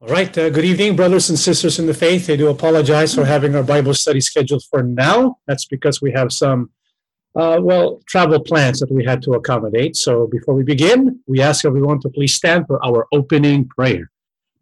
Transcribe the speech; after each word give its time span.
All 0.00 0.06
right. 0.10 0.38
Uh, 0.38 0.48
good 0.48 0.64
evening, 0.64 0.94
brothers 0.94 1.28
and 1.28 1.36
sisters 1.36 1.80
in 1.80 1.86
the 1.86 1.92
faith. 1.92 2.30
I 2.30 2.36
do 2.36 2.46
apologize 2.50 3.16
for 3.16 3.24
having 3.24 3.56
our 3.56 3.64
Bible 3.64 3.94
study 3.94 4.20
scheduled 4.20 4.62
for 4.70 4.84
now. 4.84 5.38
That's 5.48 5.66
because 5.66 6.00
we 6.00 6.12
have 6.12 6.32
some, 6.32 6.70
uh, 7.34 7.58
well, 7.60 8.00
travel 8.06 8.38
plans 8.38 8.78
that 8.78 8.92
we 8.92 9.04
had 9.04 9.22
to 9.22 9.32
accommodate. 9.32 9.96
So 9.96 10.28
before 10.28 10.54
we 10.54 10.62
begin, 10.62 11.18
we 11.26 11.40
ask 11.40 11.64
everyone 11.64 11.98
to 12.02 12.10
please 12.10 12.32
stand 12.32 12.68
for 12.68 12.78
our 12.86 13.08
opening 13.10 13.66
prayer. 13.66 14.08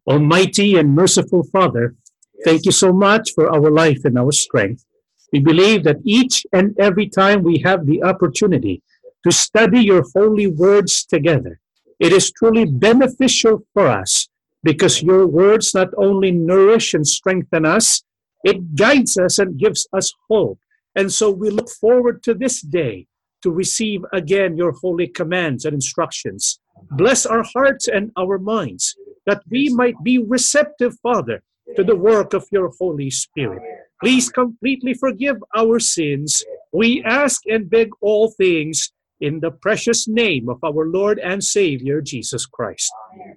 Almighty 0.06 0.78
and 0.78 0.94
merciful 0.94 1.42
Father, 1.52 1.94
thank 2.42 2.64
you 2.64 2.72
so 2.72 2.90
much 2.90 3.32
for 3.34 3.50
our 3.54 3.70
life 3.70 4.06
and 4.06 4.18
our 4.18 4.32
strength. 4.32 4.86
We 5.34 5.40
believe 5.40 5.84
that 5.84 5.98
each 6.02 6.46
and 6.54 6.74
every 6.78 7.10
time 7.10 7.42
we 7.42 7.58
have 7.58 7.84
the 7.84 8.02
opportunity 8.04 8.82
to 9.22 9.30
study 9.30 9.84
your 9.84 10.02
holy 10.14 10.46
words 10.46 11.04
together, 11.04 11.60
it 12.00 12.10
is 12.10 12.30
truly 12.30 12.64
beneficial 12.64 13.66
for 13.74 13.88
us 13.88 14.25
because 14.66 15.01
your 15.01 15.29
words 15.29 15.75
not 15.75 15.91
only 15.97 16.33
nourish 16.33 16.93
and 16.93 17.06
strengthen 17.06 17.65
us, 17.65 18.02
it 18.43 18.75
guides 18.75 19.16
us 19.16 19.39
and 19.39 19.61
gives 19.61 19.87
us 19.92 20.12
hope. 20.29 20.59
And 20.97 21.12
so 21.12 21.30
we 21.30 21.51
look 21.51 21.70
forward 21.70 22.25
to 22.25 22.34
this 22.34 22.62
day 22.62 23.06
to 23.42 23.52
receive 23.52 24.01
again 24.12 24.56
your 24.56 24.73
holy 24.73 25.06
commands 25.06 25.65
and 25.66 25.73
instructions. 25.73 26.59
Bless 26.91 27.25
our 27.25 27.45
hearts 27.55 27.87
and 27.87 28.11
our 28.19 28.39
minds 28.41 28.97
that 29.25 29.41
we 29.48 29.69
might 29.73 30.02
be 30.02 30.19
receptive, 30.19 30.98
Father, 31.01 31.45
to 31.77 31.84
the 31.84 31.95
work 31.95 32.34
of 32.34 32.48
your 32.51 32.73
Holy 32.80 33.11
Spirit. 33.11 33.62
Please 34.03 34.28
completely 34.30 34.95
forgive 34.95 35.37
our 35.56 35.78
sins. 35.78 36.42
We 36.73 37.05
ask 37.05 37.42
and 37.47 37.70
beg 37.70 37.91
all 38.01 38.33
things 38.33 38.91
in 39.20 39.39
the 39.39 39.53
precious 39.53 40.09
name 40.09 40.48
of 40.48 40.59
our 40.64 40.87
Lord 40.87 41.20
and 41.20 41.42
Savior, 41.42 42.01
Jesus 42.01 42.47
Christ. 42.47 42.91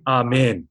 Amen. 0.08 0.69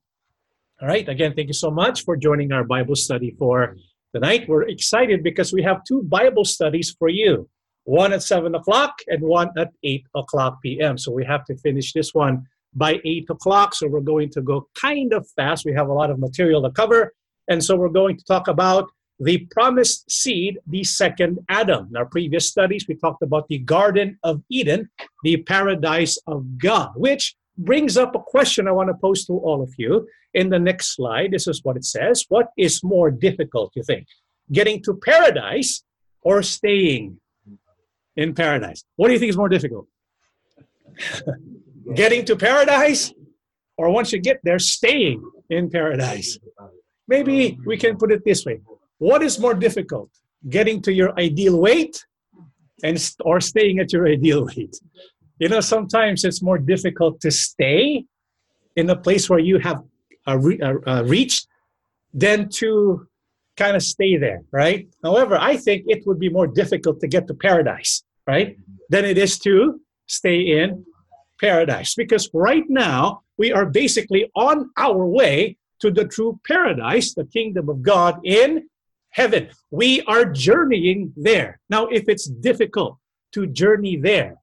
All 0.80 0.87
right. 0.87 1.09
Again, 1.09 1.34
thank 1.34 1.48
you 1.48 1.55
so 1.55 1.73
much 1.73 2.05
for 2.05 2.16
joining 2.16 2.53
our 2.53 2.62
Bible 2.62 2.94
study 2.94 3.34
for 3.36 3.77
tonight. 4.14 4.48
We're 4.48 4.69
excited 4.69 5.25
because 5.25 5.53
we 5.53 5.61
have 5.64 5.83
two 5.83 6.05
Bible 6.05 6.44
studies 6.44 6.94
for 6.97 7.08
you 7.08 7.48
one 7.83 8.12
at 8.12 8.22
7 8.22 8.55
o'clock 8.55 8.94
and 9.08 9.20
one 9.22 9.50
at 9.56 9.72
8 9.83 10.05
o'clock 10.14 10.58
p.m. 10.62 10.97
So 10.97 11.11
we 11.11 11.25
have 11.25 11.44
to 11.47 11.56
finish 11.56 11.92
this 11.92 12.14
one 12.14 12.47
by 12.75 13.00
8 13.05 13.27
o'clock. 13.28 13.75
So 13.75 13.88
we're 13.88 14.00
going 14.00 14.30
to 14.30 14.41
go 14.41 14.69
kind 14.80 15.12
of 15.12 15.27
fast. 15.34 15.64
We 15.64 15.72
have 15.72 15.88
a 15.88 15.92
lot 15.92 16.11
of 16.11 16.20
material 16.20 16.62
to 16.62 16.70
cover. 16.70 17.12
And 17.48 17.64
so 17.64 17.75
we're 17.75 17.88
going 17.88 18.16
to 18.16 18.25
talk 18.25 18.47
about 18.47 18.88
the 19.19 19.48
promised 19.50 20.08
seed, 20.08 20.58
the 20.69 20.84
second 20.84 21.41
Adam. 21.48 21.88
In 21.91 21.97
our 21.97 22.06
previous 22.06 22.47
studies, 22.47 22.86
we 22.86 22.94
talked 22.94 23.22
about 23.22 23.48
the 23.48 23.58
Garden 23.58 24.16
of 24.22 24.42
Eden, 24.48 24.91
the 25.25 25.38
paradise 25.38 26.19
of 26.28 26.56
God, 26.56 26.92
which 26.94 27.34
brings 27.56 27.97
up 27.97 28.14
a 28.14 28.20
question 28.20 28.69
I 28.69 28.72
want 28.72 28.91
to 28.91 28.94
pose 28.94 29.27
to 29.27 29.33
all 29.33 29.60
of 29.60 29.75
you. 29.77 30.06
In 30.41 30.50
the 30.50 30.62
next 30.70 30.94
slide, 30.94 31.33
this 31.33 31.48
is 31.53 31.58
what 31.64 31.77
it 31.77 31.84
says. 31.84 32.25
What 32.28 32.48
is 32.56 32.75
more 32.84 33.11
difficult, 33.11 33.72
you 33.75 33.83
think? 33.83 34.06
Getting 34.58 34.81
to 34.84 34.94
paradise 34.94 35.83
or 36.22 36.42
staying 36.42 37.19
in 38.17 38.34
paradise? 38.34 38.84
What 38.97 39.06
do 39.09 39.14
you 39.14 39.19
think 39.19 39.31
is 39.31 39.36
more 39.36 39.48
difficult? 39.56 39.86
Getting 42.03 42.25
to 42.27 42.36
paradise 42.36 43.12
or 43.77 43.91
once 43.91 44.12
you 44.12 44.20
get 44.20 44.39
there, 44.44 44.61
staying 44.61 45.22
in 45.50 45.70
paradise? 45.70 46.39
Maybe 47.09 47.59
we 47.66 47.77
can 47.77 47.97
put 47.97 48.12
it 48.12 48.22
this 48.25 48.44
way 48.47 48.61
What 48.98 49.22
is 49.22 49.41
more 49.41 49.55
difficult? 49.55 50.11
Getting 50.48 50.83
to 50.83 50.92
your 50.92 51.11
ideal 51.19 51.56
weight 51.66 51.97
and 52.84 52.97
or 53.28 53.41
staying 53.41 53.81
at 53.81 53.92
your 53.92 54.06
ideal 54.06 54.47
weight? 54.47 54.75
You 55.41 55.48
know, 55.48 55.62
sometimes 55.75 56.25
it's 56.25 56.42
more 56.42 56.59
difficult 56.59 57.20
to 57.25 57.31
stay 57.31 58.05
in 58.77 58.91
a 58.91 58.97
place 58.97 59.28
where 59.31 59.44
you 59.50 59.59
have 59.59 59.78
re- 60.37 60.61
uh, 60.61 60.75
uh, 60.87 61.03
reached 61.05 61.47
than 62.12 62.48
to 62.48 63.07
kind 63.57 63.77
of 63.77 63.83
stay 63.83 64.17
there, 64.17 64.43
right? 64.53 64.89
However, 65.03 65.37
I 65.39 65.57
think 65.57 65.84
it 65.87 66.06
would 66.06 66.19
be 66.19 66.28
more 66.28 66.47
difficult 66.47 67.00
to 67.00 67.09
get 67.09 67.27
to 67.28 67.34
paradise, 67.34 68.03
right, 68.27 68.56
than 68.88 69.05
it 69.05 69.19
is 69.19 69.38
to 69.41 69.81
stay 70.06 70.61
in 70.61 70.84
paradise. 71.41 71.94
Because 71.94 72.31
right 72.33 72.65
now, 72.69 73.22
we 73.37 73.53
are 73.53 73.67
basically 73.67 74.31
on 74.34 74.71
our 74.77 75.06
way 75.06 75.56
to 75.81 75.91
the 75.91 76.05
true 76.05 76.41
paradise, 76.47 77.15
the 77.15 77.25
kingdom 77.25 77.69
of 77.69 77.83
God 77.83 78.21
in 78.25 78.69
heaven. 79.11 79.49
We 79.71 80.03
are 80.03 80.25
journeying 80.25 81.12
there. 81.17 81.61
Now, 81.71 81.87
if 81.87 82.09
it's 82.09 82.27
difficult 82.27 82.99
to 83.33 83.47
journey 83.47 83.97
there, 83.97 84.37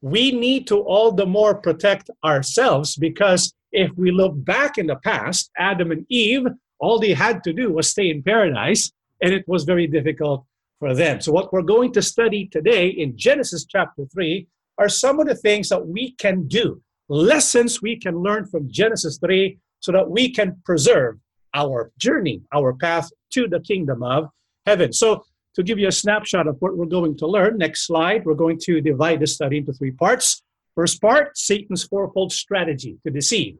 we 0.00 0.32
need 0.32 0.66
to 0.66 0.80
all 0.80 1.12
the 1.12 1.26
more 1.26 1.54
protect 1.54 2.10
ourselves 2.24 2.96
because 2.96 3.54
if 3.72 3.90
we 3.96 4.10
look 4.10 4.32
back 4.36 4.78
in 4.78 4.86
the 4.86 4.96
past, 4.96 5.50
Adam 5.56 5.90
and 5.90 6.06
Eve, 6.08 6.46
all 6.78 6.98
they 6.98 7.14
had 7.14 7.42
to 7.44 7.52
do 7.52 7.72
was 7.72 7.88
stay 7.88 8.10
in 8.10 8.22
paradise, 8.22 8.92
and 9.22 9.32
it 9.32 9.46
was 9.48 9.64
very 9.64 9.86
difficult 9.86 10.44
for 10.78 10.94
them. 10.94 11.20
So, 11.20 11.32
what 11.32 11.52
we're 11.52 11.62
going 11.62 11.92
to 11.92 12.02
study 12.02 12.46
today 12.46 12.88
in 12.88 13.16
Genesis 13.16 13.64
chapter 13.64 14.04
3 14.12 14.46
are 14.78 14.88
some 14.88 15.20
of 15.20 15.28
the 15.28 15.34
things 15.34 15.68
that 15.68 15.86
we 15.86 16.12
can 16.12 16.48
do, 16.48 16.82
lessons 17.08 17.80
we 17.80 17.96
can 17.96 18.16
learn 18.16 18.46
from 18.46 18.70
Genesis 18.70 19.18
3 19.18 19.58
so 19.80 19.92
that 19.92 20.10
we 20.10 20.30
can 20.30 20.60
preserve 20.64 21.18
our 21.54 21.92
journey, 21.98 22.42
our 22.52 22.72
path 22.74 23.10
to 23.30 23.46
the 23.46 23.60
kingdom 23.60 24.02
of 24.02 24.28
heaven. 24.66 24.92
So, 24.92 25.24
to 25.54 25.62
give 25.62 25.78
you 25.78 25.88
a 25.88 25.92
snapshot 25.92 26.46
of 26.46 26.56
what 26.60 26.76
we're 26.76 26.86
going 26.86 27.16
to 27.18 27.26
learn, 27.26 27.58
next 27.58 27.86
slide, 27.86 28.24
we're 28.24 28.34
going 28.34 28.58
to 28.62 28.80
divide 28.80 29.20
the 29.20 29.26
study 29.26 29.58
into 29.58 29.72
three 29.72 29.92
parts. 29.92 30.42
First 30.74 31.00
part, 31.00 31.36
Satan's 31.36 31.84
fourfold 31.84 32.32
strategy 32.32 32.98
to 33.04 33.12
deceive. 33.12 33.58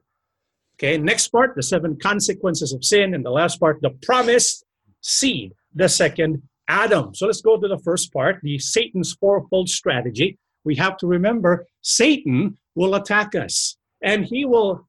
Okay, 0.77 0.97
next 0.99 1.29
part, 1.29 1.55
the 1.55 1.63
seven 1.63 1.99
consequences 1.99 2.73
of 2.73 2.85
sin. 2.85 3.15
And 3.15 3.25
the 3.25 3.31
last 3.31 3.61
part, 3.61 3.81
the 3.83 3.91
promised 4.03 4.65
seed, 5.01 5.53
the 5.75 5.89
second 5.89 6.43
Adam. 6.69 7.15
So 7.15 7.27
let's 7.27 7.43
go 7.43 7.59
to 7.59 7.69
the 7.69 7.79
first 7.79 8.13
part, 8.13 8.41
the 8.43 8.59
Satan's 8.59 9.13
fourfold 9.13 9.69
strategy. 9.69 10.39
We 10.65 10.77
have 10.77 10.97
to 10.99 11.07
remember 11.07 11.67
Satan 11.83 12.57
will 12.75 12.95
attack 12.95 13.35
us 13.35 13.77
and 14.03 14.25
he 14.25 14.45
will 14.45 14.89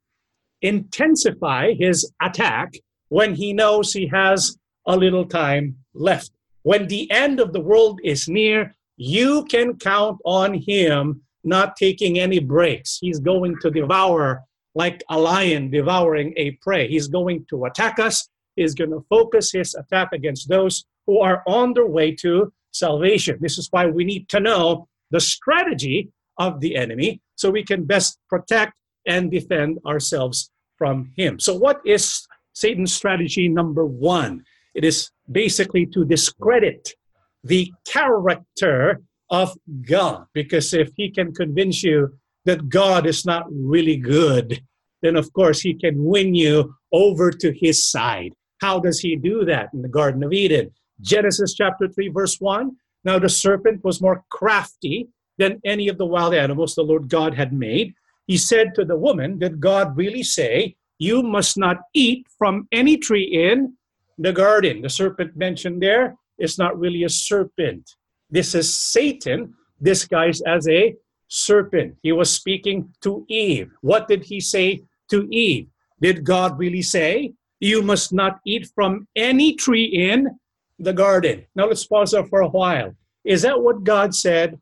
intensify 0.61 1.73
his 1.73 2.11
attack 2.21 2.73
when 3.09 3.35
he 3.35 3.53
knows 3.53 3.91
he 3.91 4.07
has 4.07 4.57
a 4.85 4.95
little 4.95 5.25
time 5.25 5.75
left. 5.93 6.31
When 6.61 6.87
the 6.87 7.11
end 7.11 7.39
of 7.39 7.51
the 7.51 7.59
world 7.59 7.99
is 8.03 8.27
near, 8.27 8.75
you 8.95 9.43
can 9.45 9.77
count 9.77 10.19
on 10.23 10.53
him 10.53 11.23
not 11.43 11.75
taking 11.75 12.19
any 12.19 12.39
breaks. 12.39 12.97
He's 12.99 13.19
going 13.19 13.57
to 13.61 13.71
devour 13.71 14.43
like 14.75 15.03
a 15.09 15.19
lion 15.19 15.69
devouring 15.69 16.33
a 16.37 16.51
prey. 16.61 16.87
He's 16.87 17.07
going 17.07 17.45
to 17.49 17.65
attack 17.65 17.99
us. 17.99 18.27
He's 18.55 18.73
going 18.73 18.91
to 18.91 19.05
focus 19.09 19.51
his 19.51 19.75
attack 19.75 20.09
against 20.13 20.49
those 20.49 20.85
who 21.05 21.19
are 21.19 21.43
on 21.47 21.73
their 21.73 21.87
way 21.87 22.11
to 22.15 22.51
salvation. 22.71 23.37
This 23.41 23.57
is 23.57 23.67
why 23.71 23.87
we 23.87 24.03
need 24.03 24.29
to 24.29 24.39
know 24.39 24.87
the 25.11 25.19
strategy 25.19 26.09
of 26.37 26.59
the 26.59 26.75
enemy 26.75 27.21
so 27.35 27.49
we 27.49 27.63
can 27.63 27.83
best 27.83 28.17
protect 28.29 28.73
and 29.05 29.29
defend 29.29 29.79
ourselves 29.85 30.49
from 30.77 31.11
him. 31.15 31.39
So, 31.39 31.53
what 31.53 31.81
is 31.85 32.27
Satan's 32.53 32.93
strategy 32.93 33.47
number 33.47 33.85
one? 33.85 34.43
It 34.73 34.83
is 34.83 35.11
basically 35.31 35.85
to 35.87 36.03
discredit 36.05 36.95
the 37.43 37.71
character 37.85 39.01
of 39.33 39.57
God. 39.81 40.27
Because 40.33 40.73
if 40.73 40.91
he 40.95 41.09
can 41.09 41.33
convince 41.33 41.83
you 41.83 42.13
that 42.45 42.69
God 42.69 43.07
is 43.07 43.25
not 43.25 43.45
really 43.49 43.97
good, 43.97 44.61
then 45.01 45.15
of 45.15 45.33
course 45.33 45.59
he 45.59 45.73
can 45.73 46.05
win 46.05 46.35
you 46.35 46.75
over 46.93 47.31
to 47.31 47.51
his 47.51 47.89
side. 47.89 48.33
How 48.61 48.79
does 48.79 48.99
he 48.99 49.15
do 49.15 49.43
that 49.45 49.69
in 49.73 49.81
the 49.81 49.89
Garden 49.89 50.23
of 50.23 50.31
Eden? 50.31 50.71
Genesis 51.01 51.55
chapter 51.55 51.87
3, 51.87 52.09
verse 52.09 52.37
1. 52.39 52.77
Now 53.03 53.17
the 53.17 53.27
serpent 53.27 53.83
was 53.83 54.01
more 54.01 54.23
crafty 54.29 55.09
than 55.39 55.59
any 55.65 55.87
of 55.87 55.97
the 55.97 56.05
wild 56.05 56.35
animals 56.35 56.75
the 56.75 56.83
Lord 56.83 57.09
God 57.09 57.33
had 57.33 57.51
made. 57.51 57.95
He 58.27 58.37
said 58.37 58.75
to 58.75 58.85
the 58.85 58.95
woman, 58.95 59.39
Did 59.39 59.59
God 59.59 59.97
really 59.97 60.23
say, 60.23 60.75
You 60.99 61.23
must 61.23 61.57
not 61.57 61.77
eat 61.95 62.27
from 62.37 62.67
any 62.71 62.97
tree 62.97 63.23
in 63.23 63.75
the 64.19 64.31
garden. 64.31 64.83
The 64.83 64.89
serpent 64.89 65.35
mentioned 65.35 65.81
there 65.81 66.15
is 66.37 66.59
not 66.59 66.79
really 66.79 67.03
a 67.03 67.09
serpent. 67.09 67.95
This 68.33 68.55
is 68.55 68.73
Satan 68.73 69.53
disguised 69.79 70.41
as 70.47 70.67
a 70.67 70.95
serpent. 71.27 71.95
He 72.01 72.11
was 72.11 72.31
speaking 72.31 72.89
to 73.01 73.23
Eve. 73.29 73.69
What 73.81 74.07
did 74.07 74.23
he 74.23 74.39
say 74.39 74.81
to 75.11 75.27
Eve? 75.29 75.67
Did 76.01 76.23
God 76.23 76.57
really 76.57 76.81
say, 76.81 77.33
You 77.59 77.83
must 77.83 78.11
not 78.11 78.39
eat 78.43 78.71
from 78.73 79.07
any 79.15 79.53
tree 79.53 79.85
in 79.85 80.39
the 80.79 80.93
garden? 80.93 81.45
Now 81.53 81.67
let's 81.67 81.85
pause 81.85 82.09
there 82.09 82.25
for 82.25 82.41
a 82.41 82.49
while. 82.49 82.95
Is 83.23 83.43
that 83.43 83.61
what 83.61 83.83
God 83.83 84.15
said? 84.15 84.59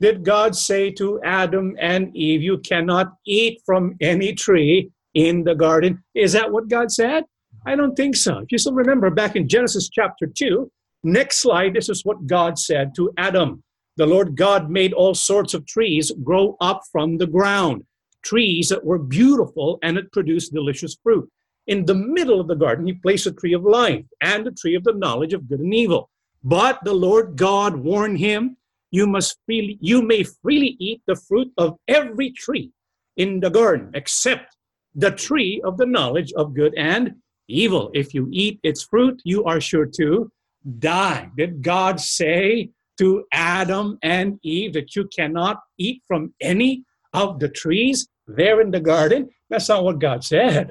Did 0.00 0.24
God 0.24 0.56
say 0.56 0.90
to 0.98 1.22
Adam 1.22 1.76
and 1.78 2.14
Eve, 2.16 2.42
You 2.42 2.58
cannot 2.58 3.12
eat 3.24 3.62
from 3.64 3.94
any 4.00 4.32
tree 4.32 4.90
in 5.14 5.44
the 5.44 5.54
garden? 5.54 6.02
Is 6.16 6.32
that 6.32 6.50
what 6.50 6.66
God 6.66 6.90
said? 6.90 7.22
I 7.64 7.76
don't 7.76 7.94
think 7.94 8.16
so. 8.16 8.38
If 8.38 8.50
you 8.50 8.58
still 8.58 8.74
remember 8.74 9.08
back 9.08 9.36
in 9.36 9.48
Genesis 9.48 9.88
chapter 9.88 10.26
2, 10.26 10.68
next 11.04 11.42
slide, 11.42 11.74
this 11.74 11.88
is 11.88 12.04
what 12.04 12.26
God 12.26 12.58
said 12.58 12.94
to 12.96 13.12
Adam. 13.16 13.62
The 13.96 14.06
Lord 14.06 14.36
God 14.36 14.70
made 14.70 14.92
all 14.92 15.14
sorts 15.14 15.54
of 15.54 15.66
trees 15.66 16.10
grow 16.24 16.56
up 16.60 16.82
from 16.90 17.18
the 17.18 17.26
ground, 17.26 17.84
trees 18.22 18.68
that 18.70 18.84
were 18.84 18.98
beautiful 18.98 19.78
and 19.82 19.96
it 19.96 20.10
produced 20.12 20.52
delicious 20.52 20.96
fruit. 21.02 21.28
in 21.66 21.84
the 21.86 21.94
middle 21.94 22.40
of 22.40 22.48
the 22.48 22.54
garden, 22.54 22.86
he 22.86 22.92
placed 22.92 23.26
a 23.26 23.32
tree 23.32 23.54
of 23.54 23.64
life 23.64 24.04
and 24.20 24.46
a 24.46 24.52
tree 24.52 24.74
of 24.74 24.84
the 24.84 24.92
knowledge 24.92 25.32
of 25.32 25.48
good 25.48 25.60
and 25.60 25.74
evil. 25.74 26.10
But 26.42 26.78
the 26.84 26.92
Lord 26.92 27.36
God 27.36 27.76
warned 27.76 28.18
him, 28.18 28.56
you 28.90 29.06
must 29.06 29.38
freely, 29.46 29.78
you 29.80 30.02
may 30.02 30.22
freely 30.22 30.76
eat 30.78 31.02
the 31.06 31.16
fruit 31.16 31.50
of 31.56 31.76
every 31.88 32.30
tree 32.30 32.70
in 33.16 33.40
the 33.40 33.50
garden, 33.50 33.90
except 33.94 34.56
the 34.94 35.10
tree 35.10 35.60
of 35.64 35.78
the 35.78 35.86
knowledge 35.86 36.32
of 36.34 36.54
good 36.54 36.74
and 36.76 37.14
evil. 37.48 37.90
If 37.94 38.14
you 38.14 38.28
eat 38.30 38.60
its 38.62 38.82
fruit, 38.82 39.20
you 39.24 39.44
are 39.44 39.60
sure 39.60 39.86
to 39.86 40.30
die. 40.78 41.30
Did 41.36 41.62
God 41.62 42.00
say 42.00 42.70
to 42.98 43.24
Adam 43.32 43.98
and 44.02 44.38
Eve 44.42 44.74
that 44.74 44.94
you 44.96 45.08
cannot 45.14 45.60
eat 45.78 46.02
from 46.06 46.32
any 46.40 46.84
of 47.12 47.38
the 47.38 47.48
trees 47.48 48.08
there 48.26 48.60
in 48.60 48.70
the 48.70 48.80
garden? 48.80 49.28
That's 49.50 49.68
not 49.68 49.84
what 49.84 49.98
God 49.98 50.24
said. 50.24 50.70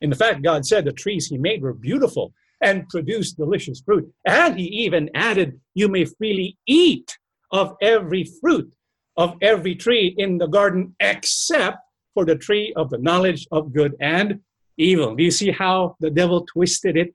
In 0.00 0.12
fact, 0.12 0.42
God 0.42 0.66
said 0.66 0.84
the 0.84 0.92
trees 0.92 1.26
he 1.26 1.38
made 1.38 1.62
were 1.62 1.72
beautiful 1.72 2.32
and 2.60 2.88
produced 2.88 3.36
delicious 3.36 3.80
fruit. 3.80 4.10
And 4.26 4.58
he 4.58 4.66
even 4.66 5.10
added, 5.14 5.60
You 5.74 5.88
may 5.88 6.04
freely 6.04 6.56
eat 6.66 7.16
of 7.50 7.76
every 7.80 8.24
fruit 8.40 8.72
of 9.16 9.36
every 9.40 9.74
tree 9.74 10.14
in 10.18 10.38
the 10.38 10.46
garden 10.46 10.94
except 11.00 11.78
for 12.14 12.24
the 12.24 12.36
tree 12.36 12.72
of 12.76 12.90
the 12.90 12.98
knowledge 12.98 13.46
of 13.50 13.72
good 13.72 13.94
and 14.00 14.40
evil. 14.76 15.14
Do 15.14 15.22
you 15.22 15.30
see 15.30 15.50
how 15.50 15.96
the 16.00 16.10
devil 16.10 16.46
twisted 16.46 16.96
it, 16.96 17.14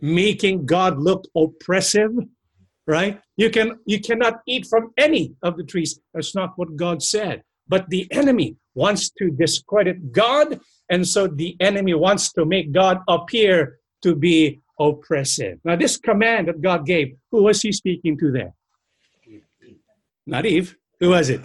making 0.00 0.66
God 0.66 0.98
look 0.98 1.24
oppressive? 1.36 2.12
Right? 2.86 3.20
You 3.36 3.50
can 3.50 3.78
you 3.84 4.00
cannot 4.00 4.40
eat 4.46 4.66
from 4.66 4.92
any 4.96 5.34
of 5.42 5.56
the 5.56 5.64
trees. 5.64 5.98
That's 6.14 6.34
not 6.34 6.52
what 6.56 6.76
God 6.76 7.02
said. 7.02 7.42
But 7.68 7.90
the 7.90 8.06
enemy 8.12 8.56
wants 8.74 9.10
to 9.18 9.30
discredit 9.30 10.12
God, 10.12 10.60
and 10.88 11.06
so 11.06 11.26
the 11.26 11.56
enemy 11.60 11.94
wants 11.94 12.32
to 12.34 12.44
make 12.44 12.72
God 12.72 12.98
appear 13.08 13.78
to 14.02 14.14
be 14.14 14.60
oppressive. 14.78 15.58
Now, 15.64 15.76
this 15.76 15.96
command 15.96 16.48
that 16.48 16.60
God 16.60 16.86
gave, 16.86 17.16
who 17.32 17.44
was 17.44 17.62
he 17.62 17.72
speaking 17.72 18.16
to 18.18 18.30
there? 18.30 18.54
Not 20.26 20.46
Eve. 20.46 20.76
Who 21.00 21.10
was 21.10 21.30
it? 21.30 21.40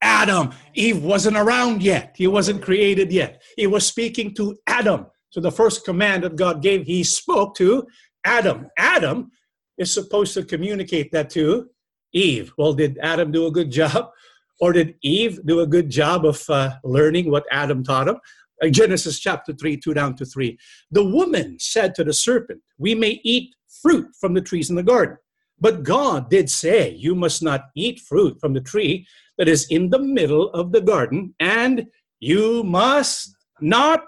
Adam. 0.00 0.52
Eve 0.74 1.02
wasn't 1.02 1.36
around 1.36 1.82
yet. 1.82 2.14
He 2.16 2.26
wasn't 2.26 2.62
created 2.62 3.12
yet. 3.12 3.42
He 3.56 3.66
was 3.66 3.86
speaking 3.86 4.34
to 4.34 4.56
Adam. 4.66 5.06
So 5.34 5.40
the 5.40 5.50
first 5.50 5.84
command 5.84 6.22
that 6.22 6.36
God 6.36 6.62
gave, 6.62 6.86
he 6.86 7.02
spoke 7.02 7.56
to 7.56 7.88
Adam. 8.24 8.68
Adam 8.78 9.32
is 9.76 9.92
supposed 9.92 10.32
to 10.34 10.44
communicate 10.44 11.10
that 11.10 11.28
to 11.30 11.70
Eve. 12.12 12.52
Well, 12.56 12.72
did 12.72 13.00
Adam 13.02 13.32
do 13.32 13.46
a 13.48 13.50
good 13.50 13.70
job? 13.70 14.10
Or 14.60 14.72
did 14.72 14.94
Eve 15.02 15.40
do 15.44 15.60
a 15.60 15.66
good 15.66 15.90
job 15.90 16.24
of 16.24 16.48
uh, 16.48 16.76
learning 16.84 17.28
what 17.28 17.44
Adam 17.50 17.82
taught 17.82 18.06
him? 18.06 18.18
Uh, 18.62 18.68
Genesis 18.68 19.18
chapter 19.18 19.52
3, 19.52 19.76
2 19.76 19.92
down 19.94 20.14
to 20.14 20.24
3. 20.24 20.56
The 20.92 21.04
woman 21.04 21.56
said 21.58 21.92
to 21.96 22.04
the 22.04 22.12
serpent, 22.12 22.60
We 22.78 22.94
may 22.94 23.20
eat 23.24 23.52
fruit 23.82 24.06
from 24.20 24.32
the 24.32 24.40
trees 24.40 24.70
in 24.70 24.76
the 24.76 24.84
garden. 24.84 25.16
But 25.58 25.82
God 25.82 26.30
did 26.30 26.48
say, 26.48 26.90
You 26.90 27.16
must 27.16 27.42
not 27.42 27.62
eat 27.74 27.98
fruit 27.98 28.38
from 28.40 28.54
the 28.54 28.60
tree 28.60 29.08
that 29.38 29.48
is 29.48 29.66
in 29.70 29.90
the 29.90 29.98
middle 29.98 30.50
of 30.50 30.70
the 30.70 30.80
garden, 30.80 31.34
and 31.40 31.88
you 32.20 32.62
must 32.62 33.34
not 33.60 34.04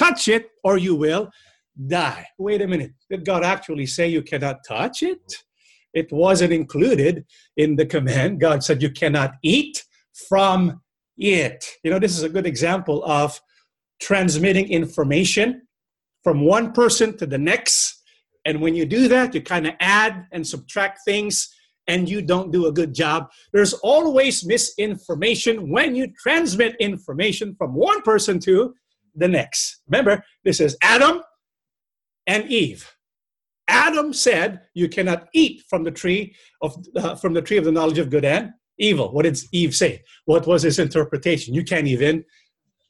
touch 0.00 0.28
it, 0.28 0.44
or 0.64 0.78
you 0.78 0.94
will 0.94 1.30
die. 1.86 2.26
Wait 2.38 2.62
a 2.62 2.66
minute. 2.66 2.92
Did 3.10 3.24
God 3.24 3.42
actually 3.44 3.86
say 3.86 4.08
you 4.08 4.22
cannot 4.22 4.56
touch 4.66 5.02
it? 5.02 5.24
It 5.92 6.10
wasn't 6.12 6.52
included 6.52 7.24
in 7.56 7.76
the 7.76 7.86
command. 7.86 8.40
God 8.40 8.62
said 8.62 8.82
you 8.82 8.90
cannot 8.90 9.32
eat 9.42 9.84
from 10.28 10.80
it. 11.18 11.64
You 11.84 11.90
know, 11.90 11.98
this 11.98 12.16
is 12.16 12.22
a 12.22 12.28
good 12.36 12.46
example 12.46 13.04
of 13.04 13.40
transmitting 14.00 14.70
information 14.70 15.62
from 16.24 16.44
one 16.56 16.72
person 16.72 17.16
to 17.18 17.26
the 17.26 17.38
next. 17.38 18.02
And 18.46 18.60
when 18.60 18.74
you 18.74 18.86
do 18.86 19.08
that, 19.08 19.34
you 19.34 19.42
kind 19.42 19.66
of 19.66 19.74
add 19.80 20.26
and 20.32 20.46
subtract 20.46 21.00
things 21.04 21.54
and 21.86 22.08
you 22.08 22.22
don't 22.22 22.52
do 22.52 22.66
a 22.66 22.72
good 22.72 22.94
job. 22.94 23.30
There's 23.52 23.74
always 23.74 24.46
misinformation 24.46 25.70
when 25.70 25.94
you 25.94 26.06
transmit 26.22 26.76
information 26.78 27.54
from 27.58 27.74
one 27.74 28.00
person 28.02 28.38
to 28.40 28.74
the 29.14 29.28
next. 29.28 29.82
Remember, 29.88 30.22
this 30.44 30.60
is 30.60 30.76
Adam 30.82 31.22
and 32.26 32.50
Eve. 32.50 32.90
Adam 33.68 34.12
said, 34.12 34.62
"You 34.74 34.88
cannot 34.88 35.28
eat 35.32 35.62
from 35.68 35.84
the 35.84 35.90
tree 35.90 36.34
of 36.60 36.76
uh, 36.96 37.14
from 37.14 37.34
the 37.34 37.42
tree 37.42 37.56
of 37.56 37.64
the 37.64 37.72
knowledge 37.72 37.98
of 37.98 38.10
good 38.10 38.24
and 38.24 38.50
evil." 38.78 39.12
What 39.12 39.22
did 39.22 39.38
Eve 39.52 39.74
say? 39.74 40.02
What 40.24 40.46
was 40.46 40.62
his 40.62 40.78
interpretation? 40.78 41.54
You 41.54 41.64
can't 41.64 41.86
even 41.86 42.24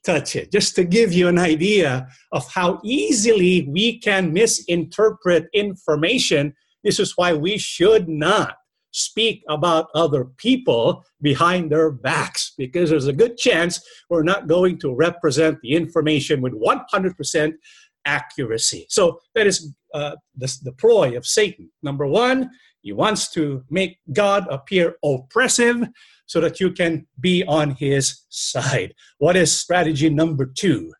touch 0.05 0.37
it. 0.37 0.51
Just 0.51 0.75
to 0.77 0.85
give 0.85 1.13
you 1.13 1.29
an 1.29 1.39
idea 1.39 2.09
of 2.33 2.49
how 2.49 2.81
easily 2.83 3.69
we 3.69 3.99
can 3.99 4.33
misinterpret 4.33 5.49
information. 5.53 6.55
This 6.83 6.99
is 6.99 7.13
why 7.17 7.35
we 7.35 7.59
should 7.59 8.09
not 8.09 8.57
speak 8.93 9.43
about 9.49 9.89
other 9.95 10.25
people 10.37 11.05
behind 11.21 11.71
their 11.71 11.91
backs 11.91 12.53
because 12.57 12.91
there's 12.91 13.07
a 13.07 13.13
good 13.13 13.37
chance 13.37 13.81
we're 14.09 14.23
not 14.23 14.47
going 14.47 14.79
to 14.79 14.95
represent 14.95 15.59
the 15.63 15.73
information 15.73 16.41
with 16.41 16.53
100% 16.53 17.53
accuracy. 18.05 18.87
So 18.89 19.21
that 19.35 19.47
is 19.47 19.75
uh, 19.95 20.17
the, 20.37 20.59
the 20.65 20.73
ploy 20.73 21.17
of 21.17 21.27
Satan. 21.27 21.71
Number 21.83 22.07
one, 22.07 22.51
he 22.83 22.93
wants 22.93 23.31
to 23.33 23.63
make 23.71 23.99
God 24.13 24.47
appear 24.51 24.97
oppressive 25.05 25.89
so 26.27 26.41
that 26.41 26.61
you 26.61 26.73
can 26.73 27.07
be 27.19 27.45
on 27.45 27.73
his 27.73 28.23
side. 28.31 28.95
What 29.19 29.37
is 29.37 29.59
strategy 29.59 30.09
number 30.09 30.47
two? 30.47 30.93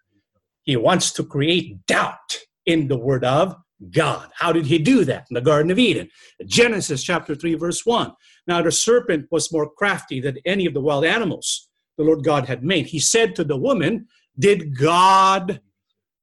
He 0.63 0.77
wants 0.77 1.13
to 1.13 1.25
create 1.25 1.87
doubt 1.87 2.39
in 2.67 2.89
the 2.89 2.99
word 2.99 3.25
of 3.25 3.57
God. 3.91 4.31
How 4.35 4.53
did 4.53 4.67
he 4.67 4.79
do 4.79 5.05
that? 5.05 5.27
In 5.31 5.35
the 5.35 5.41
Garden 5.41 5.71
of 5.71 5.79
Eden. 5.79 6.09
Genesis 6.47 7.03
chapter 7.03 7.35
3, 7.35 7.55
verse 7.55 7.87
1. 7.87 8.13
Now 8.47 8.63
the 8.63 8.73
serpent 8.73 9.27
was 9.31 9.53
more 9.53 9.71
crafty 9.71 10.21
than 10.21 10.39
any 10.45 10.67
of 10.67 10.75
the 10.75 10.81
wild 10.81 11.05
animals 11.05 11.69
the 11.97 12.05
Lord 12.05 12.25
God 12.25 12.47
had 12.47 12.63
made. 12.63 12.87
He 12.87 12.99
said 12.99 13.35
to 13.37 13.45
the 13.45 13.57
woman, 13.57 14.07
Did 14.39 14.79
God 14.79 15.61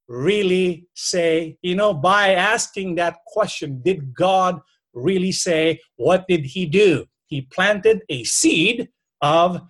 really 0.07 0.87
say, 0.95 1.57
you 1.61 1.75
know, 1.75 1.93
by 1.93 2.33
asking 2.33 2.95
that 2.95 3.17
question, 3.27 3.81
did 3.83 4.13
God 4.13 4.59
really 4.93 5.31
say, 5.31 5.79
what 5.97 6.25
did 6.27 6.45
he 6.45 6.65
do? 6.65 7.05
He 7.27 7.41
planted 7.41 8.01
a 8.09 8.23
seed 8.23 8.89
of 9.21 9.61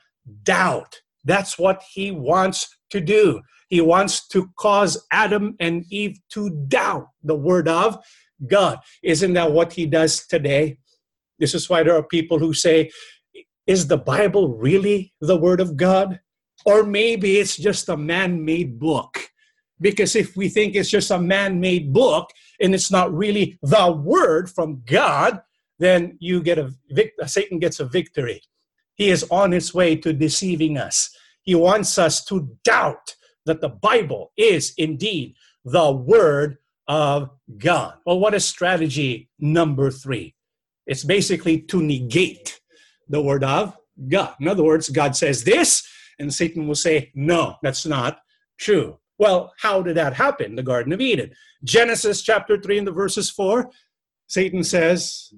doubt. 0.44 1.02
That's 1.26 1.58
what 1.58 1.82
he 1.92 2.12
wants 2.12 2.68
to 2.92 3.02
do. 3.02 3.42
He 3.68 3.82
wants 3.82 4.28
to 4.30 4.50
cause 4.58 5.06
Adam 5.12 5.56
and 5.60 5.86
Eve 5.90 6.20
to 6.32 6.50
doubt 6.68 7.10
the 7.24 7.36
word 7.36 7.68
of 7.68 7.98
God. 8.46 8.80
Isn't 9.04 9.34
that 9.34 9.52
what 9.52 9.74
he 9.74 9.86
does 9.86 10.26
today? 10.26 10.78
This 11.40 11.54
is 11.54 11.70
why 11.70 11.84
there 11.84 11.96
are 11.96 12.04
people 12.04 12.40
who 12.40 12.54
say, 12.54 12.92
is 13.66 13.88
the 13.88 13.98
Bible 13.98 14.56
really 14.56 15.14
the 15.20 15.38
word 15.38 15.60
of 15.60 15.76
God? 15.76 16.20
Or 16.66 16.84
maybe 16.84 17.38
it's 17.38 17.58
just 17.58 17.90
a 17.90 17.98
man 17.98 18.44
made 18.44 18.80
book 18.80 19.30
because 19.80 20.16
if 20.16 20.36
we 20.36 20.50
think 20.50 20.76
it's 20.76 20.90
just 20.90 21.12
a 21.12 21.20
man 21.20 21.60
made 21.60 21.94
book 21.94 22.30
and 22.60 22.74
it's 22.74 22.92
not 22.92 23.14
really 23.14 23.58
the 23.62 23.92
word 23.92 24.50
from 24.50 24.82
God, 24.86 25.42
then 25.80 26.18
you 26.20 26.42
get 26.42 26.58
a 26.58 26.74
Satan 27.28 27.60
gets 27.60 27.80
a 27.80 27.86
victory. 27.86 28.42
He 28.96 29.10
is 29.10 29.26
on 29.30 29.52
his 29.52 29.74
way 29.74 29.96
to 29.98 30.14
deceiving 30.14 30.78
us. 30.78 31.12
He 31.44 31.54
wants 31.54 32.00
us 32.00 32.26
to 32.26 32.50
doubt 32.64 33.16
that 33.48 33.62
the 33.62 33.70
Bible 33.70 34.32
is 34.38 34.74
indeed 34.78 35.36
the 35.66 35.92
word 35.92 36.58
of 36.88 37.30
God. 37.58 37.96
Well, 38.06 38.20
what 38.20 38.34
is 38.34 38.46
strategy 38.46 39.30
number 39.40 39.92
three? 39.92 40.36
It's 40.86 41.04
basically 41.04 41.60
to 41.64 41.82
negate 41.82 42.62
the 43.10 43.22
word 43.22 43.44
of 43.44 43.78
God. 44.08 44.36
In 44.40 44.48
other 44.48 44.64
words, 44.64 44.90
God 44.90 45.16
says 45.16 45.44
this, 45.44 45.86
and 46.20 46.34
Satan 46.34 46.68
will 46.68 46.76
say, 46.76 47.12
No, 47.14 47.56
that's 47.62 47.86
not 47.86 48.20
true. 48.58 48.98
Well, 49.20 49.54
how 49.60 49.82
did 49.82 49.98
that 49.98 50.14
happen? 50.14 50.56
The 50.56 50.64
Garden 50.64 50.94
of 50.94 51.02
Eden. 51.02 51.32
Genesis 51.64 52.22
chapter 52.22 52.60
3 52.62 52.80
and 52.80 52.88
the 52.88 52.92
verses 52.92 53.30
4, 53.32 53.70
Satan 54.28 54.64
says, 54.64 55.34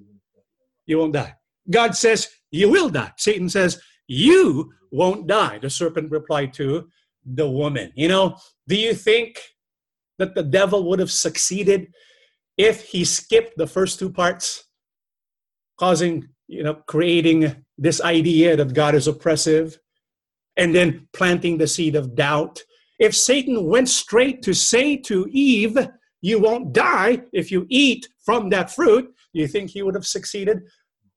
You 0.86 0.98
won't 0.98 1.14
die. 1.14 1.34
God 1.70 1.96
says, 1.96 2.28
You 2.50 2.70
will 2.70 2.88
die. 2.88 3.12
Satan 3.16 3.48
says, 3.48 3.80
You 4.06 4.72
won't 4.90 5.26
die. 5.26 5.58
The 5.58 5.70
serpent 5.70 6.10
replied 6.10 6.52
to 6.54 6.88
the 7.24 7.48
woman. 7.48 7.92
You 7.94 8.08
know, 8.08 8.36
do 8.68 8.76
you 8.76 8.94
think 8.94 9.40
that 10.18 10.34
the 10.34 10.42
devil 10.42 10.88
would 10.88 10.98
have 10.98 11.10
succeeded 11.10 11.92
if 12.56 12.84
he 12.84 13.04
skipped 13.04 13.56
the 13.56 13.66
first 13.66 13.98
two 13.98 14.10
parts, 14.10 14.64
causing, 15.78 16.28
you 16.46 16.62
know, 16.62 16.74
creating 16.86 17.64
this 17.78 18.00
idea 18.00 18.56
that 18.56 18.74
God 18.74 18.94
is 18.94 19.08
oppressive 19.08 19.78
and 20.56 20.74
then 20.74 21.08
planting 21.12 21.58
the 21.58 21.66
seed 21.66 21.96
of 21.96 22.14
doubt? 22.14 22.62
If 22.98 23.16
Satan 23.16 23.66
went 23.66 23.88
straight 23.88 24.42
to 24.42 24.52
say 24.52 24.96
to 24.98 25.26
Eve, 25.30 25.78
You 26.22 26.38
won't 26.38 26.74
die 26.74 27.22
if 27.32 27.50
you 27.50 27.66
eat 27.70 28.06
from 28.24 28.50
that 28.50 28.70
fruit, 28.70 29.06
do 29.32 29.40
you 29.40 29.48
think 29.48 29.70
he 29.70 29.82
would 29.82 29.94
have 29.94 30.06
succeeded? 30.06 30.58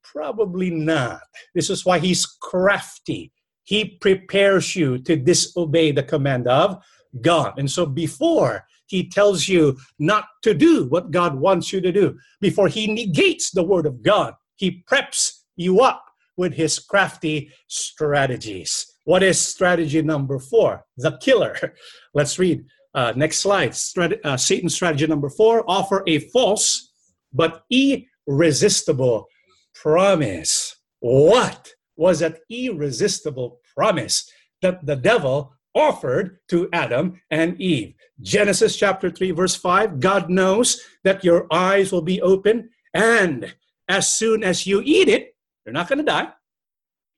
Probably 0.03 0.69
not. 0.69 1.22
This 1.53 1.69
is 1.69 1.86
why 1.86 2.00
he's 2.00 2.25
crafty. 2.25 3.31
He 3.63 3.98
prepares 4.01 4.75
you 4.75 4.98
to 5.00 5.15
disobey 5.15 5.91
the 5.91 6.03
command 6.03 6.48
of 6.48 6.84
God. 7.22 7.58
And 7.58 7.70
so 7.70 7.86
before 7.86 8.65
he 8.88 9.10
tells 9.10 9.48
you 9.48 9.77
not 9.98 10.25
to 10.43 10.53
do 10.53 10.86
what 10.86 11.12
God 11.12 11.36
wants 11.36 11.74
you 11.74 11.82
to 11.82 11.91
do. 11.91 12.17
Before 12.41 12.67
he 12.67 12.86
negates 12.93 13.50
the 13.51 13.63
word 13.63 13.86
of 13.86 14.03
God, 14.03 14.36
he 14.55 14.84
preps 14.89 15.39
you 15.55 15.82
up 15.82 16.05
with 16.38 16.53
his 16.53 16.79
crafty 16.79 17.51
strategies. 17.67 18.86
What 19.05 19.24
is 19.24 19.39
strategy 19.39 20.01
number 20.01 20.39
four? 20.39 20.86
The 20.98 21.17
killer. 21.17 21.55
Let's 22.13 22.38
read. 22.39 22.65
Uh, 22.93 23.13
next 23.15 23.39
slide. 23.39 23.72
Strat- 23.72 24.24
uh, 24.24 24.38
Satan's 24.38 24.75
strategy 24.75 25.08
number 25.08 25.29
four 25.29 25.63
offer 25.67 26.03
a 26.05 26.20
false 26.20 26.91
but 27.34 27.63
irresistible 27.72 29.27
promise. 29.74 30.75
What 31.00 31.74
was 31.95 32.19
that 32.19 32.39
irresistible 32.50 33.59
promise 33.75 34.29
that 34.62 34.85
the 34.85 34.95
devil 34.95 35.53
offered 35.75 36.38
to 36.50 36.69
Adam 36.73 37.21
and 37.31 37.59
Eve? 37.59 37.93
Genesis 38.21 38.75
chapter 38.75 39.09
3, 39.09 39.31
verse 39.31 39.55
5 39.55 40.00
God 40.00 40.29
knows 40.29 40.81
that 41.03 41.23
your 41.23 41.47
eyes 41.51 41.91
will 41.91 42.01
be 42.01 42.21
open, 42.21 42.69
and 42.93 43.53
as 43.88 44.13
soon 44.13 44.43
as 44.43 44.65
you 44.65 44.81
eat 44.85 45.09
it, 45.09 45.35
you're 45.65 45.73
not 45.73 45.88
going 45.88 46.00
to 46.00 46.03
die. 46.03 46.29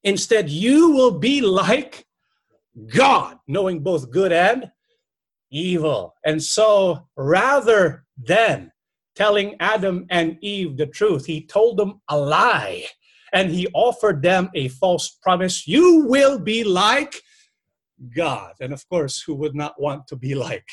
Instead, 0.04 0.50
you 0.50 0.92
will 0.92 1.20
be 1.20 1.42
like 1.42 2.06
God, 2.88 3.38
knowing 3.48 3.80
both 3.80 4.12
good 4.12 4.32
and 4.32 4.72
evil. 5.52 6.14
And 6.26 6.42
so, 6.42 7.08
rather 7.16 8.06
than 8.18 8.72
telling 9.16 9.56
Adam 9.60 10.06
and 10.10 10.38
Eve 10.42 10.78
the 10.78 10.86
truth, 10.86 11.26
he 11.26 11.46
told 11.46 11.78
them 11.78 12.02
a 12.10 12.18
lie 12.18 12.86
and 13.34 13.52
he 13.52 13.68
offered 13.74 14.22
them 14.22 14.50
a 14.56 14.68
false 14.70 15.18
promise 15.22 15.68
you 15.68 16.06
will 16.08 16.40
be 16.40 16.64
like 16.64 17.16
God. 18.16 18.54
And 18.60 18.74
of 18.74 18.88
course, 18.90 19.22
who 19.22 19.36
would 19.36 19.56
not 19.56 19.80
want 19.80 20.08
to 20.08 20.16
be 20.16 20.36
like 20.36 20.68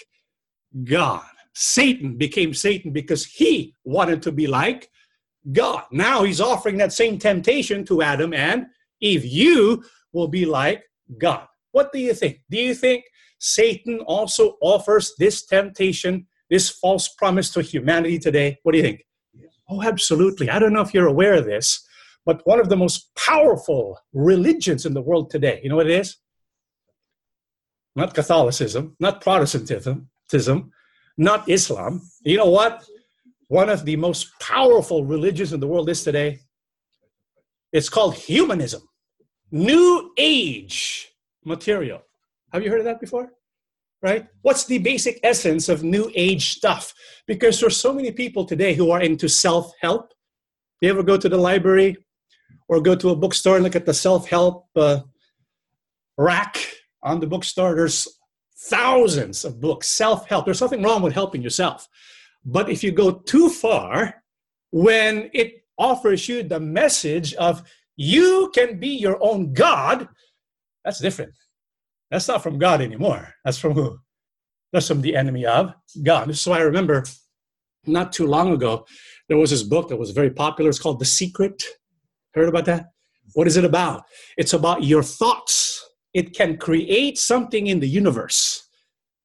God? 0.85 1.25
Satan 1.55 2.17
became 2.17 2.55
Satan 2.55 2.93
because 2.93 3.27
he 3.27 3.75
wanted 3.85 4.23
to 4.23 4.33
be 4.33 4.47
like 4.47 4.89
God. 5.53 5.85
Now 5.91 6.23
he's 6.23 6.41
offering 6.41 6.79
that 6.79 6.93
same 6.93 7.19
temptation 7.19 7.85
to 7.87 8.03
Adam 8.03 8.33
and 8.33 8.67
Eve. 9.01 9.25
You 9.25 9.85
will 10.13 10.29
be 10.29 10.45
like 10.45 10.85
God. 11.19 11.47
What 11.73 11.93
do 11.93 11.99
you 11.99 12.15
think? 12.15 12.41
Do 12.51 12.59
you 12.59 12.75
think 12.75 13.05
Satan 13.39 14.01
also 14.01 14.57
offers 14.61 15.15
this 15.19 15.45
temptation, 15.45 16.27
this 16.49 16.71
false 16.71 17.09
promise 17.09 17.51
to 17.51 17.63
humanity 17.63 18.19
today? 18.19 18.59
What 18.63 18.73
do 18.73 18.79
you 18.79 18.85
think? 18.85 19.05
Oh, 19.69 19.83
absolutely. 19.83 20.51
I 20.51 20.59
don't 20.59 20.73
know 20.73 20.83
if 20.83 20.95
you're 20.95 21.07
aware 21.07 21.35
of 21.35 21.45
this, 21.45 21.87
but 22.25 22.41
one 22.45 22.61
of 22.61 22.69
the 22.69 22.77
most 22.77 23.11
powerful 23.17 23.99
religions 24.13 24.87
in 24.87 24.95
the 24.95 25.03
world 25.03 25.31
today, 25.31 25.61
you 25.63 25.69
know 25.69 25.77
what 25.77 25.91
it 25.91 25.99
is? 26.01 26.17
Not 27.95 28.15
Catholicism, 28.15 28.97
not 29.01 29.21
Protestantism, 29.21 30.09
not 31.19 31.49
Islam. 31.49 32.01
You 32.25 32.39
know 32.39 32.51
what? 32.51 32.85
one 33.53 33.69
of 33.69 33.85
the 33.85 33.97
most 33.97 34.31
powerful 34.41 35.05
religions 35.05 35.53
in 35.53 35.61
the 35.61 35.67
world 35.67 35.91
is 35.91 36.03
today. 36.03 36.41
It's 37.71 37.91
called 37.91 38.15
humanism, 38.15 38.81
new 39.51 40.11
age 40.17 41.13
material. 41.45 42.01
Have 42.51 42.63
you 42.63 42.71
heard 42.71 42.79
of 42.79 42.87
that 42.87 42.99
before? 42.99 43.31
Right? 44.01 44.27
What's 44.41 44.65
the 44.65 44.79
basic 44.79 45.21
essence 45.23 45.69
of 45.69 45.85
new 45.85 46.11
age 46.15 46.55
stuff? 46.55 46.95
Because 47.27 47.61
there's 47.61 47.77
so 47.77 47.93
many 47.93 48.11
people 48.11 48.47
today 48.47 48.73
who 48.73 48.91
are 48.91 49.03
into 49.03 49.29
self 49.29 49.71
help. 49.83 50.15
You 50.81 50.89
ever 50.89 51.03
go 51.03 51.19
to 51.19 51.29
the 51.29 51.37
library 51.37 51.99
or 52.69 52.81
go 52.81 52.95
to 52.95 53.11
a 53.11 53.17
bookstore 53.17 53.57
and 53.57 53.65
look 53.65 53.77
at 53.77 53.87
the 53.87 53.95
self 53.95 54.29
help 54.29 54.67
uh, 54.77 55.01
rack 56.17 56.59
on 57.03 57.21
the 57.21 57.27
bookstore? 57.27 57.75
There's 57.75 58.09
thousands 58.57 59.45
of 59.45 59.61
books, 59.61 59.89
self 59.89 60.29
help. 60.29 60.45
There's 60.45 60.61
nothing 60.61 60.83
wrong 60.83 61.03
with 61.03 61.15
helping 61.15 61.43
yourself. 61.43 61.89
But 62.45 62.69
if 62.69 62.83
you 62.83 62.93
go 62.93 63.13
too 63.13 63.49
far, 63.49 64.23
when 64.71 65.31
it 65.33 65.65
offers 65.79 66.29
you 66.29 66.43
the 66.43 66.61
message 66.61 67.35
of 67.35 67.63
you 67.97 68.51
can 68.55 68.81
be 68.81 68.89
your 68.89 69.23
own 69.23 69.53
God, 69.53 70.09
that's 70.85 70.99
different. 70.99 71.33
That's 72.11 72.29
not 72.29 72.43
from 72.43 72.59
God 72.59 72.81
anymore. 72.81 73.35
That's 73.45 73.59
from 73.59 73.73
who? 73.73 73.99
That's 74.73 74.89
from 74.89 75.03
the 75.03 75.17
enemy 75.17 75.47
of 75.47 75.73
God. 76.03 76.29
This 76.29 76.41
is 76.41 76.47
why 76.47 76.59
I 76.59 76.63
remember 76.63 77.05
not 77.87 78.13
too 78.13 78.27
long 78.27 78.53
ago, 78.53 78.87
there 79.29 79.37
was 79.37 79.51
this 79.51 79.63
book 79.63 79.89
that 79.89 79.97
was 79.97 80.11
very 80.11 80.31
popular. 80.31 80.71
It's 80.71 80.79
called 80.79 81.01
The 81.01 81.05
Secret. 81.05 81.63
Heard 82.35 82.49
about 82.49 82.65
that? 82.67 82.93
What 83.35 83.47
is 83.47 83.57
it 83.57 83.65
about? 83.65 84.05
It's 84.37 84.53
about 84.53 84.85
your 84.85 85.03
thoughts. 85.03 85.85
It 86.15 86.35
can 86.35 86.57
create 86.57 87.19
something 87.19 87.67
in 87.69 87.81
the 87.81 87.89
universe. 87.89 88.69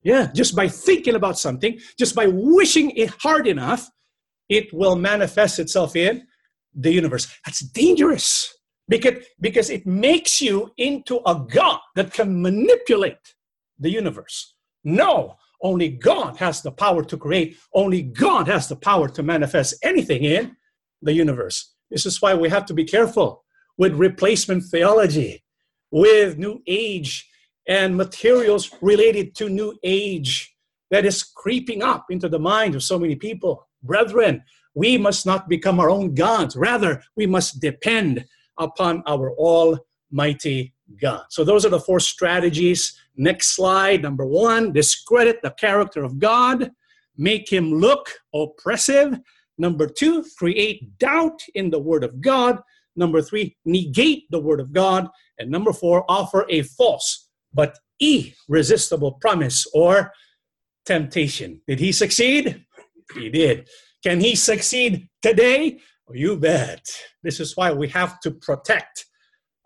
Yeah, 0.03 0.29
just 0.33 0.55
by 0.55 0.67
thinking 0.69 1.15
about 1.15 1.37
something, 1.37 1.79
just 1.99 2.15
by 2.15 2.27
wishing 2.27 2.91
it 2.91 3.09
hard 3.19 3.47
enough, 3.47 3.89
it 4.47 4.71
will 4.71 4.95
manifest 4.95 5.59
itself 5.59 5.95
in 5.95 6.25
the 6.73 6.91
universe. 6.91 7.27
That's 7.45 7.59
dangerous 7.59 8.53
because, 8.87 9.25
because 9.41 9.69
it 9.69 9.85
makes 9.85 10.41
you 10.41 10.71
into 10.77 11.19
a 11.25 11.35
God 11.35 11.79
that 11.95 12.13
can 12.13 12.41
manipulate 12.41 13.35
the 13.79 13.89
universe. 13.89 14.55
No, 14.83 15.35
only 15.61 15.89
God 15.89 16.37
has 16.37 16.61
the 16.61 16.71
power 16.71 17.03
to 17.03 17.17
create, 17.17 17.57
only 17.73 18.03
God 18.03 18.47
has 18.47 18.69
the 18.69 18.75
power 18.75 19.09
to 19.09 19.23
manifest 19.23 19.75
anything 19.83 20.23
in 20.23 20.55
the 21.01 21.13
universe. 21.13 21.73
This 21.89 22.05
is 22.05 22.21
why 22.21 22.33
we 22.33 22.49
have 22.49 22.65
to 22.67 22.73
be 22.73 22.83
careful 22.83 23.43
with 23.77 23.93
replacement 23.93 24.63
theology, 24.63 25.43
with 25.91 26.37
New 26.37 26.61
Age 26.67 27.29
and 27.67 27.95
materials 27.95 28.71
related 28.81 29.35
to 29.35 29.49
new 29.49 29.77
age 29.83 30.55
that 30.89 31.05
is 31.05 31.23
creeping 31.23 31.83
up 31.83 32.05
into 32.09 32.29
the 32.29 32.39
mind 32.39 32.75
of 32.75 32.83
so 32.83 32.97
many 32.97 33.15
people. 33.15 33.67
Brethren, 33.83 34.43
we 34.73 34.97
must 34.97 35.25
not 35.25 35.49
become 35.49 35.79
our 35.79 35.89
own 35.89 36.15
gods. 36.15 36.55
Rather, 36.55 37.03
we 37.15 37.25
must 37.25 37.59
depend 37.59 38.25
upon 38.57 39.03
our 39.05 39.31
almighty 39.33 40.73
God. 41.01 41.25
So, 41.29 41.43
those 41.43 41.65
are 41.65 41.69
the 41.69 41.79
four 41.79 41.99
strategies. 41.99 42.97
Next 43.17 43.55
slide. 43.55 44.03
Number 44.03 44.25
one, 44.25 44.71
discredit 44.71 45.41
the 45.41 45.51
character 45.51 46.03
of 46.03 46.19
God, 46.19 46.71
make 47.17 47.49
him 47.49 47.73
look 47.73 48.09
oppressive. 48.33 49.19
Number 49.57 49.87
two, 49.87 50.25
create 50.37 50.97
doubt 50.99 51.41
in 51.55 51.69
the 51.69 51.79
word 51.79 52.03
of 52.03 52.21
God. 52.21 52.59
Number 52.95 53.21
three, 53.21 53.57
negate 53.65 54.25
the 54.29 54.39
word 54.39 54.59
of 54.59 54.71
God. 54.73 55.07
And 55.39 55.49
number 55.49 55.73
four, 55.73 56.05
offer 56.09 56.45
a 56.49 56.63
false 56.63 57.29
but 57.53 57.77
irresistible 57.99 59.13
promise 59.13 59.65
or 59.73 60.11
temptation. 60.85 61.61
Did 61.67 61.79
he 61.79 61.91
succeed? 61.91 62.65
He 63.13 63.29
did. 63.29 63.67
Can 64.03 64.19
he 64.19 64.35
succeed 64.35 65.09
today? 65.21 65.79
Oh, 66.09 66.13
you 66.13 66.37
bet. 66.37 66.85
This 67.23 67.39
is 67.39 67.57
why 67.57 67.73
we 67.73 67.87
have 67.89 68.19
to 68.21 68.31
protect 68.31 69.05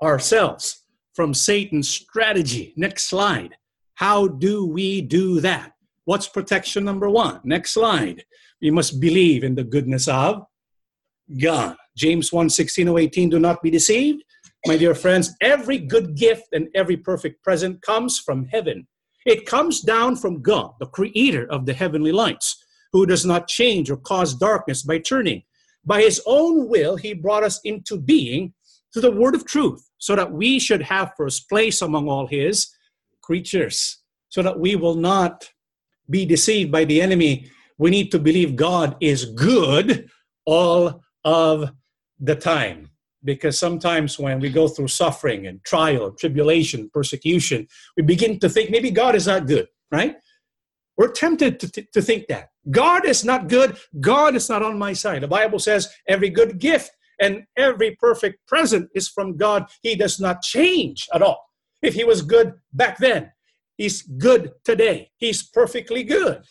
ourselves 0.01 0.83
from 1.13 1.33
Satan's 1.33 1.89
strategy. 1.89 2.73
Next 2.77 3.03
slide. 3.03 3.55
How 3.95 4.27
do 4.27 4.65
we 4.65 5.01
do 5.01 5.41
that? 5.41 5.73
What's 6.05 6.27
protection 6.27 6.83
number 6.83 7.09
one? 7.09 7.41
Next 7.43 7.73
slide. 7.73 8.23
We 8.61 8.71
must 8.71 8.99
believe 8.99 9.43
in 9.43 9.55
the 9.55 9.63
goodness 9.63 10.07
of 10.07 10.43
God. 11.41 11.75
James 11.97 12.31
1 12.31 12.49
16 12.49 12.97
18, 12.97 13.29
do 13.29 13.39
not 13.39 13.61
be 13.61 13.69
deceived. 13.69 14.23
My 14.65 14.77
dear 14.77 14.93
friends, 14.93 15.33
every 15.41 15.79
good 15.79 16.15
gift 16.15 16.49
and 16.53 16.67
every 16.75 16.97
perfect 16.97 17.43
present 17.43 17.81
comes 17.81 18.19
from 18.19 18.45
heaven. 18.45 18.87
It 19.25 19.45
comes 19.45 19.81
down 19.81 20.15
from 20.15 20.41
God, 20.41 20.73
the 20.79 20.85
creator 20.87 21.47
of 21.51 21.65
the 21.65 21.73
heavenly 21.73 22.11
lights, 22.11 22.63
who 22.91 23.05
does 23.05 23.25
not 23.25 23.47
change 23.47 23.89
or 23.89 23.97
cause 23.97 24.35
darkness 24.35 24.83
by 24.83 24.99
turning. 24.99 25.43
By 25.85 26.01
his 26.01 26.21
own 26.25 26.69
will, 26.69 26.95
he 26.95 27.13
brought 27.13 27.43
us 27.43 27.59
into 27.63 27.97
being 27.97 28.53
through 28.93 29.03
the 29.03 29.11
word 29.11 29.35
of 29.35 29.45
truth, 29.45 29.89
so 29.97 30.15
that 30.15 30.31
we 30.31 30.59
should 30.59 30.81
have 30.81 31.13
first 31.17 31.49
place 31.49 31.81
among 31.81 32.07
all 32.07 32.27
his 32.27 32.67
creatures, 33.21 33.99
so 34.29 34.41
that 34.41 34.59
we 34.59 34.75
will 34.75 34.95
not 34.95 35.49
be 36.09 36.25
deceived 36.25 36.71
by 36.71 36.83
the 36.85 37.01
enemy. 37.01 37.49
We 37.81 37.89
need 37.89 38.11
to 38.11 38.19
believe 38.19 38.55
God 38.55 38.95
is 39.01 39.25
good 39.25 40.07
all 40.45 41.01
of 41.25 41.71
the 42.19 42.35
time 42.35 42.91
because 43.23 43.57
sometimes 43.57 44.19
when 44.19 44.39
we 44.39 44.51
go 44.51 44.67
through 44.67 44.89
suffering 44.89 45.47
and 45.47 45.63
trial, 45.63 46.11
tribulation, 46.11 46.91
persecution, 46.93 47.67
we 47.97 48.03
begin 48.03 48.37
to 48.41 48.49
think 48.49 48.69
maybe 48.69 48.91
God 48.91 49.15
is 49.15 49.25
not 49.25 49.47
good, 49.47 49.67
right? 49.91 50.15
We're 50.95 51.11
tempted 51.11 51.59
to, 51.59 51.71
t- 51.71 51.87
to 51.91 52.03
think 52.03 52.27
that. 52.27 52.49
God 52.69 53.07
is 53.07 53.25
not 53.25 53.49
good. 53.49 53.75
God 53.99 54.35
is 54.35 54.47
not 54.47 54.61
on 54.61 54.77
my 54.77 54.93
side. 54.93 55.23
The 55.23 55.27
Bible 55.27 55.57
says 55.57 55.89
every 56.07 56.29
good 56.29 56.59
gift 56.59 56.91
and 57.19 57.45
every 57.57 57.95
perfect 57.99 58.45
present 58.45 58.89
is 58.93 59.07
from 59.07 59.37
God. 59.37 59.65
He 59.81 59.95
does 59.95 60.19
not 60.19 60.43
change 60.43 61.09
at 61.15 61.23
all. 61.23 61.43
If 61.81 61.95
He 61.95 62.03
was 62.03 62.21
good 62.21 62.53
back 62.73 62.99
then, 62.99 63.31
He's 63.75 64.03
good 64.03 64.51
today. 64.63 65.09
He's 65.17 65.41
perfectly 65.41 66.03
good. 66.03 66.43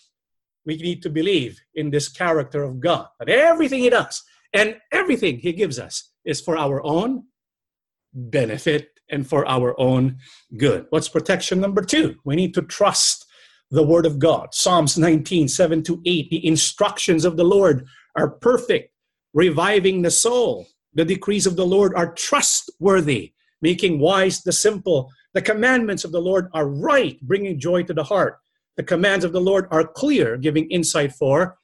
We 0.71 0.77
need 0.77 1.03
to 1.03 1.11
believe 1.11 1.61
in 1.75 1.91
this 1.91 2.09
character 2.09 2.63
of 2.63 2.79
God, 2.79 3.09
that 3.19 3.29
everything 3.29 3.81
He 3.81 3.91
does 3.91 4.23
and 4.53 4.77
everything 4.93 5.41
He 5.41 5.53
gives 5.53 5.81
us 5.81 6.13
is 6.25 6.41
for 6.41 6.57
our 6.57 6.81
own 6.85 7.25
benefit 8.15 8.91
and 9.11 9.27
for 9.27 9.45
our 9.49 9.75
own 9.81 10.19
good. 10.59 10.87
What's 10.91 11.09
protection 11.09 11.61
number 11.61 11.83
two? 11.83 12.21
We 12.25 12.37
need 12.37 12.55
to 12.55 12.63
trust 12.63 13.27
the 13.73 13.83
word 13.83 14.07
of 14.07 14.21
God. 14.21 14.55
Psalms 14.55 14.97
19, 14.97 15.49
7 15.49 15.83
to 15.83 16.01
8. 16.07 16.31
The 16.31 16.47
instructions 16.47 17.25
of 17.25 17.37
the 17.37 17.43
Lord 17.43 17.85
are 18.15 18.31
perfect, 18.31 18.95
reviving 19.35 20.03
the 20.03 20.11
soul. 20.13 20.69
The 20.95 21.05
decrees 21.05 21.49
of 21.49 21.57
the 21.57 21.67
Lord 21.67 21.95
are 21.97 22.15
trustworthy, 22.15 23.33
making 23.61 23.99
wise 23.99 24.45
the 24.45 24.53
simple. 24.53 25.11
The 25.35 25.43
commandments 25.43 26.05
of 26.05 26.13
the 26.13 26.23
Lord 26.23 26.47
are 26.55 26.69
right, 26.69 27.21
bringing 27.23 27.59
joy 27.59 27.83
to 27.83 27.93
the 27.93 28.05
heart. 28.05 28.39
The 28.77 28.83
commands 28.83 29.25
of 29.25 29.33
the 29.33 29.41
Lord 29.41 29.67
are 29.71 29.87
clear, 29.87 30.37
giving 30.37 30.71
insight 30.71 31.13
for 31.13 31.57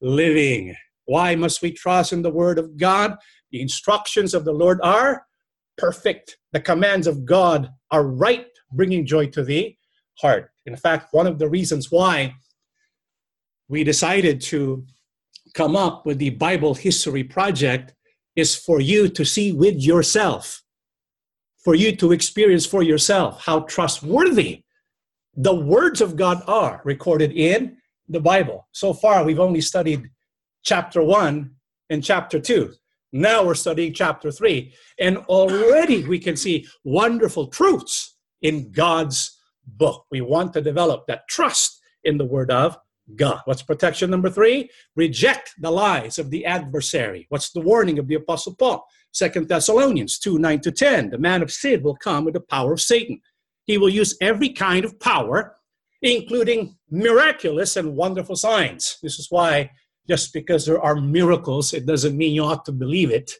living. 0.00 0.74
Why 1.04 1.34
must 1.34 1.62
we 1.62 1.72
trust 1.72 2.12
in 2.12 2.22
the 2.22 2.30
word 2.30 2.58
of 2.58 2.76
God? 2.76 3.16
The 3.50 3.60
instructions 3.60 4.34
of 4.34 4.44
the 4.44 4.52
Lord 4.52 4.80
are 4.82 5.26
perfect. 5.76 6.38
The 6.52 6.60
commands 6.60 7.06
of 7.06 7.24
God 7.24 7.70
are 7.90 8.06
right, 8.06 8.46
bringing 8.72 9.04
joy 9.06 9.26
to 9.28 9.42
the 9.42 9.76
heart. 10.18 10.50
In 10.66 10.76
fact, 10.76 11.12
one 11.12 11.26
of 11.26 11.38
the 11.38 11.48
reasons 11.48 11.90
why 11.90 12.34
we 13.68 13.84
decided 13.84 14.40
to 14.42 14.84
come 15.54 15.76
up 15.76 16.06
with 16.06 16.18
the 16.18 16.30
Bible 16.30 16.74
History 16.74 17.24
Project 17.24 17.94
is 18.36 18.54
for 18.54 18.80
you 18.80 19.08
to 19.08 19.24
see 19.24 19.52
with 19.52 19.76
yourself, 19.76 20.62
for 21.62 21.74
you 21.74 21.94
to 21.96 22.12
experience 22.12 22.64
for 22.64 22.82
yourself 22.82 23.44
how 23.44 23.60
trustworthy 23.60 24.61
the 25.36 25.54
words 25.54 26.00
of 26.00 26.16
God 26.16 26.42
are 26.46 26.80
recorded 26.84 27.32
in 27.32 27.76
the 28.08 28.20
Bible. 28.20 28.68
So 28.72 28.92
far, 28.92 29.24
we've 29.24 29.40
only 29.40 29.60
studied 29.60 30.10
chapter 30.62 31.02
1 31.02 31.50
and 31.90 32.04
chapter 32.04 32.38
2. 32.38 32.72
Now 33.12 33.44
we're 33.44 33.54
studying 33.54 33.92
chapter 33.92 34.30
3, 34.30 34.72
and 34.98 35.18
already 35.18 36.04
we 36.04 36.18
can 36.18 36.36
see 36.36 36.66
wonderful 36.84 37.48
truths 37.48 38.16
in 38.40 38.72
God's 38.72 39.38
book. 39.66 40.06
We 40.10 40.20
want 40.20 40.52
to 40.54 40.60
develop 40.60 41.06
that 41.06 41.28
trust 41.28 41.80
in 42.04 42.18
the 42.18 42.24
Word 42.24 42.50
of 42.50 42.76
God. 43.16 43.40
What's 43.44 43.62
protection 43.62 44.10
number 44.10 44.30
three? 44.30 44.70
Reject 44.96 45.54
the 45.58 45.70
lies 45.70 46.18
of 46.18 46.30
the 46.30 46.46
adversary. 46.46 47.26
What's 47.28 47.50
the 47.50 47.60
warning 47.60 47.98
of 47.98 48.08
the 48.08 48.14
Apostle 48.14 48.54
Paul? 48.54 48.86
Second 49.12 49.48
Thessalonians 49.48 50.18
2 50.18 50.38
9 50.38 50.60
to 50.60 50.72
10. 50.72 51.10
The 51.10 51.18
man 51.18 51.42
of 51.42 51.50
sin 51.50 51.82
will 51.82 51.96
come 51.96 52.24
with 52.24 52.34
the 52.34 52.40
power 52.40 52.72
of 52.72 52.80
Satan. 52.80 53.20
He 53.64 53.78
will 53.78 53.88
use 53.88 54.16
every 54.20 54.50
kind 54.50 54.84
of 54.84 54.98
power, 54.98 55.56
including 56.00 56.76
miraculous 56.90 57.76
and 57.76 57.96
wonderful 57.96 58.36
signs. 58.36 58.98
This 59.02 59.18
is 59.18 59.28
why, 59.30 59.70
just 60.08 60.32
because 60.32 60.66
there 60.66 60.80
are 60.80 60.96
miracles, 60.96 61.72
it 61.72 61.86
doesn't 61.86 62.16
mean 62.16 62.34
you 62.34 62.44
ought 62.44 62.64
to 62.64 62.72
believe 62.72 63.10
it 63.10 63.32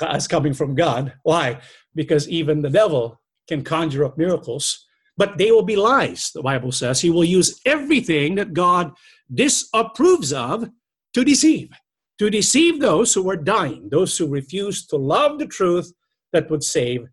as 0.00 0.28
coming 0.28 0.54
from 0.54 0.74
God. 0.74 1.14
Why? 1.24 1.60
Because 1.94 2.28
even 2.28 2.62
the 2.62 2.70
devil 2.70 3.20
can 3.48 3.64
conjure 3.64 4.04
up 4.04 4.16
miracles, 4.16 4.86
but 5.16 5.38
they 5.38 5.50
will 5.50 5.64
be 5.64 5.74
lies, 5.74 6.30
the 6.32 6.42
Bible 6.42 6.70
says. 6.70 7.00
He 7.00 7.10
will 7.10 7.24
use 7.24 7.60
everything 7.66 8.36
that 8.36 8.52
God 8.52 8.92
disapproves 9.32 10.32
of 10.32 10.70
to 11.14 11.24
deceive, 11.24 11.70
to 12.18 12.30
deceive 12.30 12.80
those 12.80 13.12
who 13.12 13.28
are 13.28 13.36
dying, 13.36 13.88
those 13.90 14.16
who 14.16 14.28
refuse 14.28 14.86
to 14.86 14.96
love 14.96 15.38
the 15.38 15.46
truth 15.46 15.92
that 16.32 16.48
would 16.50 16.62
save 16.62 17.06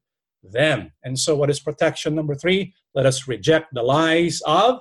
them. 0.52 0.92
And 1.04 1.18
so, 1.18 1.36
what 1.36 1.50
is 1.50 1.60
protection 1.60 2.16
number 2.16 2.36
three? 2.36 2.74
Let 2.94 3.06
us 3.06 3.28
reject 3.28 3.74
the 3.74 3.84
lies 3.84 4.42
of 4.46 4.80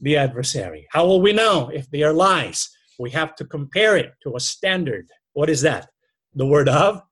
the 0.00 0.16
adversary. 0.16 0.86
How 0.90 1.06
will 1.06 1.20
we 1.20 1.32
know 1.32 1.70
if 1.72 1.90
they 1.90 2.02
are 2.02 2.12
lies? 2.12 2.68
We 2.98 3.10
have 3.10 3.34
to 3.36 3.44
compare 3.44 3.96
it 3.96 4.12
to 4.22 4.36
a 4.36 4.40
standard. 4.40 5.08
What 5.32 5.50
is 5.50 5.62
that? 5.62 5.88
The 6.34 6.46
word 6.46 6.68
of 6.68 7.02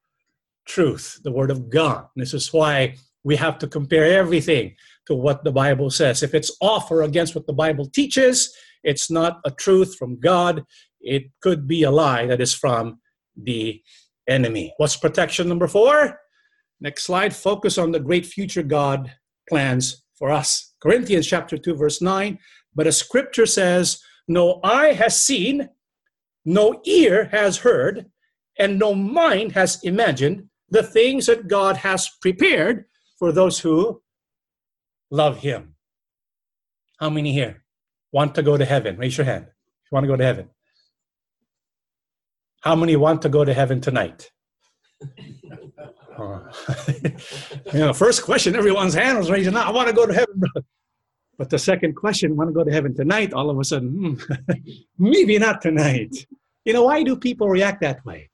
truth, 0.67 1.21
the 1.25 1.33
word 1.33 1.51
of 1.51 1.71
God. 1.71 2.07
This 2.17 2.35
is 2.35 2.53
why 2.53 2.97
we 3.25 3.37
have 3.37 3.59
to 3.59 3.67
compare 3.67 4.05
everything 4.05 4.75
to 5.07 5.15
what 5.15 5.45
the 5.45 5.53
Bible 5.53 5.91
says. 5.91 6.23
If 6.23 6.35
it's 6.35 6.57
off 6.61 6.91
or 6.91 7.03
against 7.03 7.35
what 7.35 7.47
the 7.47 7.53
Bible 7.53 7.87
teaches, 7.87 8.55
it's 8.85 9.11
not 9.11 9.41
a 9.45 9.51
truth 9.51 9.97
from 9.97 10.19
God. 10.19 10.65
It 11.01 11.25
could 11.41 11.67
be 11.67 11.83
a 11.83 11.91
lie 11.91 12.27
that 12.27 12.41
is 12.41 12.55
from 12.55 13.01
the 13.37 13.81
enemy. 14.29 14.73
What's 14.77 14.97
protection 14.97 15.49
number 15.49 15.67
four? 15.67 16.19
Next 16.83 17.05
slide. 17.05 17.35
Focus 17.35 17.79
on 17.79 17.93
the 17.93 18.01
great 18.01 18.27
future 18.27 18.65
God 18.65 19.13
plans 19.49 20.05
for 20.19 20.33
us. 20.33 20.75
Corinthians 20.83 21.29
chapter 21.29 21.57
2, 21.57 21.77
verse 21.77 22.03
9. 22.03 22.37
But 22.75 22.89
a 22.89 22.93
scripture 22.93 23.47
says, 23.47 24.01
No 24.27 24.59
eye 24.65 24.93
has 24.95 25.19
seen, 25.19 25.69
no 26.45 26.81
ear 26.85 27.29
has 27.31 27.59
heard, 27.59 28.07
and 28.59 28.81
no 28.81 28.97
mind 28.97 29.53
has 29.53 29.79
imagined 29.85 30.49
the 30.71 30.83
things 30.83 31.27
that 31.27 31.47
God 31.47 31.77
has 31.77 32.11
prepared 32.21 32.87
for 33.17 33.31
those 33.31 33.61
who 33.61 34.03
love 35.09 35.39
Him. 35.39 35.77
How 36.99 37.11
many 37.11 37.33
here 37.33 37.63
want 38.11 38.35
to 38.35 38.43
go 38.43 38.57
to 38.57 38.65
heaven? 38.65 38.97
Raise 38.97 39.17
your 39.17 39.25
hand. 39.25 39.45
If 39.45 39.93
you 39.93 39.95
want 39.95 40.05
to 40.05 40.09
go 40.09 40.17
to 40.17 40.25
heaven. 40.25 40.51
How 42.63 42.75
many 42.75 42.97
want 42.97 43.23
to 43.23 43.29
go 43.29 43.45
to 43.45 43.55
heaven 43.55 43.81
tonight? 43.81 44.33
You 47.73 47.79
know, 47.81 47.93
first 47.93 48.23
question, 48.23 48.55
everyone's 48.55 48.95
hand 48.95 49.19
was 49.19 49.31
raising. 49.31 49.57
I 49.57 49.71
want 49.71 49.89
to 49.89 49.95
go 49.95 50.07
to 50.07 50.13
heaven. 50.13 50.43
But 51.39 51.51
the 51.51 51.59
second 51.59 51.95
question, 51.95 52.37
want 52.37 52.51
to 52.51 52.55
go 52.55 52.65
to 52.65 52.71
heaven 52.71 52.95
tonight? 52.95 53.33
All 53.33 53.51
of 53.51 53.59
a 53.59 53.65
sudden, 53.65 53.91
hmm, 53.91 54.35
maybe 54.99 55.39
not 55.39 55.63
tonight. 55.63 56.27
You 56.65 56.73
know, 56.73 56.85
why 56.85 57.03
do 57.03 57.17
people 57.17 57.49
react 57.49 57.81
that 57.81 58.05
way? 58.05 58.31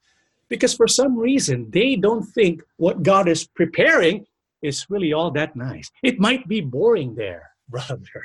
Because 0.49 0.75
for 0.75 0.89
some 0.89 1.17
reason, 1.17 1.71
they 1.71 1.97
don't 1.97 2.25
think 2.25 2.63
what 2.77 3.03
God 3.03 3.29
is 3.29 3.47
preparing 3.47 4.27
is 4.63 4.87
really 4.89 5.13
all 5.13 5.31
that 5.33 5.55
nice. 5.55 5.91
It 6.03 6.19
might 6.19 6.49
be 6.49 6.61
boring 6.61 7.15
there, 7.15 7.51
brother. 7.69 8.23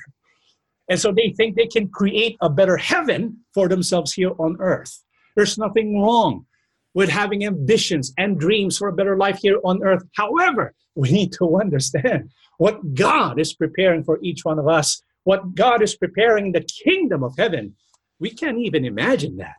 And 0.90 1.00
so 1.00 1.12
they 1.12 1.34
think 1.38 1.56
they 1.56 1.68
can 1.68 1.88
create 1.88 2.36
a 2.42 2.50
better 2.50 2.78
heaven 2.78 3.38
for 3.54 3.68
themselves 3.70 4.14
here 4.14 4.32
on 4.38 4.58
earth. 4.60 5.04
There's 5.36 5.58
nothing 5.58 6.02
wrong 6.02 6.46
with 6.94 7.10
having 7.10 7.46
ambitions 7.46 8.14
and 8.18 8.40
dreams 8.40 8.78
for 8.78 8.88
a 8.88 8.94
better 8.94 9.18
life 9.18 9.40
here 9.42 9.60
on 9.64 9.84
earth. 9.84 10.04
However, 10.16 10.74
we 10.96 11.12
need 11.12 11.34
to 11.34 11.58
understand 11.62 12.32
what 12.58 12.94
God 12.94 13.40
is 13.40 13.54
preparing 13.54 14.04
for 14.04 14.20
each 14.22 14.42
one 14.44 14.60
of 14.60 14.68
us, 14.68 15.02
what 15.24 15.56
God 15.56 15.82
is 15.82 15.96
preparing 15.96 16.52
the 16.52 16.66
kingdom 16.84 17.24
of 17.24 17.34
heaven. 17.38 17.76
We 18.20 18.30
can't 18.30 18.60
even 18.60 18.86
imagine 18.86 19.38
that. 19.38 19.56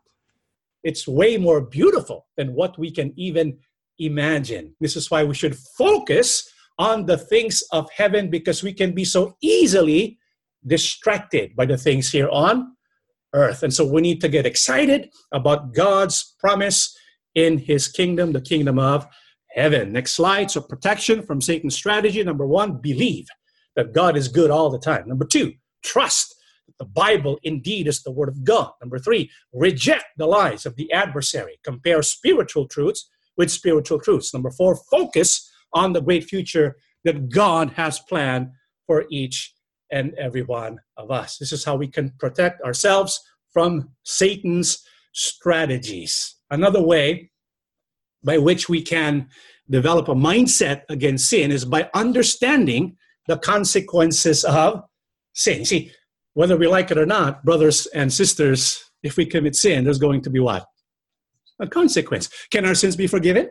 It's 0.83 1.09
way 1.09 1.37
more 1.39 1.61
beautiful 1.61 2.27
than 2.37 2.55
what 2.55 2.79
we 2.79 2.91
can 2.91 3.13
even 3.17 3.59
imagine. 3.99 4.75
This 4.81 4.97
is 4.97 5.11
why 5.11 5.25
we 5.25 5.35
should 5.35 5.57
focus 5.57 6.49
on 6.79 7.07
the 7.07 7.17
things 7.17 7.63
of 7.73 7.89
heaven 7.97 8.31
because 8.31 8.63
we 8.63 8.73
can 8.73 8.93
be 8.93 9.05
so 9.05 9.37
easily 9.41 10.19
distracted 10.67 11.55
by 11.57 11.67
the 11.67 11.77
things 11.77 12.11
here 12.11 12.29
on 12.31 12.75
earth. 13.35 13.63
And 13.63 13.73
so 13.73 13.85
we 13.85 14.01
need 14.01 14.21
to 14.21 14.29
get 14.29 14.47
excited 14.47 15.11
about 15.33 15.73
God's 15.75 16.35
promise 16.39 16.94
in 17.35 17.59
his 17.59 17.89
kingdom, 17.89 18.33
the 18.33 18.41
kingdom 18.41 18.79
of 18.79 19.07
heaven. 19.51 19.93
Next 19.93 20.13
slide. 20.13 20.51
So, 20.51 20.61
protection 20.61 21.23
from 21.23 21.41
Satan's 21.41 21.75
strategy. 21.75 22.23
Number 22.23 22.47
one, 22.47 22.79
believe 22.79 23.27
that 23.77 23.93
God 23.93 24.17
is 24.17 24.29
good 24.29 24.51
all 24.51 24.71
the 24.71 24.79
time. 24.79 25.09
Number 25.09 25.25
two, 25.25 25.53
trust 25.83 26.35
that 26.67 26.79
the 26.79 26.85
Bible 26.85 27.39
indeed 27.43 27.87
is 27.87 28.03
the 28.03 28.13
Word 28.13 28.29
of 28.29 28.45
God. 28.45 28.73
Number 28.81 28.99
three, 28.99 29.31
reject 29.53 30.05
the 30.17 30.27
lies 30.27 30.67
of 30.67 30.77
the 30.77 30.91
adversary. 30.93 31.59
Compare 31.65 32.03
spiritual 32.03 32.69
truths 32.69 33.09
with 33.37 33.51
spiritual 33.51 34.01
truths. 34.01 34.33
Number 34.33 34.51
four, 34.51 34.77
focus 34.91 35.51
on 35.73 35.93
the 35.93 36.01
great 36.01 36.25
future 36.25 36.77
that 37.05 37.29
God 37.29 37.71
has 37.73 37.99
planned 38.01 38.49
for 38.87 39.05
each 39.11 39.55
and 39.91 40.15
every 40.15 40.43
one 40.43 40.79
of 40.97 41.11
us. 41.11 41.39
This 41.39 41.53
is 41.53 41.65
how 41.65 41.77
we 41.77 41.89
can 41.89 42.13
protect 42.19 42.63
ourselves 42.63 43.21
from 43.53 43.91
Satan's 44.05 44.85
strategies. 45.15 46.37
Another 46.51 46.83
way 46.83 47.31
by 48.23 48.39
which 48.39 48.69
we 48.69 48.83
can 48.83 49.29
develop 49.71 50.09
a 50.09 50.15
mindset 50.15 50.83
against 50.91 51.31
sin 51.31 51.51
is 51.51 51.65
by 51.65 51.89
understanding 51.95 52.97
the 53.27 53.39
consequences 53.39 54.45
of 54.45 54.83
sin. 55.33 55.65
See, 55.65 55.91
whether 56.35 56.57
we 56.57 56.67
like 56.67 56.91
it 56.91 56.99
or 56.99 57.07
not, 57.07 57.45
brothers 57.45 57.87
and 57.87 58.13
sisters, 58.13 58.85
if 59.03 59.17
we 59.17 59.25
commit 59.25 59.57
sin, 59.57 59.85
there's 59.85 59.99
going 59.99 60.21
to 60.23 60.31
be 60.31 60.41
what? 60.41 60.67
A 61.61 61.67
consequence. 61.67 62.29
Can 62.51 62.67
our 62.67 62.75
sins 62.75 62.97
be 62.97 63.07
forgiven? 63.07 63.49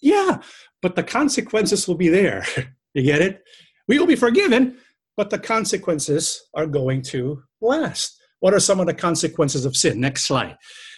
Yeah, 0.00 0.40
but 0.82 0.96
the 0.96 1.02
consequences 1.02 1.86
will 1.86 1.94
be 1.94 2.08
there. 2.08 2.44
you 2.94 3.02
get 3.02 3.22
it? 3.22 3.42
We 3.86 3.98
will 3.98 4.06
be 4.06 4.16
forgiven, 4.16 4.78
but 5.16 5.30
the 5.30 5.38
consequences 5.38 6.42
are 6.54 6.66
going 6.66 7.02
to 7.02 7.42
last. 7.60 8.17
What 8.40 8.54
are 8.54 8.60
some 8.60 8.80
of 8.80 8.86
the 8.86 8.94
consequences 8.94 9.64
of 9.64 9.76
sin? 9.76 10.00
Next 10.00 10.26
slide. 10.26 10.56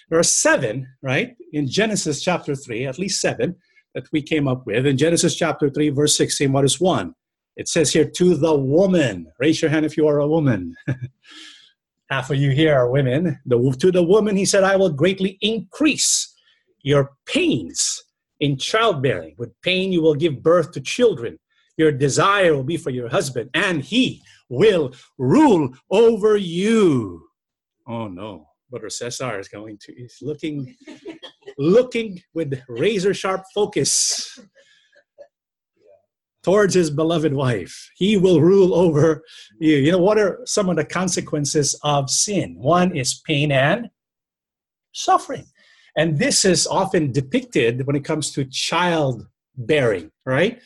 There 0.09 0.19
are 0.19 0.25
seven, 0.25 0.87
right, 1.03 1.37
in 1.53 1.69
Genesis 1.69 2.23
chapter 2.23 2.55
3, 2.55 2.87
at 2.87 2.99
least 2.99 3.21
seven 3.21 3.57
that 3.95 4.05
we 4.13 4.23
came 4.23 4.49
up 4.49 4.67
with. 4.67 4.87
In 4.87 4.97
Genesis 4.97 5.37
chapter 5.37 5.71
3, 5.71 5.91
verse 5.91 6.17
16, 6.17 6.53
what 6.53 6.65
is 6.65 6.81
one? 6.81 7.15
It 7.57 7.69
says 7.69 7.93
here, 7.93 8.09
to 8.17 8.35
the 8.37 8.55
woman. 8.55 9.27
Raise 9.39 9.63
your 9.63 9.71
hand 9.71 9.87
if 9.87 9.97
you 9.97 10.07
are 10.09 10.19
a 10.19 10.29
woman. 10.29 10.75
Half 12.11 12.31
of 12.31 12.37
you 12.39 12.51
here 12.51 12.75
are 12.75 12.91
women. 12.91 13.39
The, 13.47 13.77
to 13.79 13.93
the 13.93 14.03
woman, 14.03 14.37
he 14.37 14.45
said, 14.45 14.65
I 14.65 14.77
will 14.77 14.91
greatly 14.91 15.39
increase 15.41 16.35
your 16.83 17.13
pains 17.27 18.03
in 18.41 18.57
childbearing. 18.57 19.35
With 19.39 19.53
pain, 19.63 19.93
you 19.93 20.03
will 20.03 20.15
give 20.15 20.43
birth 20.43 20.73
to 20.73 20.81
children. 20.81 21.39
Your 21.77 21.93
desire 21.93 22.55
will 22.55 22.65
be 22.65 22.77
for 22.77 22.91
your 22.91 23.09
husband, 23.09 23.51
and 23.55 23.83
he 23.83 24.23
will 24.49 24.93
rule 25.19 25.71
over 25.91 26.37
you. 26.37 27.30
Oh 27.91 28.07
no, 28.07 28.47
Brother 28.71 28.89
Cesar 28.89 29.41
is 29.41 29.49
going 29.49 29.77
to, 29.79 29.93
he's 29.93 30.19
looking, 30.23 30.77
looking 31.59 32.21
with 32.35 32.63
razor 32.69 33.13
sharp 33.13 33.43
focus 33.53 34.39
towards 36.45 36.75
his 36.75 36.89
beloved 36.89 37.35
wife. 37.35 37.91
He 37.97 38.17
will 38.17 38.41
rule 38.41 38.75
over 38.75 39.25
you. 39.59 39.75
You 39.75 39.91
know, 39.91 39.99
what 39.99 40.19
are 40.19 40.39
some 40.45 40.71
of 40.71 40.77
the 40.77 40.85
consequences 40.85 41.77
of 41.83 42.09
sin? 42.09 42.55
One 42.57 42.97
is 42.97 43.21
pain 43.27 43.51
and 43.51 43.91
suffering. 44.93 45.47
And 45.97 46.17
this 46.17 46.45
is 46.45 46.69
often 46.69 47.11
depicted 47.11 47.89
when 47.89 47.97
it 47.97 48.05
comes 48.05 48.31
to 48.33 48.45
childbearing, 48.45 50.13
right? 50.25 50.61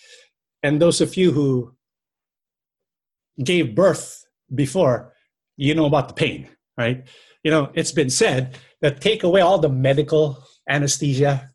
And 0.63 0.81
those 0.81 1.01
of 1.01 1.17
you 1.17 1.33
who 1.33 1.75
gave 3.43 3.75
birth 3.75 4.27
before, 4.55 5.15
you 5.57 5.75
know 5.75 5.87
about 5.87 6.09
the 6.09 6.15
pain, 6.15 6.49
right? 6.77 7.05
You 7.43 7.51
know, 7.51 7.71
it's 7.75 7.93
been 7.93 8.11
said 8.11 8.59
that 8.81 9.01
take 9.01 9.23
away 9.23 9.41
all 9.41 9.59
the 9.59 9.69
medical 9.69 10.45
anesthesia, 10.69 11.51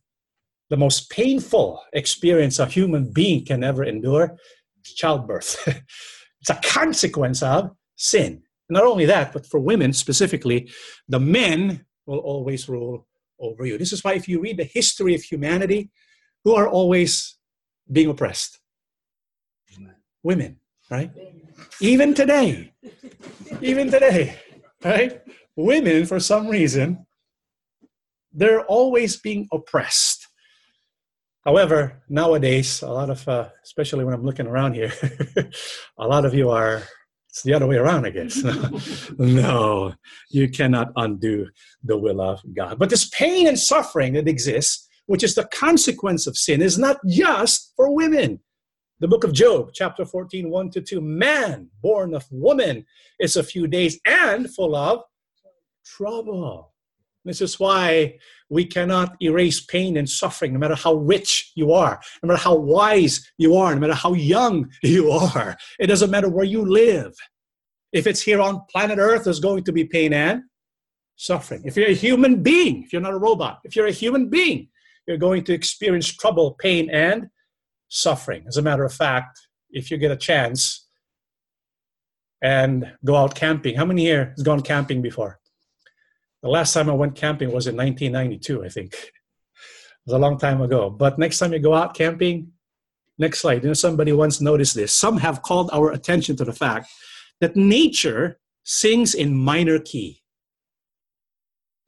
the 0.69 0.77
most 0.77 1.09
painful 1.09 1.81
experience 1.93 2.59
a 2.59 2.65
human 2.65 3.11
being 3.11 3.45
can 3.45 3.63
ever 3.63 3.83
endure 3.83 4.37
is 4.85 4.93
childbirth. 4.93 5.67
it's 6.41 6.49
a 6.49 6.59
consequence 6.63 7.41
of 7.41 7.71
sin. 7.95 8.43
Not 8.69 8.83
only 8.83 9.05
that, 9.05 9.33
but 9.33 9.47
for 9.47 9.59
women 9.59 9.93
specifically, 9.93 10.69
the 11.07 11.19
men 11.19 11.85
will 12.05 12.19
always 12.19 12.69
rule 12.69 13.07
over 13.39 13.65
you. 13.65 13.77
This 13.77 13.93
is 13.93 14.03
why, 14.03 14.13
if 14.13 14.27
you 14.27 14.39
read 14.39 14.57
the 14.57 14.63
history 14.63 15.15
of 15.15 15.23
humanity, 15.23 15.89
who 16.43 16.55
are 16.55 16.67
always 16.67 17.37
being 17.91 18.09
oppressed? 18.09 18.59
Women, 20.21 20.57
right? 20.91 21.11
Even 21.81 22.13
today, 22.13 22.73
even 23.61 23.89
today, 23.89 24.37
right? 24.83 25.21
Women, 25.55 26.05
for 26.05 26.19
some 26.19 26.47
reason, 26.47 27.05
they're 28.31 28.63
always 28.65 29.17
being 29.17 29.47
oppressed. 29.51 30.27
However, 31.45 32.03
nowadays, 32.09 32.81
a 32.81 32.91
lot 32.91 33.09
of, 33.09 33.27
uh, 33.27 33.49
especially 33.63 34.05
when 34.05 34.13
I'm 34.13 34.23
looking 34.23 34.47
around 34.47 34.73
here, 34.73 34.91
a 35.97 36.07
lot 36.07 36.25
of 36.25 36.33
you 36.33 36.49
are, 36.49 36.83
it's 37.29 37.43
the 37.43 37.53
other 37.53 37.67
way 37.67 37.77
around, 37.77 38.05
I 38.05 38.09
guess. 38.09 38.43
no, 39.17 39.93
you 40.29 40.49
cannot 40.49 40.91
undo 40.95 41.47
the 41.83 41.97
will 41.97 42.21
of 42.21 42.41
God. 42.53 42.77
But 42.77 42.89
this 42.89 43.09
pain 43.09 43.47
and 43.47 43.57
suffering 43.57 44.13
that 44.13 44.27
exists, 44.27 44.87
which 45.05 45.23
is 45.23 45.35
the 45.35 45.45
consequence 45.45 46.27
of 46.27 46.37
sin, 46.37 46.61
is 46.61 46.77
not 46.77 46.97
just 47.07 47.73
for 47.75 47.95
women. 47.95 48.41
The 49.01 49.07
book 49.07 49.23
of 49.23 49.31
Job, 49.31 49.69
chapter 49.73 50.03
14, 50.03 50.49
1 50.49 50.71
to 50.71 50.81
2 50.81 50.99
man 50.99 51.69
born 51.81 52.13
of 52.13 52.25
woman 52.31 52.85
is 53.17 53.37
a 53.37 53.43
few 53.43 53.65
days 53.65 53.97
and 54.05 54.53
full 54.53 54.75
of 54.75 55.03
trouble. 55.85 56.73
This 57.23 57.39
is 57.39 57.57
why 57.61 58.17
we 58.49 58.65
cannot 58.65 59.15
erase 59.21 59.61
pain 59.61 59.95
and 59.95 60.09
suffering, 60.09 60.51
no 60.51 60.59
matter 60.59 60.75
how 60.75 60.95
rich 60.95 61.53
you 61.55 61.71
are, 61.71 62.01
no 62.21 62.27
matter 62.27 62.41
how 62.41 62.55
wise 62.55 63.25
you 63.37 63.55
are, 63.55 63.73
no 63.73 63.79
matter 63.79 63.93
how 63.93 64.15
young 64.15 64.69
you 64.83 65.11
are. 65.11 65.55
It 65.79 65.87
doesn't 65.87 66.11
matter 66.11 66.29
where 66.29 66.43
you 66.43 66.65
live. 66.65 67.15
If 67.93 68.05
it's 68.05 68.21
here 68.21 68.41
on 68.41 68.65
planet 68.69 68.99
Earth, 68.99 69.23
there's 69.23 69.39
going 69.39 69.63
to 69.63 69.71
be 69.71 69.85
pain 69.85 70.11
and 70.11 70.43
suffering. 71.15 71.61
If 71.63 71.77
you're 71.77 71.87
a 71.87 71.93
human 71.93 72.43
being, 72.43 72.83
if 72.83 72.91
you're 72.91 73.01
not 73.01 73.13
a 73.13 73.17
robot, 73.17 73.59
if 73.63 73.77
you're 73.77 73.87
a 73.87 73.91
human 73.91 74.29
being, 74.29 74.67
you're 75.07 75.17
going 75.17 75.45
to 75.45 75.53
experience 75.53 76.07
trouble, 76.13 76.57
pain, 76.59 76.89
and 76.89 77.29
suffering. 77.89 78.45
As 78.47 78.57
a 78.57 78.61
matter 78.61 78.85
of 78.85 78.93
fact, 78.93 79.39
if 79.71 79.91
you 79.91 79.97
get 79.97 80.11
a 80.11 80.17
chance 80.17 80.87
and 82.41 82.91
go 83.03 83.15
out 83.15 83.35
camping, 83.35 83.75
how 83.75 83.85
many 83.85 84.03
here 84.03 84.33
has 84.35 84.43
gone 84.43 84.61
camping 84.61 85.01
before? 85.01 85.39
The 86.41 86.49
last 86.49 86.73
time 86.73 86.89
I 86.89 86.93
went 86.93 87.15
camping 87.15 87.51
was 87.51 87.67
in 87.67 87.75
1992, 87.75 88.63
I 88.63 88.69
think. 88.69 88.93
It 88.93 89.11
was 90.05 90.13
a 90.13 90.19
long 90.19 90.37
time 90.37 90.61
ago. 90.61 90.89
But 90.89 91.19
next 91.19 91.37
time 91.39 91.51
you 91.51 91.59
go 91.59 91.73
out 91.73 91.93
camping, 91.95 92.53
next 93.17 93.41
slide. 93.41 93.63
You 93.63 93.69
know, 93.69 93.73
somebody 93.73 94.13
once 94.13 94.39
noticed 94.39 94.75
this. 94.75 94.95
Some 94.95 95.17
have 95.17 95.41
called 95.41 95.69
our 95.73 95.91
attention 95.91 96.37
to 96.37 96.45
the 96.45 96.53
fact 96.53 96.87
that 97.41 97.55
nature 97.55 98.39
sings 98.63 99.13
in 99.13 99.35
minor 99.35 99.79
key. 99.79 100.21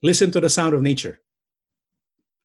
Listen 0.04 0.32
to 0.32 0.42
the 0.42 0.50
sound 0.50 0.74
of 0.74 0.82
nature. 0.82 1.22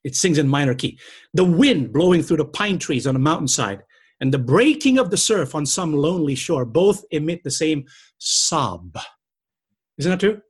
It 0.05 0.17
sings 0.17 0.39
in 0.39 0.49
minor 0.49 0.75
key. 0.75 0.99
The 1.35 1.45
wind 1.45 1.93
blowing 1.93 2.23
through 2.23 2.39
the 2.39 2.45
pine 2.45 2.79
trees 2.79 3.07
on 3.07 3.17
a 3.17 3.21
mountainside 3.21 3.83
and 4.21 4.33
the 4.33 4.39
breaking 4.39 4.99
of 4.99 5.11
the 5.11 5.17
surf 5.17 5.55
on 5.55 5.67
some 5.67 5.93
lonely 5.93 6.35
shore 6.35 6.65
both 6.65 7.05
emit 7.11 7.43
the 7.45 7.51
same 7.51 7.85
sob. 8.19 8.97
Isn't 9.99 10.11
that 10.11 10.21
true? 10.21 10.41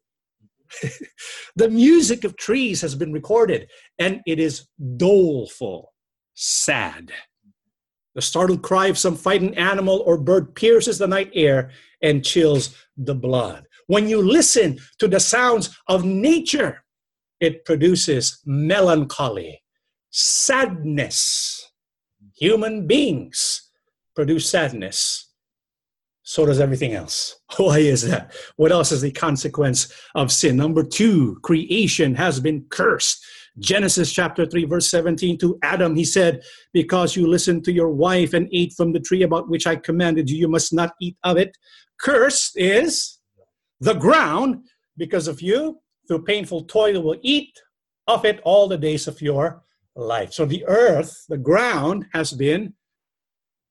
the 1.57 1.69
music 1.69 2.25
of 2.25 2.37
trees 2.37 2.81
has 2.81 2.95
been 2.95 3.13
recorded, 3.13 3.69
and 3.99 4.21
it 4.27 4.39
is 4.39 4.69
doleful, 4.97 5.93
sad. 6.35 7.13
The 8.15 8.23
startled 8.23 8.63
cry 8.63 8.87
of 8.87 8.99
some 8.99 9.17
fighting 9.17 9.57
animal 9.57 10.03
or 10.07 10.19
bird 10.19 10.55
pierces 10.55 10.99
the 10.99 11.07
night 11.07 11.31
air 11.35 11.71
and 12.03 12.25
chills 12.25 12.75
the 12.97 13.15
blood. 13.15 13.67
When 13.89 14.09
you 14.09 14.21
listen 14.21 14.79
to 14.99 15.07
the 15.07 15.21
sounds 15.21 15.77
of 15.87 16.05
nature, 16.05 16.83
it 17.41 17.65
produces 17.65 18.41
melancholy, 18.45 19.63
sadness. 20.11 21.71
Human 22.35 22.87
beings 22.87 23.71
produce 24.15 24.49
sadness 24.49 25.27
so 26.29 26.45
does 26.45 26.59
everything 26.59 26.93
else. 26.93 27.37
Why 27.57 27.79
is 27.79 28.03
that? 28.09 28.35
What 28.57 28.73
else 28.73 28.91
is 28.91 29.01
the 29.01 29.13
consequence 29.13 29.93
of 30.17 30.33
sin? 30.33 30.57
Number 30.57 30.83
two, 30.83 31.39
creation 31.43 32.17
has 32.17 32.41
been 32.41 32.67
cursed. 32.69 33.25
Genesis 33.61 34.13
chapter 34.13 34.45
3, 34.45 34.65
verse 34.65 34.91
17 34.91 35.39
to 35.39 35.57
Adam, 35.63 35.95
he 35.95 36.05
said, 36.05 36.43
Because 36.73 37.15
you 37.15 37.29
listened 37.29 37.65
to 37.65 37.73
your 37.73 37.91
wife 37.91 38.35
and 38.35 38.49
ate 38.53 38.73
from 38.73 38.93
the 38.93 38.99
tree 38.99 39.23
about 39.23 39.49
which 39.49 39.69
I 39.69 39.77
commanded 39.77 40.29
you, 40.29 40.37
you 40.37 40.49
must 40.49 40.75
not 40.75 40.95
eat 41.01 41.17
of 41.23 41.37
it. 41.37 41.57
Cursed 42.01 42.59
is 42.59 43.21
the 43.81 43.95
ground 43.95 44.67
because 44.99 45.29
of 45.29 45.41
you. 45.41 45.79
Through 46.07 46.25
painful 46.25 46.65
toil 46.65 47.03
will 47.03 47.19
eat 47.23 47.53
of 48.07 48.25
it 48.25 48.41
all 48.45 48.69
the 48.69 48.79
days 48.79 49.09
of 49.09 49.21
your 49.21 49.63
life. 49.95 50.33
So 50.33 50.45
the 50.45 50.65
earth, 50.67 51.25
the 51.29 51.39
ground, 51.39 52.07
has 52.13 52.33
been 52.33 52.75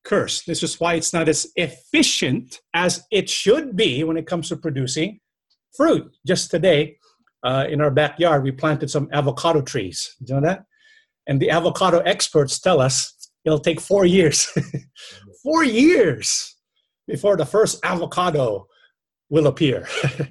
cursed. 0.04 0.46
This 0.46 0.64
is 0.64 0.80
why 0.80 0.96
it's 0.96 1.14
not 1.14 1.30
as 1.30 1.48
efficient 1.56 2.62
as 2.74 3.04
it 3.12 3.30
should 3.30 3.76
be 3.76 4.04
when 4.04 4.18
it 4.18 4.28
comes 4.28 4.50
to 4.50 4.56
producing 4.56 5.20
fruit. 5.76 6.16
Just 6.26 6.52
today, 6.52 6.98
uh, 7.44 7.66
in 7.70 7.82
our 7.82 7.92
backyard, 7.92 8.44
we 8.44 8.52
planted 8.52 8.90
some 8.90 9.10
avocado 9.12 9.62
trees. 9.62 10.16
You 10.20 10.36
know 10.36 10.42
that? 10.42 10.66
And 11.28 11.42
the 11.42 11.50
avocado 11.52 12.00
experts 12.00 12.60
tell 12.60 12.80
us 12.80 13.14
it'll 13.46 13.60
take 13.60 13.80
four 13.80 14.06
years, 14.06 14.48
four 15.44 15.64
years 15.64 16.56
before 17.08 17.38
the 17.38 17.46
first 17.46 17.84
avocado 17.84 18.68
will 19.30 19.48
appear. 19.48 19.88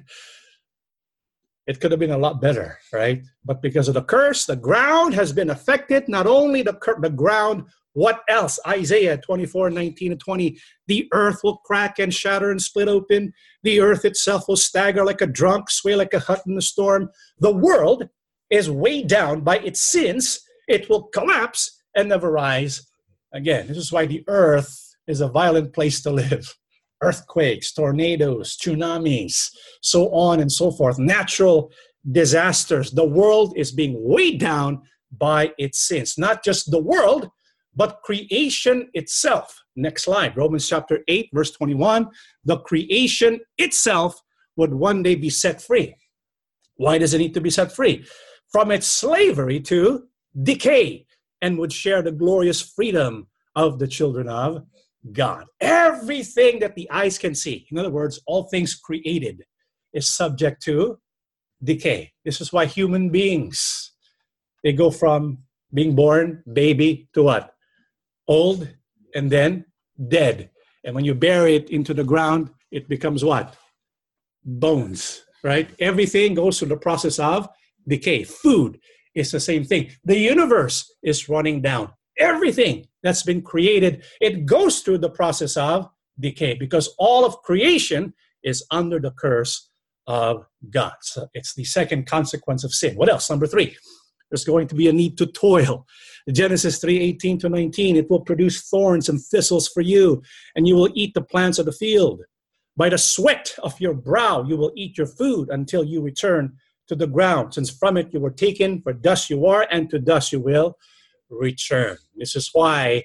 it 1.67 1.79
could 1.79 1.91
have 1.91 1.99
been 1.99 2.11
a 2.11 2.17
lot 2.17 2.41
better, 2.41 2.77
right? 2.93 3.23
But 3.43 3.61
because 3.61 3.87
of 3.87 3.95
the 3.95 4.03
curse, 4.03 4.45
the 4.45 4.55
ground 4.55 5.13
has 5.15 5.33
been 5.33 5.49
affected. 5.49 6.07
Not 6.07 6.27
only 6.27 6.61
the, 6.61 6.77
the 7.01 7.09
ground 7.09 7.65
what 7.95 8.23
else? 8.27 8.59
Isaiah 8.67 9.17
24, 9.17 9.69
19 9.69 10.11
and 10.11 10.19
20. 10.19 10.59
The 10.87 11.07
earth 11.13 11.39
will 11.45 11.57
crack 11.59 11.97
and 11.97 12.13
shatter 12.13 12.51
and 12.51 12.61
split 12.61 12.89
open. 12.89 13.33
The 13.63 13.79
earth 13.79 14.03
itself 14.03 14.49
will 14.49 14.57
stagger 14.57 15.05
like 15.05 15.21
a 15.21 15.27
drunk, 15.27 15.69
sway 15.69 15.95
like 15.95 16.13
a 16.13 16.19
hut 16.19 16.41
in 16.45 16.55
the 16.55 16.61
storm. 16.61 17.09
The 17.39 17.53
world 17.53 18.09
is 18.49 18.69
weighed 18.69 19.07
down 19.07 19.41
by 19.41 19.59
its 19.59 19.79
sins. 19.79 20.41
It 20.67 20.89
will 20.89 21.03
collapse 21.03 21.81
and 21.95 22.09
never 22.09 22.29
rise 22.29 22.85
again. 23.33 23.67
This 23.67 23.77
is 23.77 23.93
why 23.93 24.05
the 24.05 24.25
earth 24.27 24.77
is 25.07 25.21
a 25.21 25.29
violent 25.29 25.71
place 25.71 26.01
to 26.01 26.11
live. 26.11 26.53
Earthquakes, 27.01 27.73
tornadoes, 27.73 28.57
tsunamis, 28.57 29.49
so 29.81 30.09
on 30.09 30.39
and 30.39 30.51
so 30.51 30.71
forth. 30.71 30.97
Natural 30.97 31.71
disasters. 32.11 32.91
The 32.91 33.05
world 33.05 33.53
is 33.55 33.71
being 33.71 33.95
weighed 33.99 34.39
down 34.39 34.81
by 35.17 35.53
its 35.57 35.79
sins. 35.79 36.17
Not 36.17 36.43
just 36.43 36.71
the 36.71 36.81
world, 36.81 37.29
but 37.75 38.01
creation 38.03 38.89
itself. 38.93 39.63
Next 39.75 40.03
slide, 40.03 40.37
Romans 40.37 40.67
chapter 40.67 40.99
8, 41.07 41.29
verse 41.33 41.51
21. 41.51 42.09
The 42.45 42.59
creation 42.59 43.41
itself 43.57 44.21
would 44.55 44.73
one 44.73 45.03
day 45.03 45.15
be 45.15 45.29
set 45.29 45.61
free. 45.61 45.95
Why 46.77 46.97
does 46.97 47.13
it 47.13 47.19
need 47.19 47.33
to 47.33 47.41
be 47.41 47.49
set 47.49 47.71
free? 47.71 48.05
From 48.51 48.71
its 48.71 48.87
slavery 48.87 49.59
to 49.61 50.05
decay 50.43 51.05
and 51.41 51.57
would 51.57 51.73
share 51.73 52.01
the 52.01 52.11
glorious 52.11 52.61
freedom 52.61 53.27
of 53.55 53.79
the 53.79 53.87
children 53.87 54.29
of 54.29 54.63
God. 55.11 55.45
Everything 55.61 56.59
that 56.59 56.75
the 56.75 56.89
eyes 56.89 57.17
can 57.17 57.35
see, 57.35 57.67
in 57.71 57.77
other 57.77 57.91
words, 57.91 58.19
all 58.25 58.43
things 58.43 58.75
created, 58.75 59.43
is 59.93 60.07
subject 60.07 60.61
to 60.63 60.99
decay. 61.63 62.11
This 62.23 62.41
is 62.41 62.51
why 62.51 62.65
human 62.65 63.09
beings 63.09 63.91
they 64.63 64.73
go 64.73 64.89
from 64.89 65.39
being 65.73 65.95
born 65.95 66.43
baby 66.51 67.07
to 67.13 67.23
what? 67.23 67.55
old, 68.27 68.67
and 69.13 69.31
then 69.31 69.65
dead. 70.07 70.49
And 70.83 70.95
when 70.95 71.05
you 71.05 71.15
bury 71.15 71.55
it 71.55 71.69
into 71.69 71.93
the 71.93 72.03
ground, 72.03 72.51
it 72.71 72.87
becomes 72.89 73.23
what? 73.23 73.55
Bones, 74.43 75.23
right? 75.43 75.69
Everything 75.79 76.33
goes 76.33 76.59
through 76.59 76.69
the 76.69 76.77
process 76.77 77.19
of 77.19 77.47
decay. 77.87 78.23
Food 78.23 78.79
is 79.13 79.31
the 79.31 79.39
same 79.39 79.63
thing. 79.63 79.91
The 80.03 80.17
universe 80.17 80.93
is 81.03 81.29
running 81.29 81.61
down. 81.61 81.91
Everything 82.17 82.85
that's 83.05 83.23
been 83.23 83.41
created, 83.41 84.03
it 84.19 84.45
goes 84.45 84.79
through 84.79 84.97
the 84.97 85.09
process 85.09 85.55
of 85.55 85.87
decay 86.19 86.55
because 86.55 86.93
all 86.97 87.23
of 87.23 87.41
creation 87.43 88.13
is 88.43 88.65
under 88.71 88.99
the 88.99 89.11
curse 89.11 89.69
of 90.07 90.45
God. 90.69 90.93
So 91.01 91.27
it's 91.33 91.53
the 91.53 91.63
second 91.63 92.07
consequence 92.07 92.63
of 92.63 92.73
sin. 92.73 92.95
What 92.95 93.09
else? 93.09 93.29
Number 93.29 93.47
three, 93.47 93.75
there's 94.29 94.43
going 94.43 94.67
to 94.67 94.75
be 94.75 94.87
a 94.87 94.93
need 94.93 95.17
to 95.19 95.27
toil. 95.27 95.85
Genesis 96.31 96.79
3 96.79 96.99
18 96.99 97.37
to 97.39 97.49
19, 97.49 97.95
it 97.95 98.09
will 98.09 98.21
produce 98.21 98.67
thorns 98.69 99.07
and 99.07 99.21
thistles 99.21 99.67
for 99.67 99.81
you, 99.81 100.23
and 100.55 100.67
you 100.67 100.75
will 100.75 100.89
eat 100.95 101.13
the 101.13 101.21
plants 101.21 101.59
of 101.59 101.65
the 101.65 101.71
field. 101.71 102.21
By 102.75 102.89
the 102.89 102.97
sweat 102.97 103.55
of 103.61 103.79
your 103.79 103.93
brow, 103.93 104.43
you 104.43 104.57
will 104.57 104.71
eat 104.75 104.97
your 104.97 105.07
food 105.07 105.49
until 105.49 105.83
you 105.83 106.01
return 106.01 106.57
to 106.87 106.95
the 106.95 107.07
ground, 107.07 107.53
since 107.53 107.69
from 107.69 107.97
it 107.97 108.13
you 108.13 108.19
were 108.19 108.31
taken, 108.31 108.81
for 108.81 108.93
dust 108.93 109.29
you 109.29 109.45
are, 109.45 109.67
and 109.71 109.89
to 109.91 109.99
dust 109.99 110.31
you 110.31 110.39
will 110.39 110.75
return. 111.29 111.97
This 112.15 112.35
is 112.35 112.49
why 112.53 113.03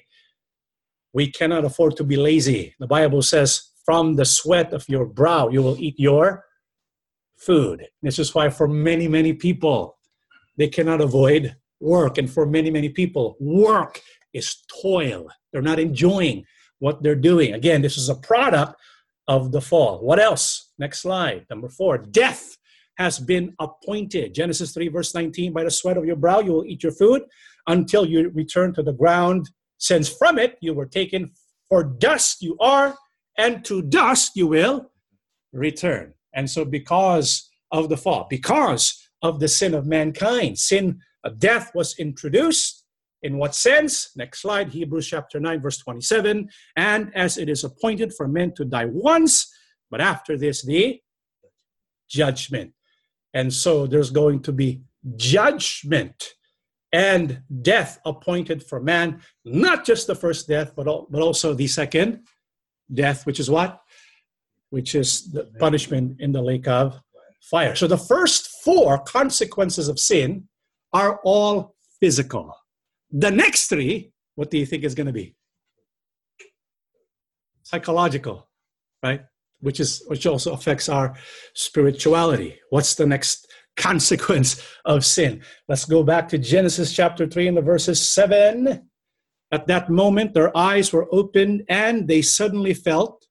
we 1.13 1.31
cannot 1.31 1.65
afford 1.65 1.97
to 1.97 2.03
be 2.03 2.15
lazy. 2.15 2.75
The 2.79 2.87
Bible 2.87 3.21
says, 3.21 3.71
From 3.85 4.15
the 4.15 4.25
sweat 4.25 4.73
of 4.73 4.87
your 4.87 5.05
brow, 5.05 5.49
you 5.49 5.61
will 5.61 5.77
eat 5.79 5.99
your 5.99 6.45
food. 7.37 7.87
This 8.01 8.19
is 8.19 8.33
why, 8.33 8.49
for 8.49 8.67
many, 8.67 9.07
many 9.07 9.33
people, 9.33 9.97
they 10.57 10.67
cannot 10.67 11.01
avoid 11.01 11.55
work. 11.79 12.17
And 12.17 12.29
for 12.29 12.45
many, 12.45 12.69
many 12.69 12.89
people, 12.89 13.35
work 13.39 13.99
is 14.33 14.63
toil. 14.81 15.27
They're 15.51 15.61
not 15.61 15.79
enjoying 15.79 16.45
what 16.79 17.03
they're 17.03 17.15
doing. 17.15 17.53
Again, 17.53 17.81
this 17.81 17.97
is 17.97 18.09
a 18.09 18.15
product 18.15 18.75
of 19.27 19.51
the 19.51 19.61
fall. 19.61 19.99
What 19.99 20.19
else? 20.19 20.71
Next 20.77 21.01
slide. 21.01 21.45
Number 21.49 21.69
four 21.69 21.97
death 21.97 22.57
has 22.97 23.19
been 23.19 23.53
appointed. 23.59 24.33
Genesis 24.33 24.73
3, 24.73 24.89
verse 24.89 25.13
19 25.13 25.53
By 25.53 25.63
the 25.63 25.71
sweat 25.71 25.97
of 25.97 26.05
your 26.05 26.15
brow 26.15 26.39
you 26.39 26.51
will 26.51 26.65
eat 26.65 26.83
your 26.83 26.91
food 26.91 27.23
until 27.67 28.05
you 28.05 28.29
return 28.29 28.73
to 28.73 28.83
the 28.83 28.93
ground, 28.93 29.49
since 29.77 30.09
from 30.09 30.37
it 30.37 30.57
you 30.61 30.73
were 30.73 30.85
taken. 30.85 31.31
For 31.69 31.83
dust 31.83 32.41
you 32.41 32.57
are, 32.59 32.95
and 33.37 33.63
to 33.65 33.81
dust 33.81 34.31
you 34.35 34.47
will 34.47 34.91
return. 35.53 36.13
And 36.33 36.49
so, 36.49 36.65
because 36.65 37.49
of 37.71 37.89
the 37.89 37.97
fall, 37.97 38.27
because 38.29 39.09
of 39.21 39.39
the 39.39 39.47
sin 39.47 39.73
of 39.73 39.85
mankind, 39.85 40.57
sin, 40.57 40.99
uh, 41.23 41.29
death 41.37 41.71
was 41.73 41.97
introduced. 41.97 42.85
In 43.23 43.37
what 43.37 43.53
sense? 43.53 44.11
Next 44.15 44.41
slide, 44.41 44.69
Hebrews 44.69 45.07
chapter 45.07 45.39
9, 45.39 45.61
verse 45.61 45.77
27. 45.77 46.49
And 46.75 47.11
as 47.15 47.37
it 47.37 47.49
is 47.49 47.63
appointed 47.63 48.13
for 48.13 48.27
men 48.27 48.53
to 48.55 48.65
die 48.65 48.85
once, 48.85 49.53
but 49.91 50.01
after 50.01 50.37
this, 50.37 50.63
the 50.63 50.99
judgment. 52.09 52.73
And 53.33 53.53
so 53.53 53.85
there's 53.85 54.09
going 54.09 54.41
to 54.43 54.51
be 54.51 54.81
judgment 55.15 56.33
and 56.93 57.41
death 57.61 57.99
appointed 58.05 58.63
for 58.63 58.81
man, 58.81 59.21
not 59.45 59.85
just 59.85 60.07
the 60.07 60.15
first 60.15 60.47
death, 60.47 60.73
but, 60.75 60.85
but 61.09 61.21
also 61.21 61.53
the 61.53 61.67
second 61.67 62.21
death, 62.93 63.25
which 63.25 63.39
is 63.39 63.49
what? 63.49 63.81
Which 64.69 64.95
is 64.95 65.31
the 65.31 65.45
punishment 65.59 66.19
in 66.19 66.31
the 66.31 66.41
lake 66.41 66.67
of 66.67 67.01
fire. 67.41 67.75
So 67.75 67.87
the 67.87 67.97
first 67.97 68.49
four 68.63 68.99
consequences 68.99 69.87
of 69.87 69.99
sin 69.99 70.47
are 70.93 71.19
all 71.23 71.75
physical. 71.99 72.53
The 73.11 73.31
next 73.31 73.67
three, 73.67 74.11
what 74.35 74.51
do 74.51 74.57
you 74.57 74.65
think 74.65 74.83
is 74.83 74.95
going 74.95 75.07
to 75.07 75.13
be? 75.13 75.35
Psychological, 77.63 78.49
right? 79.01 79.21
which 79.61 79.79
is 79.79 80.03
which 80.07 80.25
also 80.25 80.53
affects 80.53 80.89
our 80.89 81.15
spirituality. 81.53 82.59
What's 82.69 82.95
the 82.95 83.05
next 83.05 83.50
consequence 83.77 84.61
of 84.85 85.05
sin? 85.05 85.41
Let's 85.67 85.85
go 85.85 86.03
back 86.03 86.27
to 86.29 86.37
Genesis 86.37 86.93
chapter 86.93 87.27
3 87.27 87.49
and 87.49 87.57
the 87.57 87.61
verses 87.61 88.05
7. 88.05 88.87
At 89.51 89.67
that 89.67 89.89
moment 89.89 90.33
their 90.33 90.55
eyes 90.55 90.93
were 90.93 91.07
opened 91.11 91.63
and 91.67 92.07
they 92.07 92.21
suddenly 92.21 92.73
felt 92.73 93.27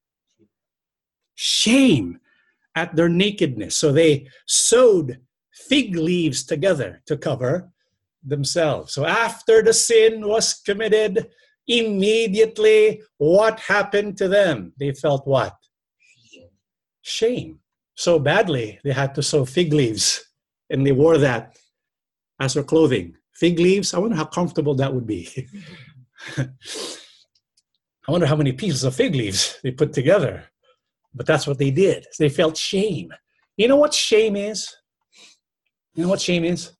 shame 1.34 2.20
at 2.74 2.94
their 2.94 3.08
nakedness. 3.08 3.76
So 3.76 3.92
they 3.92 4.28
sewed 4.46 5.20
fig 5.52 5.96
leaves 5.96 6.44
together 6.44 7.02
to 7.06 7.16
cover 7.16 7.70
themselves. 8.22 8.92
So 8.92 9.06
after 9.06 9.62
the 9.62 9.72
sin 9.72 10.26
was 10.26 10.54
committed, 10.54 11.28
immediately 11.66 13.02
what 13.18 13.60
happened 13.60 14.18
to 14.18 14.28
them? 14.28 14.72
They 14.78 14.92
felt 14.92 15.26
what? 15.26 15.54
shame 17.02 17.58
so 17.94 18.18
badly 18.18 18.78
they 18.84 18.92
had 18.92 19.14
to 19.14 19.22
sew 19.22 19.44
fig 19.44 19.72
leaves 19.72 20.24
and 20.70 20.86
they 20.86 20.92
wore 20.92 21.18
that 21.18 21.58
as 22.40 22.54
their 22.54 22.62
clothing. 22.62 23.16
Fig 23.34 23.58
leaves, 23.58 23.94
I 23.94 23.98
wonder 23.98 24.16
how 24.16 24.24
comfortable 24.24 24.74
that 24.76 24.94
would 24.94 25.06
be. 25.06 25.48
I 26.38 28.12
wonder 28.12 28.26
how 28.26 28.36
many 28.36 28.52
pieces 28.52 28.84
of 28.84 28.94
fig 28.94 29.14
leaves 29.14 29.58
they 29.62 29.70
put 29.70 29.92
together. 29.92 30.44
But 31.14 31.26
that's 31.26 31.46
what 31.46 31.58
they 31.58 31.70
did. 31.70 32.06
They 32.18 32.28
felt 32.28 32.56
shame. 32.56 33.12
You 33.56 33.68
know 33.68 33.76
what 33.76 33.94
shame 33.94 34.36
is? 34.36 34.74
You 35.94 36.04
know 36.04 36.08
what 36.08 36.20
shame 36.20 36.44
is? 36.44 36.72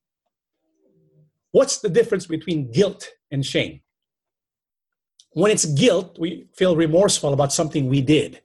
What's 1.53 1.79
the 1.79 1.89
difference 1.89 2.27
between 2.27 2.71
guilt 2.71 3.09
and 3.31 3.45
shame? 3.45 3.81
When 5.33 5.51
it's 5.51 5.65
guilt, 5.65 6.17
we 6.19 6.49
feel 6.57 6.77
remorseful 6.77 7.33
about 7.33 7.53
something 7.53 7.89
we 7.89 8.03
did. 8.03 8.41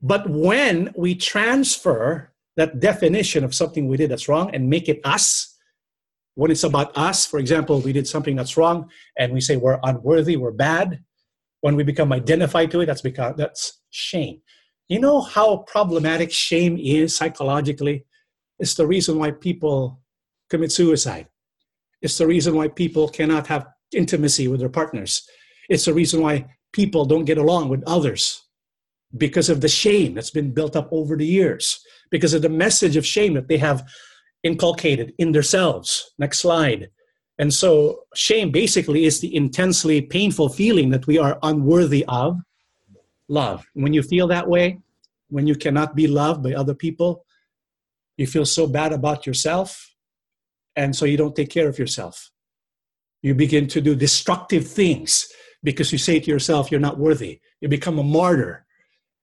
But 0.00 0.28
when 0.28 0.92
we 0.96 1.14
transfer 1.14 2.27
that 2.58 2.80
definition 2.80 3.44
of 3.44 3.54
something 3.54 3.86
we 3.86 3.96
did 3.96 4.10
that's 4.10 4.28
wrong 4.28 4.50
and 4.52 4.68
make 4.68 4.88
it 4.88 5.00
us, 5.04 5.56
when 6.34 6.50
it's 6.50 6.64
about 6.64 6.96
us, 6.98 7.24
for 7.24 7.38
example, 7.38 7.80
we 7.80 7.92
did 7.92 8.06
something 8.06 8.34
that's 8.34 8.56
wrong 8.56 8.90
and 9.16 9.32
we 9.32 9.40
say 9.40 9.56
we're 9.56 9.78
unworthy, 9.84 10.36
we're 10.36 10.50
bad, 10.50 11.00
when 11.60 11.76
we 11.76 11.84
become 11.84 12.12
identified 12.12 12.70
to 12.72 12.80
it, 12.80 12.86
that's 12.86 13.00
because 13.00 13.34
that's 13.36 13.80
shame. 13.90 14.42
You 14.88 14.98
know 14.98 15.20
how 15.20 15.58
problematic 15.68 16.32
shame 16.32 16.76
is 16.80 17.14
psychologically? 17.14 18.04
It's 18.58 18.74
the 18.74 18.86
reason 18.86 19.18
why 19.18 19.30
people 19.30 20.00
commit 20.50 20.72
suicide. 20.72 21.28
It's 22.02 22.18
the 22.18 22.26
reason 22.26 22.56
why 22.56 22.68
people 22.68 23.08
cannot 23.08 23.46
have 23.46 23.68
intimacy 23.92 24.48
with 24.48 24.60
their 24.60 24.68
partners. 24.68 25.28
It's 25.68 25.84
the 25.84 25.94
reason 25.94 26.22
why 26.22 26.46
people 26.72 27.04
don't 27.04 27.24
get 27.24 27.38
along 27.38 27.68
with 27.68 27.84
others 27.86 28.42
because 29.16 29.48
of 29.48 29.60
the 29.60 29.68
shame 29.68 30.14
that's 30.14 30.30
been 30.30 30.52
built 30.52 30.76
up 30.76 30.88
over 30.92 31.16
the 31.16 31.26
years, 31.26 31.80
because 32.10 32.34
of 32.34 32.42
the 32.42 32.48
message 32.48 32.96
of 32.96 33.06
shame 33.06 33.34
that 33.34 33.48
they 33.48 33.58
have 33.58 33.86
inculcated 34.42 35.12
in 35.18 35.32
themselves. 35.32 36.12
Next 36.18 36.38
slide. 36.38 36.90
And 37.38 37.54
so, 37.54 38.00
shame 38.14 38.50
basically 38.50 39.04
is 39.04 39.20
the 39.20 39.34
intensely 39.34 40.00
painful 40.02 40.48
feeling 40.48 40.90
that 40.90 41.06
we 41.06 41.18
are 41.18 41.38
unworthy 41.42 42.04
of 42.08 42.36
love. 43.28 43.64
When 43.74 43.92
you 43.92 44.02
feel 44.02 44.26
that 44.28 44.48
way, 44.48 44.80
when 45.28 45.46
you 45.46 45.54
cannot 45.54 45.94
be 45.94 46.06
loved 46.06 46.42
by 46.42 46.54
other 46.54 46.74
people, 46.74 47.24
you 48.16 48.26
feel 48.26 48.44
so 48.44 48.66
bad 48.66 48.92
about 48.92 49.26
yourself, 49.26 49.94
and 50.74 50.94
so 50.96 51.04
you 51.04 51.16
don't 51.16 51.36
take 51.36 51.50
care 51.50 51.68
of 51.68 51.78
yourself. 51.78 52.30
You 53.22 53.34
begin 53.34 53.68
to 53.68 53.80
do 53.80 53.94
destructive 53.94 54.66
things 54.66 55.28
because 55.62 55.92
you 55.92 55.98
say 55.98 56.18
to 56.18 56.30
yourself, 56.30 56.70
You're 56.70 56.80
not 56.80 56.98
worthy. 56.98 57.40
You 57.60 57.68
become 57.68 57.98
a 57.98 58.02
martyr 58.02 58.66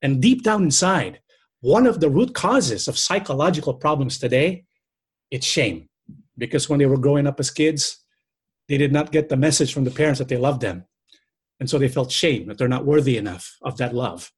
and 0.02 0.22
deep 0.22 0.42
down 0.42 0.62
inside, 0.62 1.20
one 1.60 1.86
of 1.86 2.00
the 2.00 2.10
root 2.10 2.34
causes 2.34 2.88
of 2.88 2.98
psychological 2.98 3.74
problems 3.74 4.18
today, 4.18 4.64
it's 5.30 5.46
shame. 5.46 5.88
Because 6.38 6.68
when 6.68 6.78
they 6.78 6.86
were 6.86 6.98
growing 6.98 7.26
up 7.26 7.40
as 7.40 7.50
kids, 7.50 8.04
they 8.68 8.76
did 8.76 8.92
not 8.92 9.12
get 9.12 9.28
the 9.28 9.36
message 9.36 9.72
from 9.72 9.84
the 9.84 9.90
parents 9.90 10.18
that 10.18 10.28
they 10.28 10.36
loved 10.36 10.60
them. 10.60 10.84
And 11.60 11.70
so 11.70 11.78
they 11.78 11.88
felt 11.88 12.10
shame 12.12 12.46
that 12.46 12.58
they're 12.58 12.68
not 12.68 12.84
worthy 12.84 13.16
enough 13.16 13.56
of 13.62 13.78
that 13.78 13.94
love. 13.94 14.30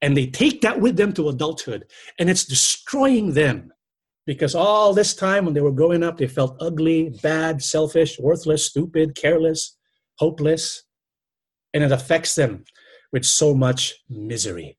And 0.00 0.16
they 0.16 0.26
take 0.26 0.62
that 0.62 0.80
with 0.80 0.96
them 0.96 1.12
to 1.12 1.28
adulthood, 1.28 1.84
and 2.18 2.28
it's 2.28 2.44
destroying 2.44 3.34
them. 3.34 3.72
Because 4.24 4.54
all 4.54 4.94
this 4.94 5.14
time 5.14 5.44
when 5.44 5.54
they 5.54 5.60
were 5.60 5.72
growing 5.72 6.02
up, 6.02 6.16
they 6.16 6.28
felt 6.28 6.56
ugly, 6.60 7.10
bad, 7.22 7.62
selfish, 7.62 8.18
worthless, 8.18 8.66
stupid, 8.66 9.14
careless, 9.14 9.76
hopeless. 10.18 10.84
And 11.74 11.82
it 11.82 11.92
affects 11.92 12.34
them 12.34 12.64
with 13.12 13.24
so 13.24 13.54
much 13.54 13.94
misery. 14.08 14.78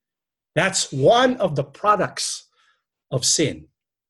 That's 0.55 0.91
one 0.91 1.37
of 1.37 1.55
the 1.55 1.63
products 1.63 2.47
of 3.11 3.25
sin. 3.25 3.67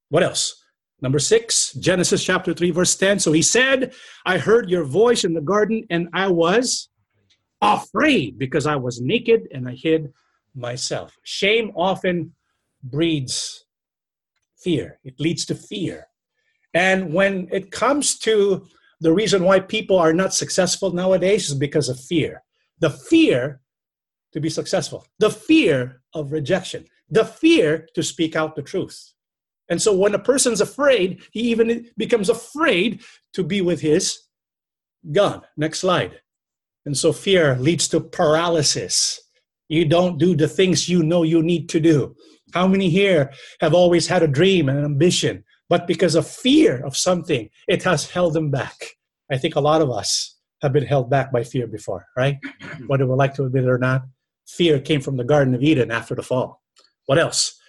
What 0.10 0.23
else? 0.23 0.63
Number 1.01 1.19
six, 1.19 1.73
Genesis 1.73 2.23
chapter 2.23 2.53
3, 2.53 2.71
verse 2.71 2.95
10. 2.95 3.19
So 3.19 3.32
he 3.32 3.41
said, 3.41 3.93
I 4.25 4.38
heard 4.38 4.69
your 4.69 4.86
voice 4.86 5.23
in 5.23 5.34
the 5.34 5.41
garden, 5.41 5.86
and 5.89 6.08
I 6.13 6.27
was 6.27 6.89
afraid 7.62 8.38
because 8.38 8.65
I 8.65 8.75
was 8.75 9.01
naked 9.01 9.47
and 9.51 9.67
I 9.67 9.73
hid 9.73 10.13
myself. 10.56 11.17
Shame 11.23 11.71
often 11.75 12.34
breeds 12.84 13.65
fear, 14.58 14.99
it 15.03 15.19
leads 15.19 15.45
to 15.45 15.56
fear. 15.56 16.08
And 16.73 17.13
when 17.13 17.47
it 17.51 17.71
comes 17.71 18.17
to 18.19 18.65
the 19.01 19.13
reason 19.13 19.43
why 19.43 19.60
people 19.60 19.97
are 19.97 20.13
not 20.13 20.34
successful 20.34 20.91
nowadays 20.91 21.49
is 21.49 21.56
because 21.56 21.89
of 21.89 21.99
fear. 21.99 22.43
The 22.79 22.89
fear 22.89 23.60
to 24.34 24.41
be 24.41 24.50
successful. 24.50 25.06
The 25.19 25.30
fear 25.30 26.02
of 26.13 26.32
rejection. 26.32 26.86
the 27.13 27.26
fear 27.26 27.88
to 27.93 28.02
speak 28.04 28.36
out 28.36 28.56
the 28.56 28.62
truth. 28.62 29.13
And 29.69 29.82
so 29.82 29.96
when 29.96 30.15
a 30.15 30.19
person's 30.19 30.62
afraid, 30.62 31.22
he 31.32 31.41
even 31.52 31.88
becomes 31.96 32.30
afraid 32.30 33.02
to 33.34 33.43
be 33.43 33.62
with 33.62 33.82
his 33.82 34.19
God. 35.12 35.46
Next 35.56 35.80
slide. 35.80 36.22
And 36.86 36.98
so 36.98 37.13
fear 37.13 37.56
leads 37.56 37.88
to 37.89 38.02
paralysis. 38.02 39.22
You 39.69 39.86
don't 39.86 40.17
do 40.17 40.36
the 40.36 40.48
things 40.48 40.89
you 40.89 41.04
know 41.04 41.24
you 41.24 41.41
need 41.41 41.69
to 41.69 41.80
do. 41.80 42.15
How 42.54 42.67
many 42.67 42.89
here 42.89 43.32
have 43.62 43.74
always 43.74 44.08
had 44.08 44.22
a 44.24 44.28
dream 44.28 44.67
and 44.69 44.80
an 44.80 44.86
ambition, 44.86 45.43
but 45.69 45.88
because 45.88 46.15
of 46.15 46.28
fear 46.28 46.86
of 46.86 46.98
something, 46.98 47.50
it 47.67 47.84
has 47.84 48.10
held 48.10 48.34
them 48.34 48.52
back? 48.52 48.76
I 49.32 49.38
think 49.38 49.56
a 49.56 49.62
lot 49.62 49.82
of 49.82 49.89
us 49.89 50.38
have 50.62 50.74
been 50.74 50.86
held 50.86 51.10
back 51.10 51.32
by 51.32 51.43
fear 51.43 51.67
before, 51.67 52.06
right? 52.17 52.38
Mm-hmm. 52.43 52.88
Whether 52.88 53.08
we 53.08 53.15
like 53.15 53.34
to 53.36 53.46
admit 53.46 53.63
it 53.63 53.69
or 53.69 53.78
not, 53.78 54.04
fear 54.47 54.79
came 54.79 55.01
from 55.01 55.17
the 55.17 55.23
Garden 55.23 55.56
of 55.56 55.63
Eden 55.63 55.91
after 55.91 56.15
the 56.15 56.23
fall. 56.23 56.62
What 57.06 57.19
else? 57.19 57.60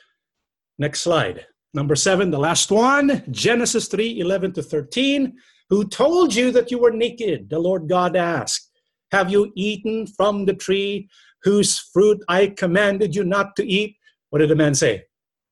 Next 0.79 1.03
slide. 1.03 1.47
Number 1.73 1.97
seven, 1.97 2.31
the 2.31 2.39
last 2.39 2.71
one, 2.71 3.25
Genesis 3.31 3.89
3 3.89 4.21
11 4.21 4.53
to 4.53 4.63
13. 4.63 5.35
Who 5.71 5.89
told 5.89 6.35
you 6.35 6.53
that 6.53 6.71
you 6.71 6.79
were 6.79 6.91
naked? 6.91 7.51
The 7.51 7.59
Lord 7.59 7.89
God 7.89 8.17
asked. 8.17 8.71
Have 9.13 9.31
you 9.31 9.53
eaten 9.57 10.07
from 10.07 10.45
the 10.45 10.55
tree 10.55 11.09
whose 11.43 11.79
fruit 11.79 12.23
I 12.29 12.49
commanded 12.49 13.15
you 13.15 13.25
not 13.25 13.57
to 13.57 13.67
eat? 13.67 13.97
What 14.31 14.41
did 14.41 14.51
the 14.51 14.57
man 14.57 14.75
say? 14.75 15.05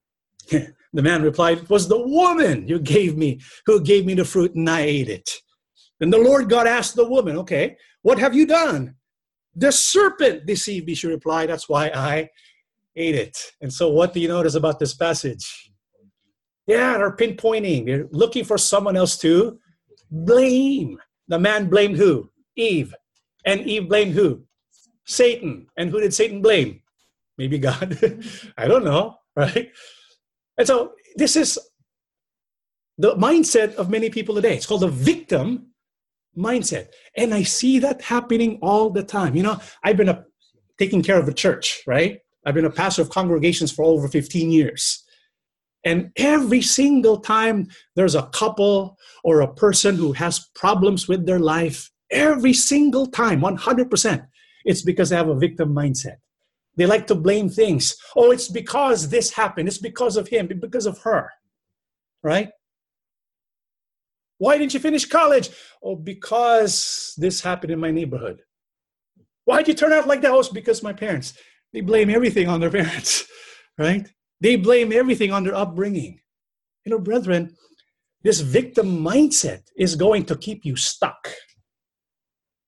the 0.50 1.02
man 1.02 1.22
replied, 1.22 1.58
It 1.58 1.70
was 1.70 1.88
the 1.88 2.00
woman 2.00 2.68
you 2.68 2.78
gave 2.78 3.16
me 3.16 3.40
who 3.66 3.80
gave 3.80 4.06
me 4.06 4.14
the 4.14 4.24
fruit, 4.24 4.54
and 4.54 4.68
I 4.68 4.80
ate 4.80 5.08
it. 5.08 5.30
And 6.00 6.12
the 6.12 6.18
Lord 6.18 6.50
God 6.50 6.66
asked 6.66 6.94
the 6.94 7.08
woman, 7.08 7.36
Okay, 7.38 7.76
what 8.02 8.18
have 8.18 8.34
you 8.34 8.46
done? 8.46 8.96
The 9.54 9.70
serpent 9.70 10.46
deceived 10.46 10.86
me, 10.86 10.94
she 10.94 11.06
replied. 11.06 11.50
That's 11.50 11.68
why 11.68 11.88
I 11.88 12.30
ate 12.96 13.14
it. 13.14 13.36
And 13.60 13.72
so, 13.72 13.90
what 13.90 14.12
do 14.12 14.20
you 14.20 14.28
notice 14.28 14.54
about 14.54 14.78
this 14.78 14.94
passage? 14.94 15.70
Yeah, 16.66 16.96
they're 16.98 17.16
pinpointing. 17.16 17.86
They're 17.86 18.08
looking 18.12 18.44
for 18.44 18.56
someone 18.56 18.96
else 18.96 19.18
to 19.18 19.58
blame. 20.10 20.98
The 21.28 21.38
man 21.38 21.68
blamed 21.68 21.96
who? 21.96 22.30
Eve. 22.56 22.94
And 23.44 23.60
Eve 23.62 23.88
blamed 23.88 24.14
who? 24.14 24.44
Satan. 25.04 25.66
And 25.76 25.90
who 25.90 26.00
did 26.00 26.14
Satan 26.14 26.40
blame? 26.40 26.80
Maybe 27.38 27.58
God. 27.58 27.98
I 28.56 28.68
don't 28.68 28.84
know, 28.84 29.16
right? 29.36 29.70
And 30.56 30.66
so 30.66 30.92
this 31.16 31.36
is 31.36 31.58
the 32.98 33.16
mindset 33.16 33.74
of 33.74 33.90
many 33.90 34.10
people 34.10 34.34
today. 34.34 34.54
It's 34.54 34.66
called 34.66 34.82
the 34.82 34.88
victim 34.88 35.71
mindset. 36.36 36.88
And 37.16 37.34
I 37.34 37.42
see 37.42 37.78
that 37.80 38.02
happening 38.02 38.58
all 38.62 38.90
the 38.90 39.02
time. 39.02 39.34
You 39.34 39.42
know, 39.42 39.60
I've 39.82 39.96
been 39.96 40.08
a, 40.08 40.24
taking 40.78 41.02
care 41.02 41.18
of 41.18 41.28
a 41.28 41.34
church, 41.34 41.82
right? 41.86 42.18
I've 42.44 42.54
been 42.54 42.64
a 42.64 42.70
pastor 42.70 43.02
of 43.02 43.10
congregations 43.10 43.70
for 43.70 43.84
over 43.84 44.08
15 44.08 44.50
years. 44.50 45.04
And 45.84 46.10
every 46.16 46.62
single 46.62 47.18
time 47.18 47.68
there's 47.96 48.14
a 48.14 48.28
couple 48.28 48.96
or 49.24 49.40
a 49.40 49.52
person 49.52 49.96
who 49.96 50.12
has 50.12 50.48
problems 50.54 51.08
with 51.08 51.26
their 51.26 51.40
life, 51.40 51.90
every 52.10 52.52
single 52.52 53.06
time, 53.06 53.40
100%, 53.40 54.26
it's 54.64 54.82
because 54.82 55.10
they 55.10 55.16
have 55.16 55.28
a 55.28 55.38
victim 55.38 55.74
mindset. 55.74 56.16
They 56.76 56.86
like 56.86 57.06
to 57.08 57.14
blame 57.14 57.48
things. 57.48 57.96
Oh, 58.16 58.30
it's 58.30 58.48
because 58.48 59.10
this 59.10 59.32
happened. 59.32 59.68
It's 59.68 59.78
because 59.78 60.16
of 60.16 60.28
him, 60.28 60.46
because 60.46 60.86
of 60.86 60.98
her. 60.98 61.30
Right? 62.22 62.50
Why 64.42 64.58
didn't 64.58 64.74
you 64.74 64.80
finish 64.80 65.04
college? 65.04 65.50
Oh, 65.84 65.94
because 65.94 67.14
this 67.16 67.42
happened 67.42 67.72
in 67.72 67.78
my 67.78 67.92
neighborhood. 67.92 68.42
Why 69.44 69.58
did 69.58 69.68
you 69.68 69.74
turn 69.74 69.92
out 69.92 70.08
like 70.08 70.20
that? 70.22 70.32
Oh, 70.32 70.42
because 70.52 70.82
my 70.82 70.92
parents. 70.92 71.34
They 71.72 71.80
blame 71.80 72.10
everything 72.10 72.48
on 72.48 72.58
their 72.58 72.70
parents, 72.80 73.24
right? 73.78 74.04
They 74.40 74.56
blame 74.56 74.92
everything 74.92 75.30
on 75.32 75.44
their 75.44 75.54
upbringing. 75.54 76.18
You 76.84 76.90
know, 76.90 76.98
brethren, 76.98 77.54
this 78.24 78.40
victim 78.40 78.88
mindset 78.98 79.62
is 79.76 79.94
going 79.94 80.24
to 80.24 80.36
keep 80.36 80.64
you 80.64 80.74
stuck. 80.74 81.28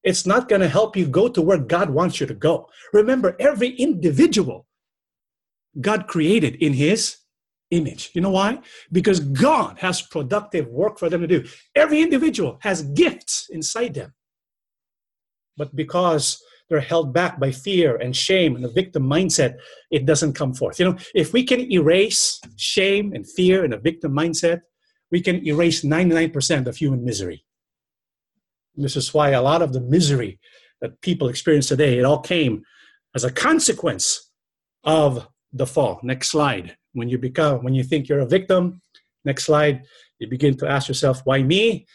It's 0.05 0.25
not 0.27 0.49
going 0.49 0.61
to 0.61 0.69
help 0.69 0.97
you 0.97 1.07
go 1.07 1.27
to 1.27 1.43
where 1.43 1.59
God 1.59 1.91
wants 1.91 2.21
you 2.21 2.27
to 2.29 2.35
go. 2.35 2.69
Remember, 2.93 3.35
every 3.41 3.71
individual 3.71 4.69
God 5.81 6.07
created 6.07 6.55
in 6.63 6.75
His 6.75 7.17
image. 7.75 8.11
You 8.15 8.21
know 8.21 8.31
why? 8.31 8.61
Because 8.93 9.21
God 9.21 9.79
has 9.79 10.03
productive 10.03 10.67
work 10.69 10.99
for 10.99 11.09
them 11.09 11.21
to 11.21 11.27
do. 11.27 11.45
Every 11.75 12.01
individual 12.01 12.59
has 12.63 12.83
gifts 12.83 13.49
inside 13.51 13.95
them. 13.95 14.15
But 15.57 15.75
because 15.77 16.43
they're 16.69 16.81
held 16.81 17.13
back 17.13 17.39
by 17.39 17.51
fear 17.51 17.97
and 17.97 18.17
shame 18.17 18.57
and 18.57 18.65
a 18.65 18.71
victim 18.71 19.05
mindset, 19.05 19.57
it 19.91 20.07
doesn't 20.07 20.33
come 20.33 20.55
forth. 20.55 20.79
You 20.79 20.87
know, 20.87 20.99
if 21.15 21.33
we 21.33 21.45
can 21.45 21.71
erase 21.71 22.41
shame 22.57 23.13
and 23.13 23.29
fear 23.29 23.65
and 23.65 23.75
a 23.75 23.79
victim 23.79 24.13
mindset, 24.13 24.63
we 25.11 25.21
can 25.21 25.47
erase 25.47 25.85
99% 25.85 26.67
of 26.67 26.77
human 26.77 27.05
misery. 27.05 27.45
And 28.75 28.85
this 28.85 28.97
is 28.97 29.15
why 29.15 29.31
a 29.31 29.43
lot 29.43 29.63
of 29.63 29.73
the 29.73 29.81
misery 29.81 30.41
that 30.81 31.01
people 31.01 31.29
experience 31.29 31.69
today, 31.69 31.99
it 31.99 32.05
all 32.05 32.21
came 32.21 32.63
as 33.15 33.25
a 33.25 33.31
consequence 33.31 34.31
of 34.83 35.29
the 35.55 35.67
fall. 35.67 36.01
Next 36.03 36.29
slide. 36.29 36.77
When 36.93 37.09
you 37.09 37.17
become, 37.17 37.65
when 37.65 37.75
you 37.75 37.83
think 37.83 38.09
you're 38.09 38.21
a 38.21 38.27
victim, 38.27 38.83
next 39.25 39.45
slide, 39.45 39.85
you 40.19 40.29
begin 40.29 40.57
to 40.59 40.69
ask 40.69 40.89
yourself, 40.89 41.23
why 41.25 41.43
me? 41.43 41.87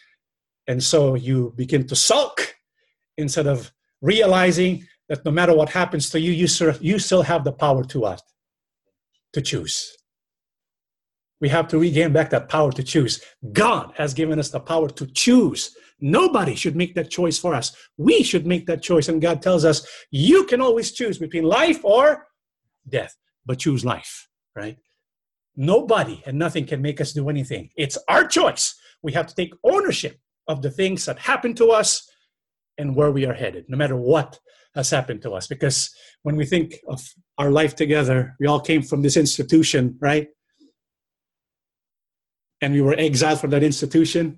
And 0.67 0.81
so 0.81 1.15
you 1.15 1.53
begin 1.55 1.85
to 1.87 1.95
sulk 1.95 2.55
instead 3.17 3.47
of 3.47 3.71
realizing 4.01 4.87
that 5.09 5.23
no 5.25 5.31
matter 5.31 5.53
what 5.53 5.69
happens 5.69 6.09
to 6.11 6.19
you, 6.19 6.31
you, 6.31 6.47
you 6.79 6.99
still 6.99 7.21
have 7.21 7.43
the 7.43 7.51
power 7.51 7.83
to 7.83 7.99
what? 7.99 8.21
To 9.33 9.41
choose. 9.41 9.95
We 11.41 11.49
have 11.49 11.67
to 11.69 11.79
regain 11.79 12.11
back 12.11 12.29
that 12.31 12.49
power 12.49 12.71
to 12.73 12.83
choose. 12.83 13.21
God 13.53 13.93
has 13.95 14.13
given 14.13 14.39
us 14.39 14.49
the 14.49 14.59
power 14.59 14.89
to 14.89 15.07
choose. 15.07 15.75
Nobody 16.01 16.55
should 16.55 16.75
make 16.75 16.95
that 16.95 17.09
choice 17.09 17.39
for 17.39 17.55
us. 17.55 17.75
We 17.97 18.23
should 18.23 18.45
make 18.45 18.65
that 18.67 18.81
choice. 18.81 19.07
And 19.07 19.21
God 19.21 19.41
tells 19.41 19.63
us, 19.65 19.87
you 20.11 20.45
can 20.45 20.61
always 20.61 20.91
choose 20.91 21.17
between 21.17 21.43
life 21.43 21.79
or 21.83 22.27
death, 22.87 23.15
but 23.49 23.57
choose 23.57 23.83
life, 23.83 24.29
right? 24.55 24.77
Nobody 25.55 26.21
and 26.27 26.37
nothing 26.37 26.67
can 26.67 26.83
make 26.83 27.01
us 27.01 27.13
do 27.13 27.29
anything. 27.29 27.71
It's 27.75 27.97
our 28.07 28.27
choice. 28.27 28.75
We 29.01 29.11
have 29.13 29.25
to 29.25 29.33
take 29.33 29.55
ownership 29.63 30.19
of 30.47 30.61
the 30.61 30.69
things 30.69 31.03
that 31.05 31.17
happen 31.17 31.55
to 31.55 31.71
us 31.71 32.07
and 32.77 32.95
where 32.95 33.09
we 33.09 33.25
are 33.25 33.33
headed, 33.33 33.65
no 33.67 33.75
matter 33.75 33.95
what 33.95 34.39
has 34.75 34.91
happened 34.91 35.23
to 35.23 35.31
us. 35.31 35.47
Because 35.47 35.89
when 36.21 36.35
we 36.35 36.45
think 36.45 36.75
of 36.87 37.01
our 37.39 37.49
life 37.49 37.75
together, 37.75 38.35
we 38.39 38.45
all 38.45 38.59
came 38.59 38.83
from 38.83 39.01
this 39.01 39.17
institution, 39.17 39.97
right? 39.99 40.27
And 42.61 42.71
we 42.71 42.81
were 42.81 42.99
exiled 42.99 43.41
from 43.41 43.49
that 43.49 43.63
institution. 43.63 44.37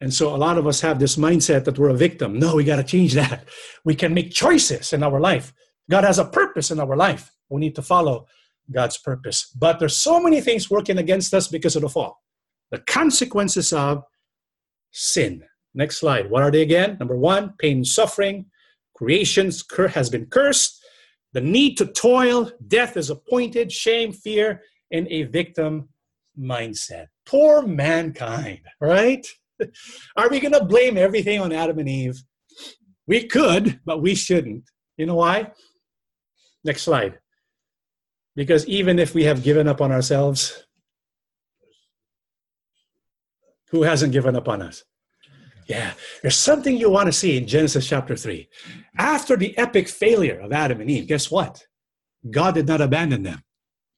And 0.00 0.14
so 0.14 0.32
a 0.32 0.38
lot 0.38 0.56
of 0.56 0.68
us 0.68 0.80
have 0.82 1.00
this 1.00 1.16
mindset 1.16 1.64
that 1.64 1.80
we're 1.80 1.88
a 1.88 1.94
victim. 1.94 2.38
No, 2.38 2.54
we 2.54 2.62
got 2.62 2.76
to 2.76 2.84
change 2.84 3.14
that. 3.14 3.48
We 3.84 3.96
can 3.96 4.14
make 4.14 4.30
choices 4.30 4.92
in 4.92 5.02
our 5.02 5.18
life. 5.18 5.52
God 5.90 6.04
has 6.04 6.20
a 6.20 6.24
purpose 6.24 6.70
in 6.70 6.78
our 6.78 6.94
life. 6.94 7.32
We 7.50 7.60
need 7.60 7.74
to 7.76 7.82
follow 7.82 8.26
God's 8.70 8.98
purpose. 8.98 9.52
But 9.56 9.78
there's 9.78 9.96
so 9.96 10.20
many 10.20 10.40
things 10.40 10.70
working 10.70 10.98
against 10.98 11.34
us 11.34 11.48
because 11.48 11.76
of 11.76 11.82
the 11.82 11.88
fall. 11.88 12.22
The 12.70 12.78
consequences 12.78 13.72
of 13.72 14.04
sin. 14.92 15.42
Next 15.74 15.98
slide. 15.98 16.30
What 16.30 16.42
are 16.42 16.50
they 16.50 16.62
again? 16.62 16.96
Number 16.98 17.16
one, 17.16 17.54
pain 17.58 17.78
and 17.78 17.86
suffering. 17.86 18.46
Creation 18.96 19.50
has 19.92 20.10
been 20.10 20.26
cursed. 20.26 20.82
The 21.32 21.40
need 21.40 21.76
to 21.78 21.86
toil. 21.86 22.50
Death 22.66 22.96
is 22.96 23.10
appointed. 23.10 23.70
Shame, 23.72 24.12
fear, 24.12 24.62
and 24.90 25.06
a 25.08 25.24
victim 25.24 25.88
mindset. 26.38 27.06
Poor 27.26 27.62
mankind, 27.62 28.60
right? 28.80 29.26
Are 30.16 30.28
we 30.28 30.40
going 30.40 30.52
to 30.52 30.64
blame 30.64 30.96
everything 30.96 31.40
on 31.40 31.52
Adam 31.52 31.78
and 31.78 31.88
Eve? 31.88 32.22
We 33.06 33.26
could, 33.26 33.80
but 33.84 34.02
we 34.02 34.14
shouldn't. 34.14 34.64
You 34.96 35.06
know 35.06 35.16
why? 35.16 35.52
Next 36.64 36.82
slide. 36.82 37.18
Because 38.36 38.66
even 38.66 38.98
if 38.98 39.14
we 39.14 39.24
have 39.24 39.42
given 39.42 39.68
up 39.68 39.80
on 39.80 39.92
ourselves, 39.92 40.64
who 43.70 43.82
hasn't 43.82 44.12
given 44.12 44.36
up 44.36 44.48
on 44.48 44.62
us? 44.62 44.84
Yeah, 45.66 45.92
there's 46.22 46.36
something 46.36 46.76
you 46.76 46.90
want 46.90 47.06
to 47.06 47.12
see 47.12 47.36
in 47.36 47.46
Genesis 47.46 47.88
chapter 47.88 48.16
3. 48.16 48.48
After 48.98 49.36
the 49.36 49.56
epic 49.56 49.88
failure 49.88 50.40
of 50.40 50.52
Adam 50.52 50.80
and 50.80 50.90
Eve, 50.90 51.06
guess 51.06 51.30
what? 51.30 51.64
God 52.28 52.54
did 52.54 52.66
not 52.66 52.80
abandon 52.80 53.22
them. 53.22 53.40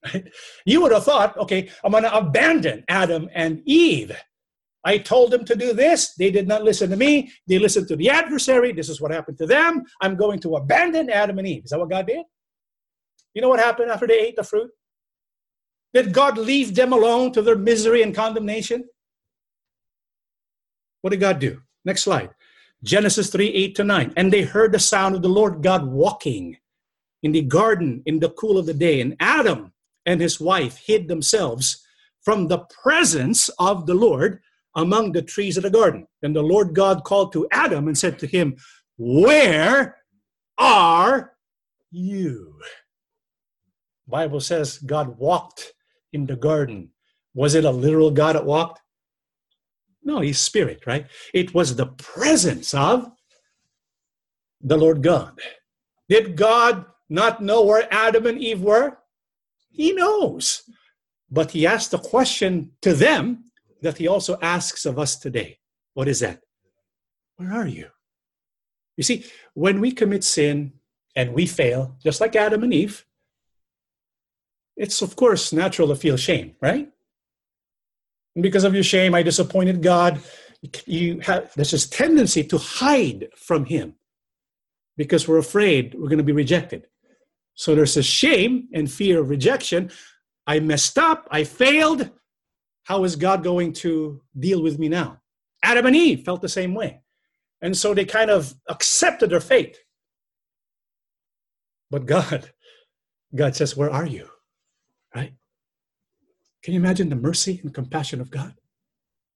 Right? 0.05 0.29
You 0.67 0.83
would 0.83 0.93
have 0.93 1.05
thought, 1.05 1.37
okay, 1.39 1.71
I'm 1.83 1.93
going 1.93 2.03
to 2.03 2.15
abandon 2.15 2.85
Adam 2.89 3.31
and 3.33 3.63
Eve. 3.65 4.13
I 4.85 4.99
told 4.99 5.31
them 5.31 5.45
to 5.47 5.55
do 5.55 5.73
this. 5.73 6.15
They 6.15 6.31
did 6.31 6.49
not 6.49 6.65
listen 6.65 6.91
to 6.91 6.97
me. 6.97 7.33
They 7.47 7.59
listened 7.59 7.89
to 7.89 7.97
the 7.97 8.11
adversary. 8.11 8.73
This 8.73 8.89
is 8.89 9.01
what 9.01 9.13
happened 9.13 9.39
to 9.39 9.47
them. 9.47 9.85
I'm 10.01 10.17
going 10.17 10.41
to 10.41 10.57
abandon 10.57 11.09
Adam 11.09 11.39
and 11.39 11.47
Eve. 11.47 11.65
Is 11.65 11.71
that 11.71 11.79
what 11.79 11.91
God 11.91 12.07
did? 12.07 12.25
You 13.35 13.43
know 13.43 13.49
what 13.49 13.61
happened 13.61 13.91
after 13.91 14.07
they 14.07 14.19
ate 14.19 14.37
the 14.37 14.45
fruit? 14.45 14.71
Did 15.95 16.13
God 16.13 16.39
leave 16.39 16.75
them 16.75 16.93
alone 16.93 17.33
to 17.33 17.43
their 17.43 17.57
misery 17.57 18.03
and 18.03 18.15
condemnation? 18.15 18.85
What 21.03 21.11
did 21.11 21.21
God 21.21 21.39
do? 21.39 21.61
Next 21.85 22.05
slide. 22.05 22.31
Genesis 22.83 23.31
3 23.31 23.49
8 23.49 23.75
to 23.77 23.85
9. 23.85 24.13
And 24.17 24.33
they 24.33 24.43
heard 24.43 24.73
the 24.73 24.79
sound 24.79 25.15
of 25.15 25.23
the 25.23 25.29
Lord 25.29 25.63
God 25.63 25.87
walking 25.87 26.57
in 27.23 27.33
the 27.33 27.43
garden 27.43 28.03
in 28.07 28.19
the 28.19 28.31
cool 28.31 28.59
of 28.59 28.67
the 28.67 28.75
day. 28.75 29.01
And 29.01 29.17
Adam 29.21 29.73
and 30.07 30.21
his 30.21 30.41
wife 30.41 30.79
hid 30.79 31.09
themselves 31.09 31.85
from 32.23 32.49
the 32.49 32.59
presence 32.83 33.49
of 33.59 33.87
the 33.87 33.95
Lord 33.95 34.41
among 34.75 35.13
the 35.13 35.23
trees 35.23 35.57
of 35.57 35.65
the 35.65 35.71
garden. 35.71 36.07
And 36.23 36.35
the 36.35 36.43
Lord 36.43 36.75
God 36.75 37.05
called 37.05 37.33
to 37.33 37.47
Adam 37.53 37.89
and 37.89 37.99
said 37.99 38.19
to 38.21 38.27
him, 38.27 38.57
Where 38.97 39.97
are 40.59 41.33
you? 41.91 42.55
Bible 44.13 44.41
says 44.41 44.79
God 44.79 45.19
walked 45.19 45.73
in 46.13 46.27
the 46.27 46.37
garden. 46.37 46.91
Was 47.35 47.55
it 47.55 47.65
a 47.65 47.71
literal 47.71 48.11
God 48.11 48.37
that 48.37 48.45
walked? 48.45 48.81
No, 50.05 50.21
he's 50.21 50.39
spirit, 50.39 50.85
right? 50.87 51.07
It 51.33 51.55
was 51.55 51.75
the 51.75 51.87
presence 51.87 52.75
of 52.75 53.11
the 54.61 54.77
Lord 54.77 55.03
God. 55.03 55.41
Did 56.11 56.37
God 56.37 56.85
not 57.09 57.43
know 57.43 57.65
where 57.65 57.89
Adam 57.91 58.27
and 58.27 58.39
Eve 58.39 58.61
were? 58.61 58.99
He 59.71 59.93
knows. 59.93 60.63
But 61.31 61.53
he 61.53 61.67
asked 61.67 61.95
a 61.95 61.99
question 61.99 62.73
to 62.83 62.93
them 62.93 63.51
that 63.81 63.97
he 63.97 64.07
also 64.09 64.39
asks 64.43 64.85
of 64.85 64.99
us 64.99 65.17
today. 65.17 65.59
What 65.95 66.09
is 66.09 66.21
that? 66.21 66.41
Where 67.37 67.53
are 67.53 67.67
you? 67.67 67.89
You 68.99 69.05
see, 69.05 69.25
when 69.55 69.81
we 69.81 69.91
commit 69.91 70.23
sin 70.23 70.75
and 71.17 71.33
we 71.33 71.47
fail, 71.47 71.97
just 72.05 72.21
like 72.21 72.37
Adam 72.37 72.63
and 72.63 72.75
Eve, 72.75 73.07
it's 74.77 75.03
of 75.03 75.17
course 75.17 75.53
natural 75.53 75.89
to 75.89 75.97
feel 75.97 76.17
shame, 76.17 76.57
right? 76.61 76.89
And 78.35 78.43
because 78.43 78.65
of 78.65 78.75
your 78.75 78.83
shame, 78.83 79.15
I 79.15 79.23
disappointed 79.23 79.83
God. 79.83 80.21
You 80.87 81.21
have 81.21 81.53
there's 81.55 81.73
this 81.73 81.89
tendency 81.89 82.45
to 82.45 82.59
hide 82.59 83.29
from 83.37 83.65
Him 83.65 83.95
because 84.97 85.27
we're 85.27 85.39
afraid 85.39 85.95
we're 85.95 86.09
going 86.09 86.19
to 86.19 86.25
be 86.25 86.33
rejected. 86.33 86.87
So 87.55 87.75
there's 87.75 87.97
a 87.97 88.03
shame 88.03 88.69
and 88.73 88.91
fear 88.91 89.21
of 89.21 89.29
rejection. 89.29 89.91
I 90.47 90.61
messed 90.61 90.99
up. 90.99 91.29
I 91.31 91.45
failed. 91.45 92.11
How 92.85 93.05
is 93.05 93.17
God 93.17 93.45
going 93.45 93.73
to 93.75 94.23
deal 94.39 94.63
with 94.63 94.79
me 94.79 94.89
now? 94.89 95.21
Adam 95.63 95.87
and 95.87 95.97
Eve 95.97 96.25
felt 96.25 96.41
the 96.41 96.49
same 96.49 96.75
way. 96.75 97.01
And 97.61 97.77
so 97.77 97.95
they 97.95 98.05
kind 98.05 98.31
of 98.31 98.55
accepted 98.69 99.31
their 99.31 99.41
fate. 99.41 99.79
But 101.91 102.07
God, 102.07 102.51
God 103.35 103.55
says, 103.55 103.77
Where 103.77 103.91
are 103.91 104.07
you? 104.07 104.29
Can 106.63 106.75
you 106.75 106.81
imagine 106.81 107.09
the 107.09 107.17
mercy 107.17 107.61
and 107.63 107.75
compassion 107.75 108.21
of 108.21 108.31
God? 108.31 108.55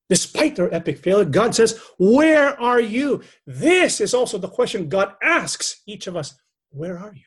Despite 0.08 0.54
their 0.54 0.72
epic 0.72 0.98
failure, 0.98 1.24
God 1.24 1.54
says, 1.54 1.80
Where 1.98 2.58
are 2.60 2.80
you? 2.80 3.22
This 3.46 4.00
is 4.00 4.14
also 4.14 4.38
the 4.38 4.48
question 4.48 4.88
God 4.88 5.14
asks 5.22 5.82
each 5.86 6.06
of 6.06 6.16
us 6.16 6.34
Where 6.70 6.96
are 6.96 7.12
you? 7.12 7.22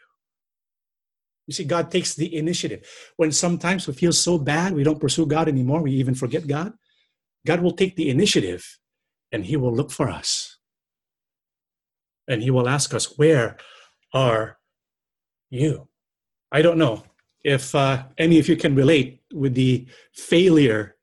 You 1.48 1.54
see, 1.54 1.66
God 1.66 1.92
takes 1.92 2.16
the 2.16 2.34
initiative. 2.36 2.88
When 3.18 3.32
sometimes 3.32 3.88
we 3.88 3.94
feel 3.94 4.14
so 4.14 4.38
bad, 4.38 4.74
we 4.74 4.84
don't 4.84 5.02
pursue 5.02 5.26
God 5.26 5.50
anymore, 5.50 5.82
we 5.82 5.92
even 5.94 6.16
forget 6.16 6.48
God, 6.48 6.74
God 7.46 7.62
will 7.62 7.74
take 7.74 7.96
the 7.96 8.10
initiative 8.10 8.66
and 9.32 9.46
He 9.46 9.58
will 9.58 9.76
look 9.76 9.92
for 9.92 10.10
us. 10.10 10.58
And 12.28 12.42
He 12.44 12.52
will 12.52 12.70
ask 12.70 12.94
us, 12.94 13.18
Where 13.18 13.58
are 14.14 14.58
you? 15.50 15.90
I 16.52 16.62
don't 16.62 16.78
know 16.78 17.04
if 17.44 17.74
uh, 17.76 18.04
any 18.18 18.40
of 18.40 18.48
you 18.48 18.56
can 18.56 18.76
relate 18.76 19.22
with 19.34 19.56
the 19.56 19.88
failure 20.14 20.96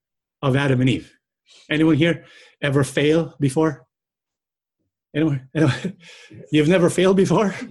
of 0.43 0.57
Adam 0.57 0.81
and 0.81 0.91
Eve. 0.91 1.13
Anyone 1.71 1.97
here 1.97 2.25
ever 2.63 2.85
fail 2.85 3.35
before? 3.41 3.87
Anyone? 5.15 5.49
Anyone? 5.55 5.97
You've 6.53 6.69
never 6.69 6.91
failed 6.91 7.17
before? 7.17 7.55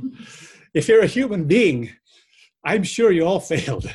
If 0.74 0.90
you're 0.90 1.04
a 1.04 1.08
human 1.08 1.46
being, 1.46 1.92
I'm 2.66 2.84
sure 2.84 3.10
you 3.10 3.26
all 3.26 3.40
failed. 3.54 3.90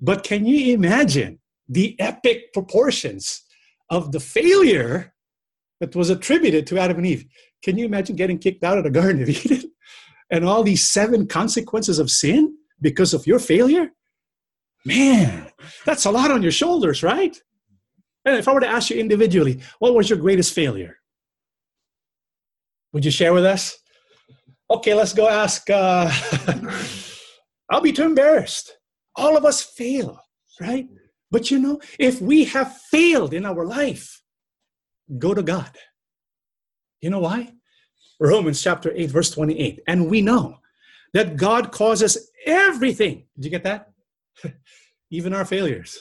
But 0.00 0.24
can 0.24 0.46
you 0.46 0.72
imagine 0.72 1.38
the 1.68 2.00
epic 2.00 2.54
proportions 2.54 3.42
of 3.90 4.12
the 4.12 4.20
failure 4.20 5.12
that 5.80 5.94
was 5.94 6.08
attributed 6.08 6.66
to 6.68 6.78
Adam 6.78 6.96
and 6.96 7.06
Eve? 7.06 7.26
Can 7.62 7.76
you 7.76 7.84
imagine 7.84 8.16
getting 8.16 8.38
kicked 8.38 8.64
out 8.64 8.78
of 8.78 8.84
the 8.84 8.90
Garden 8.90 9.22
of 9.22 9.28
Eden 9.28 9.70
and 10.30 10.46
all 10.46 10.62
these 10.62 10.88
seven 10.88 11.26
consequences 11.26 11.98
of 11.98 12.10
sin 12.10 12.56
because 12.80 13.12
of 13.12 13.26
your 13.26 13.38
failure? 13.38 13.90
Man, 14.84 15.50
that's 15.86 16.04
a 16.04 16.10
lot 16.10 16.30
on 16.30 16.42
your 16.42 16.52
shoulders, 16.52 17.02
right? 17.02 17.36
And 18.24 18.36
if 18.36 18.48
I 18.48 18.52
were 18.52 18.60
to 18.60 18.68
ask 18.68 18.90
you 18.90 18.98
individually, 18.98 19.60
what 19.78 19.94
was 19.94 20.08
your 20.08 20.18
greatest 20.18 20.54
failure? 20.54 20.98
Would 22.92 23.04
you 23.04 23.10
share 23.10 23.32
with 23.34 23.44
us? 23.44 23.78
Okay, 24.70 24.94
let's 24.94 25.12
go 25.12 25.28
ask. 25.28 25.68
Uh, 25.68 26.10
I'll 27.70 27.80
be 27.80 27.92
too 27.92 28.04
embarrassed. 28.04 28.76
All 29.16 29.36
of 29.36 29.44
us 29.44 29.62
fail, 29.62 30.20
right? 30.60 30.88
But 31.30 31.50
you 31.50 31.58
know, 31.58 31.80
if 31.98 32.20
we 32.20 32.44
have 32.44 32.76
failed 32.90 33.34
in 33.34 33.44
our 33.44 33.66
life, 33.66 34.22
go 35.18 35.34
to 35.34 35.42
God. 35.42 35.70
You 37.00 37.10
know 37.10 37.20
why? 37.20 37.52
Romans 38.20 38.62
chapter 38.62 38.92
8, 38.94 39.10
verse 39.10 39.30
28. 39.30 39.80
And 39.86 40.08
we 40.08 40.22
know 40.22 40.58
that 41.12 41.36
God 41.36 41.72
causes 41.72 42.30
everything. 42.46 43.26
Did 43.36 43.44
you 43.44 43.50
get 43.50 43.64
that? 43.64 43.93
Even 45.10 45.32
our 45.34 45.44
failures. 45.44 45.98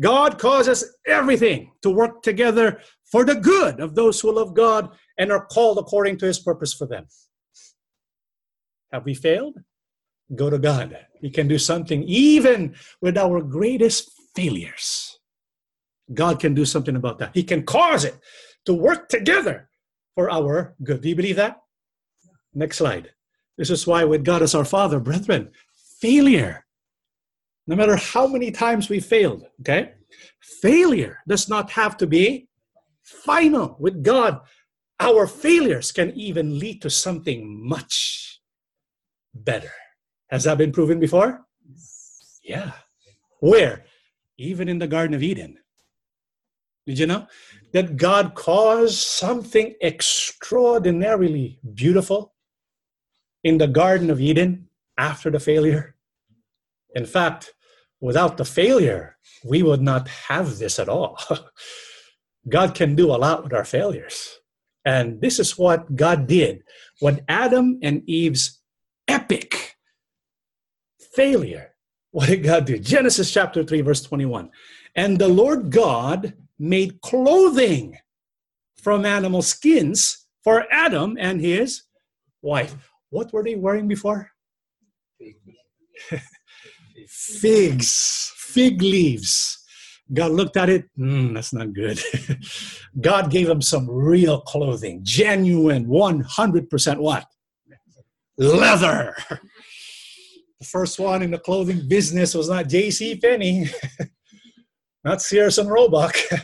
God 0.00 0.38
causes 0.38 0.96
everything 1.06 1.72
to 1.82 1.90
work 1.90 2.22
together 2.22 2.80
for 3.04 3.24
the 3.24 3.36
good 3.36 3.80
of 3.80 3.94
those 3.94 4.20
who 4.20 4.34
love 4.34 4.54
God 4.54 4.90
and 5.18 5.30
are 5.30 5.46
called 5.46 5.78
according 5.78 6.18
to 6.18 6.26
his 6.26 6.40
purpose 6.40 6.72
for 6.72 6.86
them. 6.86 7.06
Have 8.92 9.04
we 9.04 9.14
failed? 9.14 9.58
Go 10.34 10.50
to 10.50 10.58
God. 10.58 10.96
He 11.20 11.30
can 11.30 11.48
do 11.48 11.58
something 11.58 12.02
even 12.04 12.74
with 13.00 13.16
our 13.16 13.40
greatest 13.40 14.10
failures. 14.34 15.18
God 16.12 16.40
can 16.40 16.54
do 16.54 16.64
something 16.64 16.96
about 16.96 17.18
that. 17.18 17.30
He 17.34 17.44
can 17.44 17.62
cause 17.64 18.04
it 18.04 18.16
to 18.66 18.74
work 18.74 19.08
together 19.08 19.68
for 20.14 20.30
our 20.30 20.74
good. 20.82 21.00
Do 21.02 21.08
you 21.08 21.16
believe 21.16 21.36
that? 21.36 21.60
Next 22.52 22.78
slide. 22.78 23.10
This 23.56 23.70
is 23.70 23.86
why, 23.86 24.04
with 24.04 24.24
God 24.24 24.42
as 24.42 24.54
our 24.54 24.64
Father, 24.64 24.98
brethren, 24.98 25.50
failure 26.00 26.63
no 27.66 27.76
matter 27.76 27.96
how 27.96 28.26
many 28.26 28.50
times 28.50 28.88
we 28.88 29.00
failed, 29.00 29.46
okay? 29.60 29.92
Failure 30.40 31.18
does 31.26 31.48
not 31.48 31.70
have 31.70 31.96
to 31.98 32.06
be 32.06 32.48
final 33.02 33.76
with 33.78 34.02
God. 34.02 34.40
Our 35.00 35.26
failures 35.26 35.92
can 35.92 36.10
even 36.12 36.58
lead 36.58 36.82
to 36.82 36.90
something 36.90 37.66
much 37.66 38.40
better. 39.34 39.72
Has 40.28 40.44
that 40.44 40.58
been 40.58 40.72
proven 40.72 41.00
before? 41.00 41.44
Yeah. 42.42 42.72
Where? 43.40 43.84
Even 44.38 44.68
in 44.68 44.78
the 44.78 44.86
Garden 44.86 45.14
of 45.14 45.22
Eden. 45.22 45.58
Did 46.86 46.98
you 46.98 47.06
know 47.06 47.26
that 47.72 47.96
God 47.96 48.34
caused 48.34 48.98
something 48.98 49.74
extraordinarily 49.82 51.58
beautiful 51.74 52.34
in 53.42 53.58
the 53.58 53.66
Garden 53.66 54.10
of 54.10 54.20
Eden 54.20 54.68
after 54.98 55.30
the 55.30 55.40
failure? 55.40 55.93
In 56.94 57.06
fact, 57.06 57.52
without 58.00 58.36
the 58.36 58.44
failure, 58.44 59.16
we 59.44 59.62
would 59.62 59.82
not 59.82 60.08
have 60.08 60.58
this 60.58 60.78
at 60.78 60.88
all. 60.88 61.18
God 62.48 62.74
can 62.74 62.94
do 62.94 63.10
a 63.10 63.16
lot 63.16 63.42
with 63.42 63.52
our 63.52 63.64
failures. 63.64 64.38
And 64.84 65.20
this 65.20 65.38
is 65.38 65.58
what 65.58 65.96
God 65.96 66.26
did 66.26 66.62
when 67.00 67.24
Adam 67.28 67.78
and 67.82 68.02
Eve's 68.06 68.60
epic 69.08 69.76
failure. 71.14 71.74
What 72.10 72.28
did 72.28 72.44
God 72.44 72.66
do? 72.66 72.78
Genesis 72.78 73.32
chapter 73.32 73.64
3, 73.64 73.80
verse 73.80 74.02
21. 74.02 74.50
And 74.94 75.18
the 75.18 75.28
Lord 75.28 75.70
God 75.70 76.34
made 76.58 77.00
clothing 77.00 77.98
from 78.76 79.04
animal 79.04 79.42
skins 79.42 80.26
for 80.42 80.66
Adam 80.70 81.16
and 81.18 81.40
his 81.40 81.82
wife. 82.42 82.90
What 83.10 83.32
were 83.32 83.42
they 83.42 83.54
wearing 83.54 83.88
before? 83.88 84.30
figs, 87.08 88.32
fig 88.36 88.82
leaves. 88.82 89.64
God 90.12 90.32
looked 90.32 90.56
at 90.56 90.68
it, 90.68 90.84
mm, 90.98 91.34
that's 91.34 91.52
not 91.52 91.72
good. 91.72 91.98
God 93.00 93.30
gave 93.30 93.48
him 93.48 93.62
some 93.62 93.88
real 93.88 94.40
clothing, 94.42 95.00
genuine, 95.02 95.86
100% 95.86 96.98
what? 96.98 97.26
Leather. 98.36 99.16
The 100.60 100.66
first 100.66 100.98
one 100.98 101.22
in 101.22 101.30
the 101.30 101.38
clothing 101.38 101.88
business 101.88 102.34
was 102.34 102.48
not 102.48 102.68
J.C. 102.68 103.16
Penney, 103.16 103.66
not 105.04 105.22
Sears 105.22 105.58
and 105.58 105.70
Roebuck. 105.70 106.16
it 106.32 106.40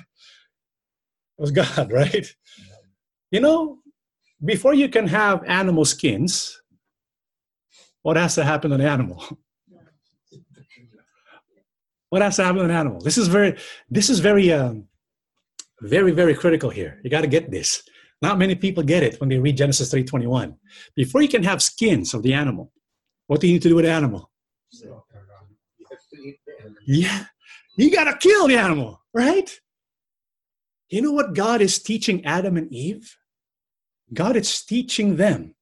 was 1.37 1.51
God, 1.51 1.93
right? 1.93 2.27
You 3.31 3.41
know, 3.41 3.79
before 4.45 4.75
you 4.75 4.89
can 4.89 5.07
have 5.07 5.45
animal 5.45 5.85
skins, 5.85 6.61
what 8.03 8.17
has 8.17 8.35
to 8.37 8.45
happen 8.45 8.71
to 8.71 8.79
the 8.79 8.89
animal? 8.89 9.23
What 12.11 12.23
has 12.23 12.37
to 12.37 12.45
happen 12.45 12.59
to 12.59 12.65
an 12.65 12.71
animal? 12.71 13.01
This 13.01 13.17
is 13.17 13.29
very, 13.29 13.57
this 13.89 14.11
is 14.11 14.19
very, 14.19 14.53
um, 14.53 14.87
very, 15.81 16.13
very 16.13 16.35
critical 16.35 16.69
here. 16.69 17.01
You 17.03 17.11
got 17.11 17.23
to 17.23 17.27
get 17.27 17.51
this. 17.51 17.83
Not 18.21 18.39
many 18.39 18.55
people 18.55 18.83
get 18.83 19.03
it 19.03 19.19
when 19.19 19.31
they 19.31 19.39
read 19.39 19.57
Genesis 19.57 19.93
3:21. 19.93 20.57
Before 20.95 21.23
you 21.23 21.29
can 21.29 21.43
have 21.43 21.63
skins 21.63 22.13
of 22.13 22.23
the 22.23 22.35
animal, 22.35 22.73
what 23.29 23.41
do 23.41 23.47
you 23.47 23.55
need 23.55 23.63
to 23.63 23.71
do 23.71 23.77
with 23.77 23.87
the 23.87 23.91
animal? 23.91 24.31
Yeah. 26.87 27.25
You 27.77 27.91
got 27.91 28.05
to 28.05 28.17
kill 28.19 28.49
the 28.49 28.57
animal, 28.57 29.01
right? 29.15 29.51
You 30.91 31.01
know 31.01 31.13
what 31.13 31.35
God 31.35 31.63
is 31.63 31.79
teaching 31.79 32.25
Adam 32.27 32.57
and 32.57 32.71
Eve? 32.73 33.17
God 34.13 34.37
is 34.37 34.63
teaching 34.63 35.17
them 35.17 35.55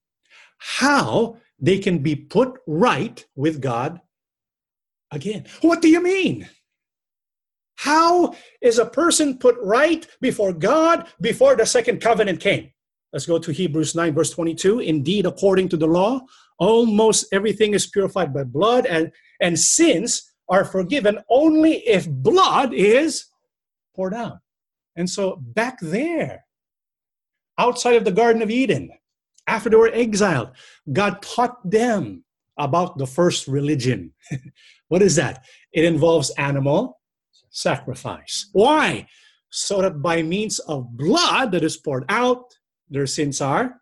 how 0.58 1.36
they 1.60 1.78
can 1.78 1.98
be 1.98 2.16
put 2.16 2.58
right 2.66 3.24
with 3.36 3.60
God 3.60 4.00
again. 5.10 5.44
What 5.60 5.82
do 5.82 5.88
you 5.88 6.02
mean? 6.02 6.48
How 7.76 8.34
is 8.60 8.78
a 8.78 8.86
person 8.86 9.38
put 9.38 9.56
right 9.62 10.06
before 10.20 10.52
God 10.52 11.06
before 11.20 11.54
the 11.54 11.66
second 11.66 12.00
covenant 12.00 12.40
came? 12.40 12.72
Let's 13.12 13.26
go 13.26 13.38
to 13.38 13.52
Hebrews 13.52 13.94
9, 13.94 14.14
verse 14.14 14.30
22. 14.30 14.80
Indeed, 14.80 15.26
according 15.26 15.68
to 15.70 15.76
the 15.76 15.86
law, 15.86 16.20
almost 16.58 17.26
everything 17.32 17.74
is 17.74 17.86
purified 17.86 18.34
by 18.34 18.44
blood, 18.44 18.84
and, 18.84 19.12
and 19.40 19.58
sins 19.58 20.32
are 20.48 20.64
forgiven 20.64 21.20
only 21.30 21.86
if 21.86 22.08
blood 22.08 22.74
is 22.74 23.26
poured 23.94 24.14
out. 24.14 24.38
And 24.96 25.08
so, 25.08 25.36
back 25.36 25.78
there, 25.80 26.44
outside 27.58 27.94
of 27.94 28.04
the 28.04 28.12
Garden 28.12 28.42
of 28.42 28.50
Eden, 28.50 28.90
after 29.46 29.70
they 29.70 29.76
were 29.76 29.92
exiled, 29.92 30.50
God 30.92 31.22
taught 31.22 31.58
them 31.68 32.24
about 32.58 32.98
the 32.98 33.06
first 33.06 33.46
religion. 33.46 34.12
what 34.88 35.02
is 35.02 35.16
that? 35.16 35.44
It 35.72 35.84
involves 35.84 36.30
animal 36.30 37.00
sacrifice. 37.50 38.48
Why? 38.52 39.06
So 39.50 39.80
that 39.82 40.02
by 40.02 40.22
means 40.22 40.58
of 40.60 40.96
blood 40.96 41.52
that 41.52 41.64
is 41.64 41.76
poured 41.76 42.04
out, 42.08 42.44
their 42.90 43.06
sins 43.06 43.40
are 43.40 43.80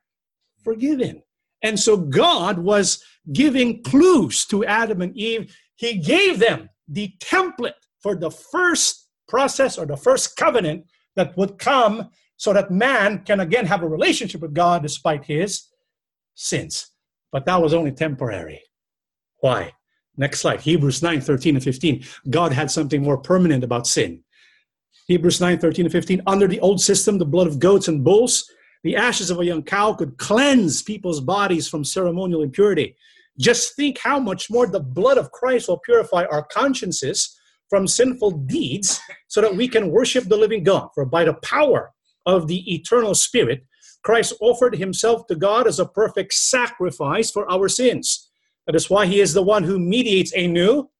forgiven. 0.62 1.22
And 1.62 1.78
so 1.78 1.96
God 1.96 2.58
was 2.58 3.02
giving 3.32 3.82
clues 3.82 4.44
to 4.46 4.64
Adam 4.64 5.02
and 5.02 5.16
Eve. 5.16 5.54
He 5.76 5.98
gave 5.98 6.38
them 6.38 6.68
the 6.88 7.12
template 7.20 7.80
for 8.00 8.14
the 8.14 8.30
first 8.30 9.08
process 9.28 9.78
or 9.78 9.86
the 9.86 9.96
first 9.96 10.36
covenant 10.36 10.86
that 11.16 11.36
would 11.36 11.58
come 11.58 12.10
so 12.36 12.52
that 12.52 12.70
man 12.70 13.24
can 13.24 13.40
again 13.40 13.66
have 13.66 13.82
a 13.82 13.88
relationship 13.88 14.42
with 14.42 14.54
God 14.54 14.82
despite 14.82 15.24
his 15.24 15.68
sins. 16.34 16.90
But 17.32 17.46
that 17.46 17.60
was 17.60 17.74
only 17.74 17.92
temporary. 17.92 18.62
Why? 19.40 19.72
Next 20.16 20.40
slide. 20.40 20.60
Hebrews 20.60 21.02
9, 21.02 21.20
13 21.20 21.56
and 21.56 21.64
15. 21.64 22.04
God 22.30 22.52
had 22.52 22.70
something 22.70 23.02
more 23.02 23.18
permanent 23.18 23.62
about 23.64 23.86
sin. 23.86 24.22
Hebrews 25.08 25.40
9, 25.40 25.58
13 25.58 25.86
and 25.86 25.92
15. 25.92 26.22
Under 26.26 26.48
the 26.48 26.60
old 26.60 26.80
system, 26.80 27.18
the 27.18 27.24
blood 27.24 27.46
of 27.46 27.58
goats 27.58 27.88
and 27.88 28.02
bulls, 28.02 28.50
the 28.82 28.96
ashes 28.96 29.30
of 29.30 29.40
a 29.40 29.44
young 29.44 29.62
cow 29.62 29.92
could 29.92 30.16
cleanse 30.18 30.82
people's 30.82 31.20
bodies 31.20 31.68
from 31.68 31.84
ceremonial 31.84 32.42
impurity. 32.42 32.96
Just 33.38 33.76
think 33.76 33.98
how 33.98 34.18
much 34.18 34.50
more 34.50 34.66
the 34.66 34.80
blood 34.80 35.18
of 35.18 35.30
Christ 35.32 35.68
will 35.68 35.78
purify 35.78 36.24
our 36.24 36.42
consciences 36.44 37.38
from 37.68 37.86
sinful 37.86 38.30
deeds 38.30 39.00
so 39.28 39.40
that 39.40 39.54
we 39.54 39.68
can 39.68 39.90
worship 39.90 40.24
the 40.24 40.36
living 40.36 40.64
God. 40.64 40.88
For 40.94 41.04
by 41.04 41.24
the 41.24 41.34
power 41.34 41.92
of 42.24 42.48
the 42.48 42.74
eternal 42.74 43.14
Spirit, 43.14 43.64
Christ 44.02 44.34
offered 44.40 44.76
himself 44.76 45.26
to 45.26 45.34
God 45.34 45.66
as 45.66 45.80
a 45.80 45.86
perfect 45.86 46.32
sacrifice 46.32 47.30
for 47.30 47.50
our 47.50 47.68
sins. 47.68 48.25
That 48.66 48.76
is 48.76 48.90
why 48.90 49.06
he 49.06 49.20
is 49.20 49.32
the 49.32 49.42
one 49.42 49.62
who 49.62 49.78
mediates 49.78 50.32
a 50.34 50.46
new 50.46 50.90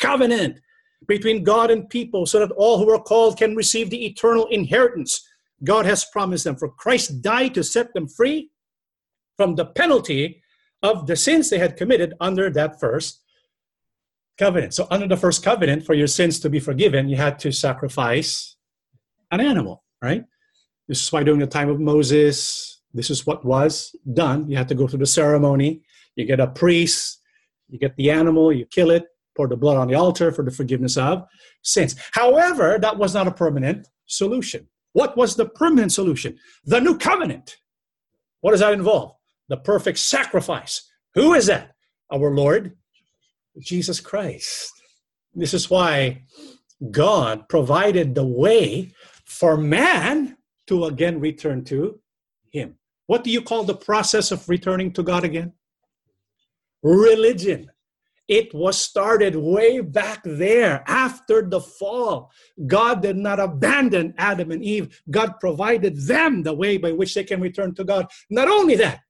covenant 0.00 0.60
between 1.06 1.44
God 1.44 1.70
and 1.70 1.88
people 1.88 2.26
so 2.26 2.38
that 2.38 2.52
all 2.52 2.78
who 2.78 2.90
are 2.90 3.02
called 3.02 3.38
can 3.38 3.54
receive 3.54 3.90
the 3.90 4.06
eternal 4.06 4.46
inheritance 4.46 5.26
God 5.62 5.86
has 5.86 6.04
promised 6.06 6.44
them. 6.44 6.56
For 6.56 6.70
Christ 6.70 7.22
died 7.22 7.54
to 7.54 7.64
set 7.64 7.92
them 7.92 8.08
free 8.08 8.50
from 9.36 9.54
the 9.54 9.66
penalty 9.66 10.42
of 10.82 11.06
the 11.06 11.16
sins 11.16 11.50
they 11.50 11.58
had 11.58 11.76
committed 11.76 12.14
under 12.20 12.50
that 12.50 12.80
first 12.80 13.20
covenant. 14.38 14.72
So, 14.74 14.86
under 14.90 15.06
the 15.06 15.16
first 15.16 15.42
covenant, 15.42 15.84
for 15.84 15.94
your 15.94 16.06
sins 16.06 16.40
to 16.40 16.48
be 16.48 16.60
forgiven, 16.60 17.08
you 17.08 17.16
had 17.16 17.38
to 17.40 17.52
sacrifice 17.52 18.56
an 19.30 19.40
animal, 19.40 19.84
right? 20.02 20.24
This 20.88 21.02
is 21.02 21.12
why 21.12 21.22
during 21.22 21.40
the 21.40 21.46
time 21.46 21.68
of 21.68 21.78
Moses, 21.78 22.80
this 22.94 23.10
is 23.10 23.26
what 23.26 23.44
was 23.44 23.94
done. 24.12 24.48
You 24.50 24.56
had 24.56 24.68
to 24.68 24.74
go 24.74 24.88
through 24.88 25.00
the 25.00 25.06
ceremony. 25.06 25.82
You 26.16 26.24
get 26.24 26.40
a 26.40 26.48
priest, 26.48 27.20
you 27.68 27.78
get 27.78 27.96
the 27.96 28.10
animal, 28.10 28.52
you 28.52 28.66
kill 28.66 28.90
it, 28.90 29.06
pour 29.36 29.48
the 29.48 29.56
blood 29.56 29.76
on 29.76 29.88
the 29.88 29.94
altar 29.94 30.32
for 30.32 30.44
the 30.44 30.50
forgiveness 30.50 30.96
of 30.96 31.24
sins. 31.62 31.96
However, 32.12 32.78
that 32.80 32.98
was 32.98 33.14
not 33.14 33.26
a 33.26 33.32
permanent 33.32 33.88
solution. 34.06 34.66
What 34.92 35.16
was 35.16 35.36
the 35.36 35.46
permanent 35.46 35.92
solution? 35.92 36.38
The 36.64 36.80
new 36.80 36.98
covenant. 36.98 37.56
What 38.40 38.52
does 38.52 38.60
that 38.60 38.72
involve? 38.72 39.14
The 39.48 39.56
perfect 39.56 39.98
sacrifice. 39.98 40.90
Who 41.14 41.34
is 41.34 41.46
that? 41.46 41.74
Our 42.12 42.34
Lord 42.34 42.76
Jesus 43.58 44.00
Christ. 44.00 44.72
This 45.34 45.54
is 45.54 45.70
why 45.70 46.22
God 46.90 47.48
provided 47.48 48.14
the 48.14 48.26
way 48.26 48.92
for 49.24 49.56
man 49.56 50.36
to 50.66 50.84
again 50.86 51.20
return 51.20 51.64
to 51.64 52.00
him. 52.50 52.76
What 53.06 53.24
do 53.24 53.30
you 53.30 53.42
call 53.42 53.64
the 53.64 53.74
process 53.74 54.30
of 54.30 54.48
returning 54.48 54.92
to 54.92 55.02
God 55.02 55.24
again? 55.24 55.52
Religion. 56.82 57.70
It 58.28 58.54
was 58.54 58.78
started 58.80 59.34
way 59.34 59.80
back 59.80 60.20
there 60.24 60.84
after 60.86 61.42
the 61.42 61.60
fall. 61.60 62.30
God 62.64 63.02
did 63.02 63.16
not 63.16 63.40
abandon 63.40 64.14
Adam 64.18 64.52
and 64.52 64.62
Eve. 64.62 65.02
God 65.10 65.40
provided 65.40 65.96
them 66.06 66.44
the 66.44 66.54
way 66.54 66.76
by 66.76 66.92
which 66.92 67.14
they 67.14 67.24
can 67.24 67.40
return 67.40 67.74
to 67.74 67.82
God. 67.82 68.06
Not 68.30 68.46
only 68.46 68.76
that, 68.76 69.00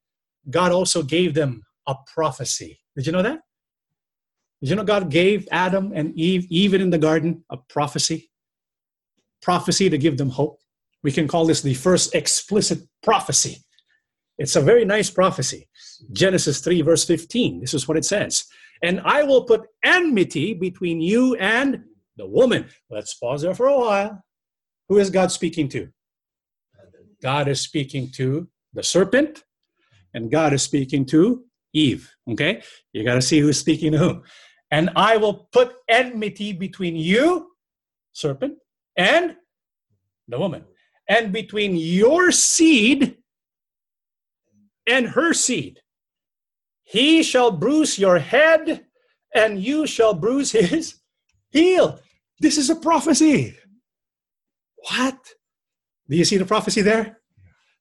God 0.49 0.71
also 0.71 1.03
gave 1.03 1.35
them 1.35 1.61
a 1.87 1.95
prophecy. 2.11 2.79
Did 2.95 3.05
you 3.05 3.11
know 3.11 3.21
that? 3.21 3.41
Did 4.61 4.69
you 4.71 4.75
know 4.75 4.83
God 4.83 5.11
gave 5.11 5.47
Adam 5.51 5.91
and 5.93 6.17
Eve, 6.17 6.47
even 6.49 6.81
in 6.81 6.89
the 6.89 6.97
garden, 6.97 7.43
a 7.51 7.57
prophecy? 7.57 8.31
Prophecy 9.41 9.87
to 9.89 9.99
give 9.99 10.17
them 10.17 10.29
hope. 10.29 10.59
We 11.03 11.11
can 11.11 11.27
call 11.27 11.45
this 11.45 11.61
the 11.61 11.73
first 11.75 12.15
explicit 12.15 12.79
prophecy. 13.03 13.63
It's 14.41 14.55
a 14.55 14.61
very 14.61 14.85
nice 14.85 15.11
prophecy. 15.11 15.67
Genesis 16.13 16.61
3, 16.61 16.81
verse 16.81 17.05
15. 17.05 17.61
This 17.61 17.75
is 17.75 17.87
what 17.87 17.95
it 17.95 18.05
says. 18.05 18.45
And 18.81 18.99
I 19.05 19.21
will 19.21 19.43
put 19.43 19.67
enmity 19.83 20.55
between 20.55 20.99
you 20.99 21.35
and 21.35 21.83
the 22.17 22.25
woman. 22.25 22.65
Let's 22.89 23.13
pause 23.13 23.43
there 23.43 23.53
for 23.53 23.67
a 23.67 23.79
while. 23.79 24.23
Who 24.89 24.97
is 24.97 25.11
God 25.11 25.31
speaking 25.31 25.69
to? 25.69 25.89
God 27.21 27.47
is 27.47 27.61
speaking 27.61 28.09
to 28.13 28.47
the 28.73 28.81
serpent, 28.81 29.43
and 30.15 30.31
God 30.31 30.53
is 30.53 30.63
speaking 30.63 31.05
to 31.07 31.45
Eve. 31.73 32.11
Okay? 32.31 32.63
You 32.93 33.03
got 33.03 33.15
to 33.15 33.21
see 33.21 33.39
who's 33.39 33.59
speaking 33.59 33.91
to 33.91 33.99
whom. 33.99 34.23
And 34.71 34.89
I 34.95 35.17
will 35.17 35.47
put 35.51 35.75
enmity 35.87 36.51
between 36.51 36.95
you, 36.95 37.51
serpent, 38.13 38.57
and 38.97 39.35
the 40.27 40.39
woman 40.39 40.63
and 41.07 41.31
between 41.31 41.75
your 41.75 42.31
seed 42.31 43.17
and 44.91 45.07
her 45.07 45.33
seed. 45.33 45.79
He 46.83 47.23
shall 47.23 47.51
bruise 47.51 47.97
your 47.97 48.19
head, 48.19 48.85
and 49.33 49.63
you 49.63 49.87
shall 49.87 50.13
bruise 50.13 50.51
his 50.71 50.95
heel. 51.49 51.99
This 52.39 52.57
is 52.57 52.69
a 52.69 52.75
prophecy. 52.75 53.55
What? 54.89 55.17
Do 56.09 56.17
you 56.17 56.25
see 56.25 56.37
the 56.37 56.45
prophecy 56.45 56.81
there? 56.81 57.19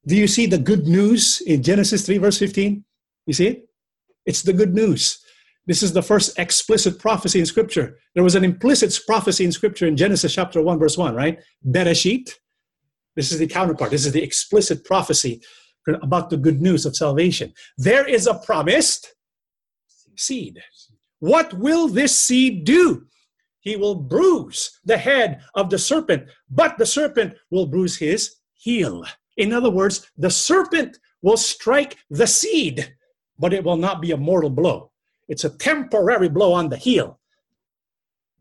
Do 0.07 0.17
you 0.17 0.29
see 0.29 0.47
the 0.47 0.59
good 0.59 0.87
news 0.87 1.41
in 1.41 1.63
Genesis 1.63 2.07
3, 2.07 2.19
verse 2.19 2.39
15? 2.39 2.85
You 3.27 3.35
see 3.35 3.49
it? 3.49 3.69
It's 4.25 4.43
the 4.43 4.53
good 4.53 4.75
news. 4.75 5.19
This 5.67 5.83
is 5.83 5.93
the 5.93 6.03
first 6.03 6.39
explicit 6.39 6.99
prophecy 6.99 7.41
in 7.41 7.47
Scripture. 7.47 7.99
There 8.15 8.25
was 8.25 8.35
an 8.35 8.45
implicit 8.45 8.97
prophecy 9.07 9.45
in 9.45 9.53
Scripture 9.53 9.87
in 9.87 9.97
Genesis 9.97 10.35
chapter 10.35 10.63
1, 10.63 10.79
verse 10.79 10.97
1, 10.97 11.15
right? 11.15 11.39
Bereshit, 11.67 12.31
this 13.17 13.33
is 13.33 13.39
the 13.39 13.47
counterpart. 13.47 13.91
This 13.91 14.07
is 14.07 14.13
the 14.13 14.23
explicit 14.23 14.85
prophecy 14.85 15.43
about 16.03 16.30
the 16.30 16.36
good 16.36 16.61
news 16.61 16.86
of 16.86 16.97
salvation. 16.97 17.53
There 17.78 18.07
is 18.07 18.26
a 18.26 18.34
promised 18.34 19.14
seed. 20.16 20.61
What 21.18 21.53
will 21.55 21.88
this 21.88 22.18
seed 22.18 22.64
do? 22.64 23.07
He 23.61 23.76
will 23.76 23.95
bruise 23.95 24.80
the 24.84 24.97
head 24.97 25.43
of 25.55 25.68
the 25.68 25.78
serpent, 25.78 26.28
but 26.51 26.78
the 26.78 26.86
serpent 26.86 27.34
will 27.51 27.66
bruise 27.66 27.97
his 27.97 28.36
heel. 28.55 29.05
In 29.36 29.53
other 29.53 29.70
words, 29.70 30.11
the 30.16 30.30
serpent 30.30 30.99
will 31.22 31.36
strike 31.36 31.99
the 32.09 32.26
seed, 32.26 32.95
but 33.38 33.53
it 33.53 33.64
will 33.64 33.76
not 33.76 34.01
be 34.01 34.12
a 34.12 34.16
mortal 34.16 34.51
blow. 34.51 34.91
It's 35.28 35.45
a 35.45 35.51
temporary 35.51 36.28
blow 36.28 36.53
on 36.53 36.68
the 36.68 36.76
heel. 36.76 37.20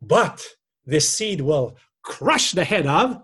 But 0.02 0.44
this 0.86 1.08
seed 1.08 1.40
will 1.40 1.76
crush 2.02 2.52
the 2.52 2.64
head 2.64 2.86
of 2.86 3.22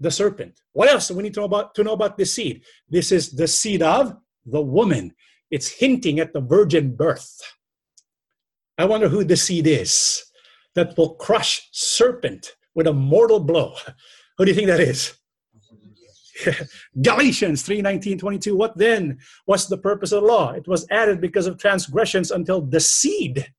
the 0.00 0.10
serpent. 0.10 0.60
What 0.76 0.90
else 0.90 1.08
do 1.08 1.14
we 1.14 1.22
need 1.22 1.32
to 1.32 1.40
know 1.40 1.46
about 1.46 1.74
to 1.76 1.82
know 1.82 1.94
about 1.94 2.18
this 2.18 2.34
seed? 2.34 2.62
This 2.86 3.10
is 3.10 3.30
the 3.30 3.48
seed 3.48 3.80
of 3.80 4.14
the 4.44 4.60
woman. 4.60 5.14
It's 5.50 5.68
hinting 5.68 6.20
at 6.20 6.34
the 6.34 6.42
virgin 6.42 6.94
birth. 6.94 7.40
I 8.76 8.84
wonder 8.84 9.08
who 9.08 9.24
the 9.24 9.38
seed 9.38 9.66
is 9.66 10.22
that 10.74 10.94
will 10.98 11.14
crush 11.14 11.66
serpent 11.72 12.56
with 12.74 12.86
a 12.86 12.92
mortal 12.92 13.40
blow. 13.40 13.72
Who 14.36 14.44
do 14.44 14.50
you 14.50 14.54
think 14.54 14.66
that 14.66 14.80
is? 14.80 15.16
Galatians 17.02 17.62
3 17.62 17.80
19, 17.80 18.18
22. 18.18 18.54
What 18.54 18.76
then 18.76 19.18
was 19.46 19.68
the 19.68 19.78
purpose 19.78 20.12
of 20.12 20.20
the 20.20 20.28
law? 20.28 20.52
It 20.52 20.68
was 20.68 20.86
added 20.90 21.22
because 21.22 21.46
of 21.46 21.56
transgressions 21.56 22.30
until 22.30 22.60
the 22.60 22.80
seed 22.80 23.50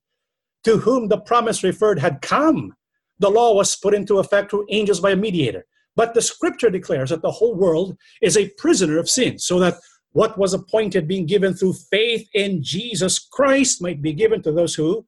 to 0.65 0.77
whom 0.77 1.07
the 1.07 1.21
promise 1.21 1.63
referred 1.63 1.97
had 1.97 2.21
come. 2.21 2.75
The 3.17 3.31
law 3.31 3.55
was 3.55 3.75
put 3.75 3.95
into 3.95 4.19
effect 4.19 4.51
through 4.51 4.67
angels 4.69 4.99
by 4.99 5.13
a 5.13 5.15
mediator. 5.15 5.65
But 5.97 6.13
the 6.13 6.21
scripture 6.21 6.69
declares 6.69 7.09
that 7.09 7.23
the 7.23 7.31
whole 7.31 7.55
world 7.55 7.97
is 8.21 8.37
a 8.37 8.51
prisoner 8.57 8.97
of 8.99 9.09
sin, 9.09 9.39
so 9.39 9.59
that 9.59 9.75
what 10.11 10.37
was 10.37 10.53
appointed 10.53 11.07
being 11.07 11.25
given 11.25 11.53
through 11.53 11.73
faith 11.91 12.29
in 12.33 12.63
Jesus 12.63 13.19
Christ 13.19 13.81
might 13.81 14.01
be 14.01 14.13
given 14.13 14.41
to 14.43 14.51
those 14.51 14.75
who 14.75 15.05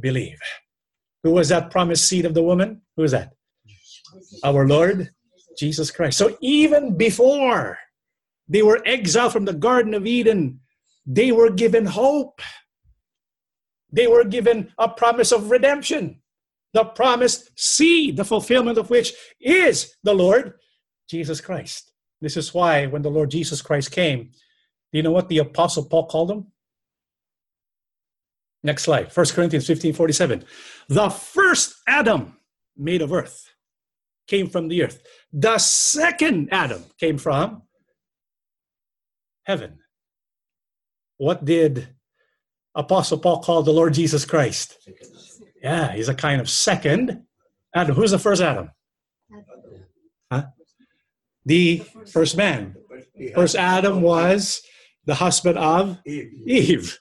believe. 0.00 0.40
Who 1.22 1.32
was 1.32 1.50
that 1.50 1.70
promised 1.70 2.06
seed 2.06 2.24
of 2.24 2.34
the 2.34 2.42
woman? 2.42 2.82
Who 2.96 3.04
is 3.04 3.12
that? 3.12 3.34
Our 4.42 4.66
Lord 4.66 5.10
Jesus 5.58 5.90
Christ. 5.90 6.18
So 6.18 6.36
even 6.40 6.96
before 6.96 7.78
they 8.48 8.62
were 8.62 8.82
exiled 8.86 9.32
from 9.32 9.44
the 9.44 9.54
Garden 9.54 9.94
of 9.94 10.06
Eden, 10.06 10.60
they 11.06 11.30
were 11.30 11.50
given 11.50 11.86
hope. 11.86 12.40
They 13.92 14.06
were 14.06 14.24
given 14.24 14.72
a 14.78 14.88
promise 14.88 15.30
of 15.30 15.50
redemption, 15.50 16.20
the 16.74 16.84
promised 16.84 17.58
seed, 17.58 18.16
the 18.16 18.24
fulfillment 18.24 18.76
of 18.76 18.90
which 18.90 19.14
is 19.40 19.94
the 20.02 20.12
Lord 20.12 20.54
Jesus 21.08 21.40
Christ. 21.40 21.92
This 22.20 22.36
is 22.36 22.52
why 22.52 22.86
when 22.86 23.02
the 23.02 23.10
Lord 23.10 23.30
Jesus 23.30 23.62
Christ 23.62 23.92
came, 23.92 24.24
do 24.92 24.98
you 24.98 25.02
know 25.02 25.12
what 25.12 25.28
the 25.28 25.38
Apostle 25.38 25.84
Paul 25.84 26.06
called 26.06 26.30
him? 26.30 26.46
Next 28.62 28.82
slide. 28.82 29.14
1 29.14 29.26
Corinthians 29.26 29.66
15 29.66 29.92
47. 29.94 30.44
The 30.88 31.10
first 31.10 31.76
Adam 31.86 32.38
made 32.76 33.02
of 33.02 33.12
earth 33.12 33.50
came 34.26 34.48
from 34.48 34.68
the 34.68 34.82
earth. 34.82 35.02
The 35.32 35.58
second 35.58 36.48
Adam 36.50 36.82
came 36.98 37.18
from 37.18 37.62
heaven. 39.44 39.78
What 41.18 41.44
did 41.44 41.88
Apostle 42.74 43.18
Paul 43.18 43.42
call 43.42 43.62
the 43.62 43.72
Lord 43.72 43.94
Jesus 43.94 44.24
Christ? 44.24 44.78
Yeah, 45.64 45.92
he's 45.92 46.10
a 46.10 46.14
kind 46.14 46.42
of 46.42 46.50
second 46.50 47.22
Adam. 47.74 47.96
Who's 47.96 48.10
the 48.10 48.18
first 48.18 48.42
Adam? 48.42 48.70
Huh? 50.30 50.44
The 51.46 51.82
first 52.12 52.36
man. 52.36 52.76
First 53.34 53.56
Adam 53.56 54.02
was 54.02 54.60
the 55.06 55.14
husband 55.14 55.56
of 55.56 55.98
Eve. 56.06 56.98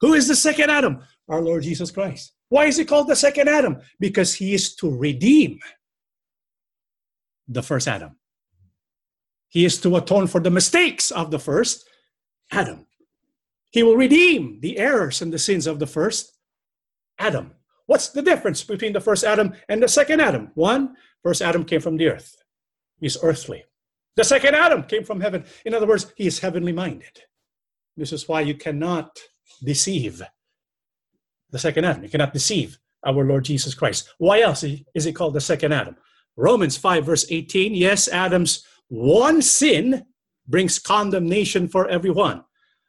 Who 0.00 0.14
is 0.14 0.26
the 0.26 0.34
second 0.34 0.70
Adam? 0.70 1.02
Our 1.28 1.42
Lord 1.42 1.64
Jesus 1.64 1.90
Christ. 1.90 2.32
Why 2.48 2.64
is 2.64 2.78
he 2.78 2.86
called 2.86 3.08
the 3.08 3.16
second 3.16 3.50
Adam? 3.50 3.76
Because 4.00 4.34
he 4.34 4.54
is 4.54 4.74
to 4.76 4.90
redeem 4.90 5.58
the 7.46 7.62
first 7.62 7.86
Adam. 7.86 8.16
He 9.50 9.66
is 9.66 9.78
to 9.82 9.96
atone 9.96 10.28
for 10.28 10.40
the 10.40 10.50
mistakes 10.50 11.10
of 11.10 11.30
the 11.30 11.38
first 11.38 11.86
Adam. 12.50 12.86
He 13.70 13.82
will 13.82 13.96
redeem 13.96 14.60
the 14.60 14.78
errors 14.78 15.20
and 15.20 15.30
the 15.30 15.38
sins 15.38 15.66
of 15.66 15.78
the 15.78 15.86
first 15.86 16.32
Adam. 17.18 17.52
What's 17.86 18.08
the 18.08 18.22
difference 18.22 18.62
between 18.62 18.92
the 18.92 19.00
first 19.00 19.24
Adam 19.24 19.54
and 19.68 19.82
the 19.82 19.88
second 19.88 20.20
Adam? 20.20 20.50
One, 20.54 20.96
first 21.22 21.42
Adam 21.42 21.64
came 21.64 21.80
from 21.80 21.96
the 21.96 22.08
earth. 22.08 22.36
He's 23.00 23.18
earthly. 23.22 23.64
The 24.16 24.24
second 24.24 24.54
Adam 24.54 24.84
came 24.84 25.04
from 25.04 25.20
heaven. 25.20 25.44
In 25.64 25.74
other 25.74 25.86
words, 25.86 26.12
he 26.16 26.26
is 26.26 26.38
heavenly 26.38 26.72
minded. 26.72 27.20
This 27.96 28.12
is 28.12 28.28
why 28.28 28.42
you 28.42 28.54
cannot 28.54 29.18
deceive 29.62 30.22
the 31.50 31.58
second 31.58 31.84
Adam. 31.84 32.02
You 32.02 32.08
cannot 32.08 32.32
deceive 32.32 32.78
our 33.04 33.24
Lord 33.24 33.44
Jesus 33.44 33.74
Christ. 33.74 34.12
Why 34.18 34.40
else 34.40 34.64
is 34.64 35.04
he 35.04 35.12
called 35.12 35.34
the 35.34 35.40
second 35.40 35.72
Adam? 35.72 35.96
Romans 36.36 36.76
5, 36.76 37.04
verse 37.04 37.26
18 37.30 37.74
yes, 37.74 38.08
Adam's 38.08 38.64
one 38.88 39.42
sin 39.42 40.06
brings 40.48 40.78
condemnation 40.78 41.68
for 41.68 41.88
everyone, 41.88 42.44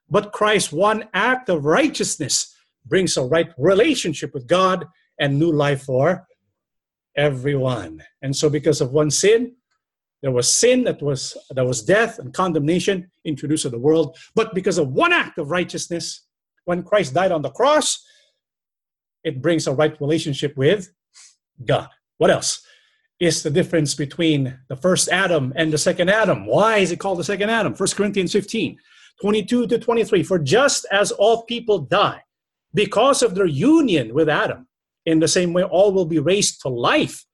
but 0.09 0.31
Christ's 0.31 0.71
one 0.71 1.05
act 1.13 1.49
of 1.49 1.65
righteousness 1.65 2.52
brings 2.85 3.17
a 3.17 3.23
right 3.23 3.51
relationship 3.57 4.33
with 4.33 4.47
God 4.47 4.85
and 5.19 5.39
new 5.39 5.51
life 5.51 5.83
for 5.83 6.25
everyone. 7.15 8.03
And 8.21 8.35
so, 8.35 8.49
because 8.49 8.81
of 8.81 8.91
one 8.91 9.11
sin, 9.11 9.55
there 10.21 10.31
was 10.31 10.51
sin 10.51 10.83
that 10.85 11.01
was 11.01 11.37
that 11.51 11.65
was 11.65 11.83
death 11.83 12.19
and 12.19 12.33
condemnation 12.33 13.09
introduced 13.25 13.63
to 13.63 13.69
the 13.69 13.79
world. 13.79 14.17
But 14.35 14.53
because 14.53 14.77
of 14.77 14.89
one 14.89 15.13
act 15.13 15.37
of 15.37 15.51
righteousness, 15.51 16.25
when 16.65 16.83
Christ 16.83 17.13
died 17.13 17.31
on 17.31 17.41
the 17.41 17.49
cross, 17.49 18.03
it 19.23 19.41
brings 19.41 19.67
a 19.67 19.73
right 19.73 19.99
relationship 19.99 20.55
with 20.57 20.91
God. 21.65 21.89
What 22.17 22.31
else? 22.31 22.65
is 23.19 23.41
the 23.41 23.49
difference 23.49 23.95
between 23.95 24.59
the 24.67 24.75
first 24.75 25.07
Adam 25.07 25.53
and 25.55 25.71
the 25.71 25.77
second 25.77 26.09
Adam. 26.09 26.45
Why 26.45 26.77
is 26.77 26.91
it 26.91 26.99
called 26.99 27.19
the 27.19 27.23
second 27.23 27.49
Adam? 27.49 27.73
1 27.73 27.89
Corinthians 27.95 28.33
15, 28.33 28.77
22 29.21 29.67
to 29.67 29.79
23. 29.79 30.23
For 30.23 30.39
just 30.39 30.85
as 30.91 31.11
all 31.11 31.43
people 31.43 31.79
die 31.79 32.21
because 32.73 33.21
of 33.21 33.35
their 33.35 33.45
union 33.45 34.13
with 34.13 34.29
Adam, 34.29 34.67
in 35.05 35.19
the 35.19 35.27
same 35.27 35.53
way 35.53 35.63
all 35.63 35.93
will 35.93 36.05
be 36.05 36.19
raised 36.19 36.61
to 36.61 36.69
life 36.69 37.25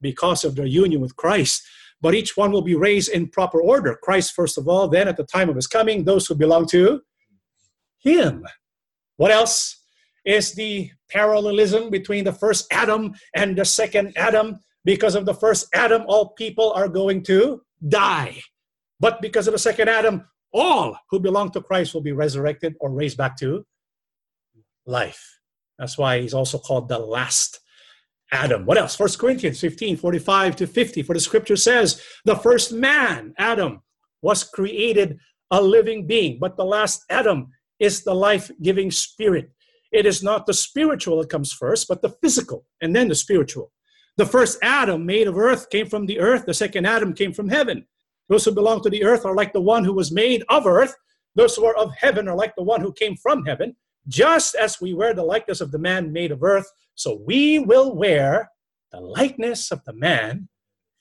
because 0.00 0.44
of 0.44 0.54
their 0.54 0.66
union 0.66 1.00
with 1.00 1.16
Christ. 1.16 1.62
But 2.00 2.14
each 2.14 2.36
one 2.36 2.52
will 2.52 2.62
be 2.62 2.74
raised 2.74 3.10
in 3.10 3.28
proper 3.28 3.60
order. 3.60 3.98
Christ, 4.02 4.34
first 4.34 4.58
of 4.58 4.68
all, 4.68 4.86
then 4.86 5.08
at 5.08 5.16
the 5.16 5.24
time 5.24 5.48
of 5.48 5.56
his 5.56 5.66
coming, 5.66 6.04
those 6.04 6.26
who 6.26 6.34
belong 6.34 6.66
to 6.68 7.00
him. 7.98 8.46
What 9.16 9.30
else 9.30 9.82
is 10.24 10.54
the 10.54 10.90
parallelism 11.10 11.88
between 11.88 12.24
the 12.24 12.32
first 12.32 12.66
Adam 12.70 13.14
and 13.34 13.56
the 13.56 13.64
second 13.64 14.12
Adam? 14.16 14.58
because 14.86 15.16
of 15.16 15.26
the 15.26 15.34
first 15.34 15.66
Adam, 15.74 16.04
all 16.06 16.30
people 16.30 16.72
are 16.72 16.88
going 16.88 17.22
to 17.24 17.60
die. 17.88 18.40
But 19.00 19.20
because 19.20 19.48
of 19.48 19.52
the 19.52 19.58
second 19.58 19.90
Adam, 19.90 20.24
all 20.54 20.96
who 21.10 21.18
belong 21.18 21.50
to 21.50 21.60
Christ 21.60 21.92
will 21.92 22.00
be 22.00 22.12
resurrected 22.12 22.76
or 22.80 22.90
raised 22.90 23.18
back 23.18 23.36
to 23.38 23.66
life. 24.86 25.40
That's 25.78 25.98
why 25.98 26.20
he's 26.20 26.34
also 26.34 26.58
called 26.58 26.88
the 26.88 26.98
last 26.98 27.60
Adam. 28.32 28.66
What 28.66 28.78
else? 28.78 28.96
First 28.96 29.18
Corinthians 29.18 29.60
15, 29.60 29.96
45 29.96 30.56
to 30.56 30.66
50. 30.66 31.02
For 31.02 31.14
the 31.14 31.20
scripture 31.20 31.56
says, 31.56 32.02
the 32.24 32.36
first 32.36 32.72
man, 32.72 33.34
Adam, 33.38 33.82
was 34.22 34.42
created 34.42 35.18
a 35.50 35.60
living 35.62 36.06
being, 36.06 36.38
but 36.40 36.56
the 36.56 36.64
last 36.64 37.04
Adam 37.10 37.48
is 37.78 38.02
the 38.02 38.14
life 38.14 38.50
giving 38.62 38.90
spirit. 38.90 39.50
It 39.92 40.06
is 40.06 40.22
not 40.22 40.46
the 40.46 40.54
spiritual 40.54 41.20
that 41.20 41.30
comes 41.30 41.52
first, 41.52 41.86
but 41.88 42.02
the 42.02 42.14
physical, 42.22 42.66
and 42.80 42.94
then 42.96 43.08
the 43.08 43.14
spiritual. 43.14 43.72
The 44.16 44.26
first 44.26 44.58
Adam 44.62 45.06
made 45.06 45.28
of 45.28 45.38
earth 45.38 45.70
came 45.70 45.86
from 45.86 46.06
the 46.06 46.18
earth, 46.18 46.46
the 46.46 46.54
second 46.54 46.86
Adam 46.86 47.12
came 47.12 47.32
from 47.32 47.48
heaven. 47.48 47.86
Those 48.28 48.44
who 48.44 48.52
belong 48.52 48.82
to 48.82 48.90
the 48.90 49.04
earth 49.04 49.24
are 49.24 49.34
like 49.34 49.52
the 49.52 49.60
one 49.60 49.84
who 49.84 49.92
was 49.92 50.10
made 50.10 50.42
of 50.48 50.66
earth. 50.66 50.96
Those 51.36 51.54
who 51.54 51.64
are 51.66 51.76
of 51.76 51.92
heaven 51.94 52.26
are 52.28 52.36
like 52.36 52.54
the 52.56 52.64
one 52.64 52.80
who 52.80 52.92
came 52.92 53.14
from 53.16 53.44
heaven. 53.44 53.76
Just 54.08 54.54
as 54.54 54.80
we 54.80 54.94
wear 54.94 55.14
the 55.14 55.24
likeness 55.24 55.60
of 55.60 55.72
the 55.72 55.78
man 55.78 56.12
made 56.12 56.30
of 56.30 56.42
earth, 56.42 56.70
so 56.94 57.20
we 57.26 57.58
will 57.58 57.94
wear 57.94 58.50
the 58.92 59.00
likeness 59.00 59.70
of 59.70 59.84
the 59.84 59.92
man 59.92 60.48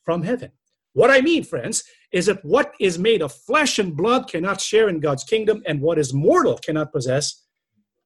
from 0.04 0.24
heaven. 0.24 0.52
What 0.94 1.12
I 1.12 1.22
mean, 1.22 1.44
friends, 1.44 1.84
is 2.12 2.28
that 2.28 2.44
what 2.44 2.74
is 2.80 2.98
made 2.98 3.22
of 3.22 3.34
flesh 3.34 3.80
and 3.80 3.96
blood 3.96 4.30
cannot 4.30 4.62
share 4.62 4.88
in 4.90 5.00
God's 5.00 5.24
kingdom, 5.24 5.62
and 5.66 5.82
what 5.82 6.00
is 6.00 6.14
mortal 6.14 6.58
cannot 6.58 6.92
possess 6.92 7.44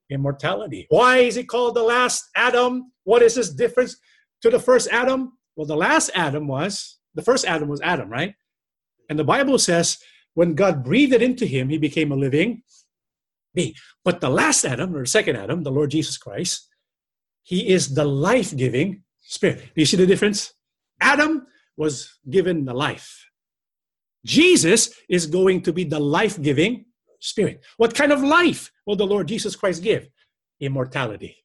immortality. 0.09 0.87
Why 0.89 1.17
is 1.19 1.35
he 1.35 1.43
called 1.43 1.75
the 1.75 1.83
last 1.83 2.29
Adam? 2.35 2.91
What 3.03 3.21
is 3.21 3.35
his 3.35 3.53
difference? 3.53 3.95
to 4.41 4.49
the 4.49 4.59
first 4.59 4.87
Adam? 4.91 5.33
Well, 5.55 5.67
the 5.67 5.75
last 5.75 6.11
Adam 6.15 6.47
was, 6.47 6.99
the 7.15 7.21
first 7.21 7.45
Adam 7.45 7.67
was 7.67 7.81
Adam, 7.81 8.09
right? 8.09 8.33
And 9.09 9.17
the 9.17 9.23
Bible 9.23 9.57
says 9.59 9.97
when 10.33 10.53
God 10.53 10.83
breathed 10.83 11.13
into 11.13 11.45
him, 11.45 11.69
he 11.69 11.77
became 11.77 12.11
a 12.11 12.15
living 12.15 12.63
being. 13.59 13.73
But 14.05 14.21
the 14.21 14.29
last 14.41 14.65
Adam, 14.65 14.95
or 14.95 15.05
second 15.05 15.35
Adam, 15.35 15.63
the 15.63 15.75
Lord 15.77 15.91
Jesus 15.91 16.17
Christ, 16.17 16.67
he 17.43 17.59
is 17.75 17.83
the 17.99 18.05
life 18.05 18.55
giving 18.55 19.03
spirit. 19.19 19.59
Do 19.73 19.81
you 19.81 19.85
see 19.85 19.97
the 19.97 20.11
difference? 20.13 20.53
Adam 21.01 21.47
was 21.75 21.93
given 22.29 22.65
the 22.65 22.73
life. 22.73 23.07
Jesus 24.25 24.81
is 25.07 25.25
going 25.25 25.61
to 25.63 25.71
be 25.73 25.83
the 25.83 25.99
life 25.99 26.41
giving 26.41 26.85
spirit. 27.19 27.63
What 27.77 27.95
kind 27.95 28.11
of 28.11 28.21
life 28.21 28.71
will 28.85 28.95
the 28.95 29.11
Lord 29.13 29.27
Jesus 29.27 29.55
Christ 29.55 29.83
give? 29.83 30.07
Immortality. 30.59 31.35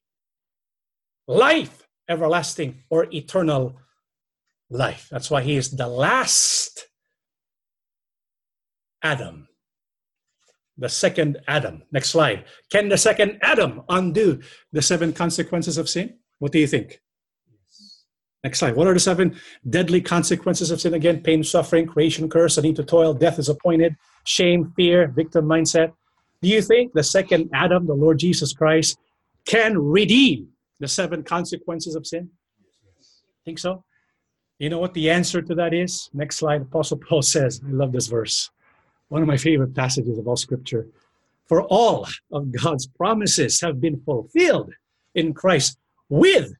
Life 1.27 1.87
everlasting 2.07 2.83
or 2.89 3.07
eternal 3.11 3.77
life. 4.69 5.07
That's 5.09 5.31
why 5.31 5.41
he 5.41 5.55
is 5.55 5.71
the 5.71 5.87
last 5.87 6.87
Adam. 9.01 9.47
The 10.77 10.89
second 10.89 11.39
Adam. 11.47 11.83
Next 11.91 12.09
slide. 12.09 12.45
Can 12.69 12.89
the 12.89 12.97
second 12.97 13.39
Adam 13.41 13.81
undo 13.87 14.41
the 14.73 14.81
seven 14.81 15.13
consequences 15.13 15.77
of 15.77 15.87
sin? 15.87 16.17
What 16.39 16.51
do 16.51 16.59
you 16.59 16.67
think? 16.67 17.01
Next 18.43 18.59
slide. 18.59 18.75
What 18.75 18.85
are 18.87 18.93
the 18.93 18.99
seven 18.99 19.39
deadly 19.67 20.01
consequences 20.01 20.69
of 20.69 20.79
sin 20.79 20.93
again? 20.93 21.21
Pain, 21.21 21.43
suffering, 21.43 21.87
creation, 21.87 22.29
curse, 22.29 22.57
a 22.57 22.61
need 22.61 22.75
to 22.75 22.83
toil, 22.83 23.13
death 23.13 23.39
is 23.39 23.49
appointed, 23.49 23.95
shame, 24.25 24.71
fear, 24.75 25.07
victim 25.07 25.45
mindset. 25.45 25.93
Do 26.41 26.49
you 26.49 26.61
think 26.61 26.93
the 26.93 27.03
second 27.03 27.49
Adam, 27.53 27.87
the 27.87 27.95
Lord 27.95 28.19
Jesus 28.19 28.53
Christ, 28.53 28.99
can 29.47 29.77
redeem 29.79 30.49
the 30.79 30.87
seven 30.87 31.23
consequences 31.23 31.95
of 31.95 32.05
sin? 32.05 32.29
Think 33.45 33.59
so? 33.59 33.83
You 34.59 34.69
know 34.69 34.79
what 34.79 34.93
the 34.93 35.09
answer 35.09 35.41
to 35.41 35.55
that 35.55 35.73
is? 35.73 36.09
Next 36.13 36.37
slide, 36.37 36.61
Apostle 36.61 36.97
Paul 36.97 37.21
says, 37.21 37.61
I 37.65 37.71
love 37.71 37.91
this 37.91 38.07
verse, 38.07 38.51
one 39.09 39.21
of 39.21 39.27
my 39.27 39.37
favorite 39.37 39.75
passages 39.75 40.17
of 40.17 40.27
all 40.27 40.35
scripture. 40.35 40.87
For 41.47 41.61
all 41.63 42.07
of 42.31 42.51
God's 42.51 42.87
promises 42.87 43.61
have 43.61 43.79
been 43.79 44.01
fulfilled 44.01 44.73
in 45.13 45.33
Christ 45.33 45.77
with, 46.09 46.53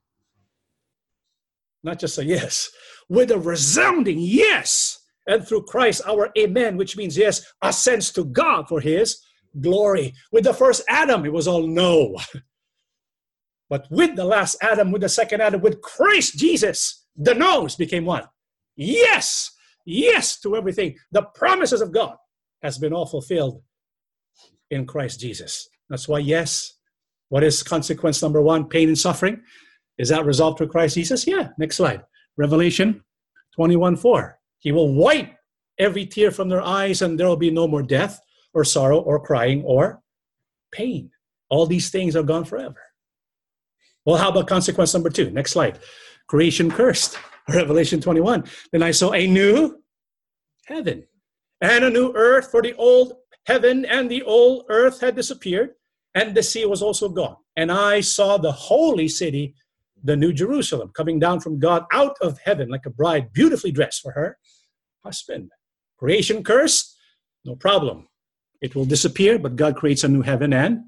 not 1.84 2.00
just 2.00 2.18
a 2.18 2.26
yes, 2.26 2.70
with 3.10 3.32
a 3.32 3.40
resounding 3.40 4.20
yes. 4.20 5.00
And 5.28 5.48
through 5.48 5.64
Christ, 5.64 6.04
our 6.08 6.30
amen, 6.38 6.78
which 6.78 6.96
means 6.96 7.18
yes, 7.18 7.52
ascends 7.64 8.12
to 8.12 8.26
God 8.26 8.68
for 8.68 8.80
his 8.80 9.20
glory. 9.60 10.14
With 10.32 10.44
the 10.44 10.54
first 10.54 10.84
Adam, 10.88 11.26
it 11.26 11.34
was 11.34 11.48
all 11.48 11.66
no. 11.66 12.16
But 13.70 13.88
with 13.90 14.16
the 14.16 14.26
last 14.26 14.58
Adam, 14.62 14.92
with 14.92 15.02
the 15.02 15.10
second 15.10 15.42
Adam, 15.42 15.62
with 15.62 15.82
Christ 15.82 16.38
Jesus, 16.38 17.08
the 17.16 17.34
no's 17.34 17.76
became 17.76 18.06
one. 18.06 18.26
Yes, 18.76 19.52
yes 19.86 20.40
to 20.42 20.56
everything. 20.56 20.96
The 21.12 21.24
promises 21.24 21.82
of 21.82 21.92
God 21.92 22.18
has 22.66 22.78
been 22.78 22.94
all 22.94 23.06
fulfilled 23.06 23.62
in 24.72 24.86
Christ 24.86 25.20
Jesus. 25.20 25.70
That's 25.90 26.08
why, 26.08 26.20
yes. 26.20 26.74
What 27.30 27.44
is 27.44 27.64
consequence 27.64 28.22
number 28.22 28.42
one? 28.42 28.68
Pain 28.68 28.88
and 28.88 28.98
suffering. 28.98 29.42
Is 29.98 30.10
that 30.10 30.26
resolved 30.26 30.58
through 30.58 30.70
Christ 30.70 30.96
Jesus? 30.96 31.26
Yeah. 31.28 31.50
Next 31.58 31.78
slide. 31.78 32.02
Revelation 32.38 33.04
21 33.56 33.96
4. 33.96 34.40
He 34.60 34.72
will 34.72 34.94
wipe 34.94 35.32
every 35.78 36.06
tear 36.06 36.32
from 36.32 36.50
their 36.50 36.62
eyes, 36.62 37.02
and 37.02 37.20
there 37.20 37.28
will 37.28 37.38
be 37.38 37.52
no 37.52 37.68
more 37.68 37.84
death, 37.84 38.20
or 38.54 38.64
sorrow, 38.64 39.00
or 39.00 39.20
crying, 39.20 39.64
or 39.64 40.02
pain. 40.72 41.12
All 41.50 41.68
these 41.68 41.90
things 41.90 42.16
are 42.16 42.24
gone 42.24 42.46
forever. 42.46 42.82
Well, 44.06 44.18
how 44.18 44.30
about 44.30 44.48
consequence 44.48 44.94
number 44.94 45.10
two? 45.10 45.30
Next 45.30 45.52
slide. 45.52 45.80
Creation 46.28 46.72
cursed. 46.72 47.18
Revelation 47.50 48.02
21. 48.02 48.44
Then 48.72 48.82
I 48.82 48.92
saw 48.92 49.14
a 49.14 49.28
new 49.28 49.78
heaven 50.66 51.06
and 51.62 51.86
a 51.86 51.90
new 51.90 52.12
earth, 52.16 52.52
for 52.52 52.62
the 52.62 52.74
old 52.76 53.14
heaven 53.46 53.86
and 53.86 54.10
the 54.10 54.24
old 54.24 54.66
earth 54.70 55.02
had 55.02 55.16
disappeared, 55.16 55.72
and 56.14 56.36
the 56.36 56.44
sea 56.44 56.66
was 56.66 56.82
also 56.82 57.10
gone. 57.10 57.38
And 57.56 57.72
I 57.72 58.02
saw 58.02 58.38
the 58.38 58.52
holy 58.52 59.08
city, 59.08 59.56
the 60.04 60.16
new 60.16 60.34
Jerusalem, 60.34 60.92
coming 60.96 61.20
down 61.20 61.40
from 61.40 61.60
God 61.60 61.86
out 61.92 62.16
of 62.22 62.40
heaven 62.44 62.70
like 62.70 62.86
a 62.86 62.90
bride 62.90 63.32
beautifully 63.34 63.72
dressed 63.72 64.02
for 64.02 64.12
her 64.12 64.38
husband. 65.04 65.52
Creation 65.98 66.44
curse, 66.44 66.96
No 67.46 67.56
problem. 67.56 68.08
It 68.62 68.76
will 68.76 68.86
disappear, 68.86 69.38
but 69.38 69.56
God 69.56 69.76
creates 69.76 70.04
a 70.04 70.08
new 70.08 70.24
heaven 70.24 70.52
and 70.54 70.86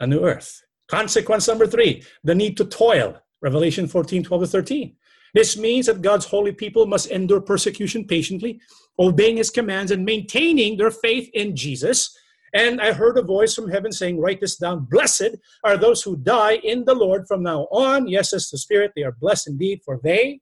a 0.00 0.06
new 0.06 0.20
earth. 0.20 0.60
Consequence 0.88 1.46
number 1.48 1.66
three 1.66 2.02
the 2.24 2.34
need 2.34 2.56
to 2.56 2.64
toil. 2.64 3.20
Revelation 3.40 3.86
14, 3.86 4.24
12 4.24 4.42
to 4.42 4.46
13. 4.48 4.96
This 5.34 5.58
means 5.58 5.86
that 5.86 6.00
God's 6.00 6.26
holy 6.26 6.52
people 6.52 6.86
must 6.86 7.10
endure 7.10 7.40
persecution 7.40 8.06
patiently, 8.06 8.60
obeying 8.98 9.36
his 9.36 9.50
commands 9.50 9.90
and 9.90 10.04
maintaining 10.04 10.76
their 10.76 10.92
faith 10.92 11.28
in 11.34 11.56
Jesus. 11.56 12.16
And 12.54 12.80
I 12.80 12.92
heard 12.92 13.18
a 13.18 13.22
voice 13.22 13.52
from 13.52 13.68
heaven 13.68 13.90
saying, 13.90 14.20
Write 14.20 14.40
this 14.40 14.56
down. 14.56 14.86
Blessed 14.88 15.36
are 15.64 15.76
those 15.76 16.02
who 16.02 16.16
die 16.16 16.60
in 16.62 16.84
the 16.84 16.94
Lord 16.94 17.26
from 17.26 17.42
now 17.42 17.62
on. 17.72 18.06
Yes, 18.06 18.32
as 18.32 18.48
the 18.48 18.58
Spirit, 18.58 18.92
they 18.94 19.02
are 19.02 19.16
blessed 19.20 19.48
indeed, 19.48 19.80
for 19.84 20.00
they, 20.04 20.40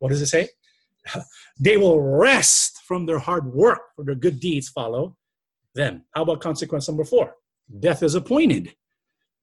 what 0.00 0.08
does 0.08 0.20
it 0.20 0.26
say? 0.26 0.48
they 1.60 1.76
will 1.76 2.00
rest 2.00 2.80
from 2.86 3.06
their 3.06 3.20
hard 3.20 3.46
work, 3.52 3.80
for 3.94 4.04
their 4.04 4.16
good 4.16 4.40
deeds 4.40 4.68
follow 4.68 5.16
them. 5.76 6.02
How 6.12 6.22
about 6.22 6.40
consequence 6.40 6.88
number 6.88 7.04
four? 7.04 7.34
Death 7.78 8.02
is 8.02 8.16
appointed. 8.16 8.74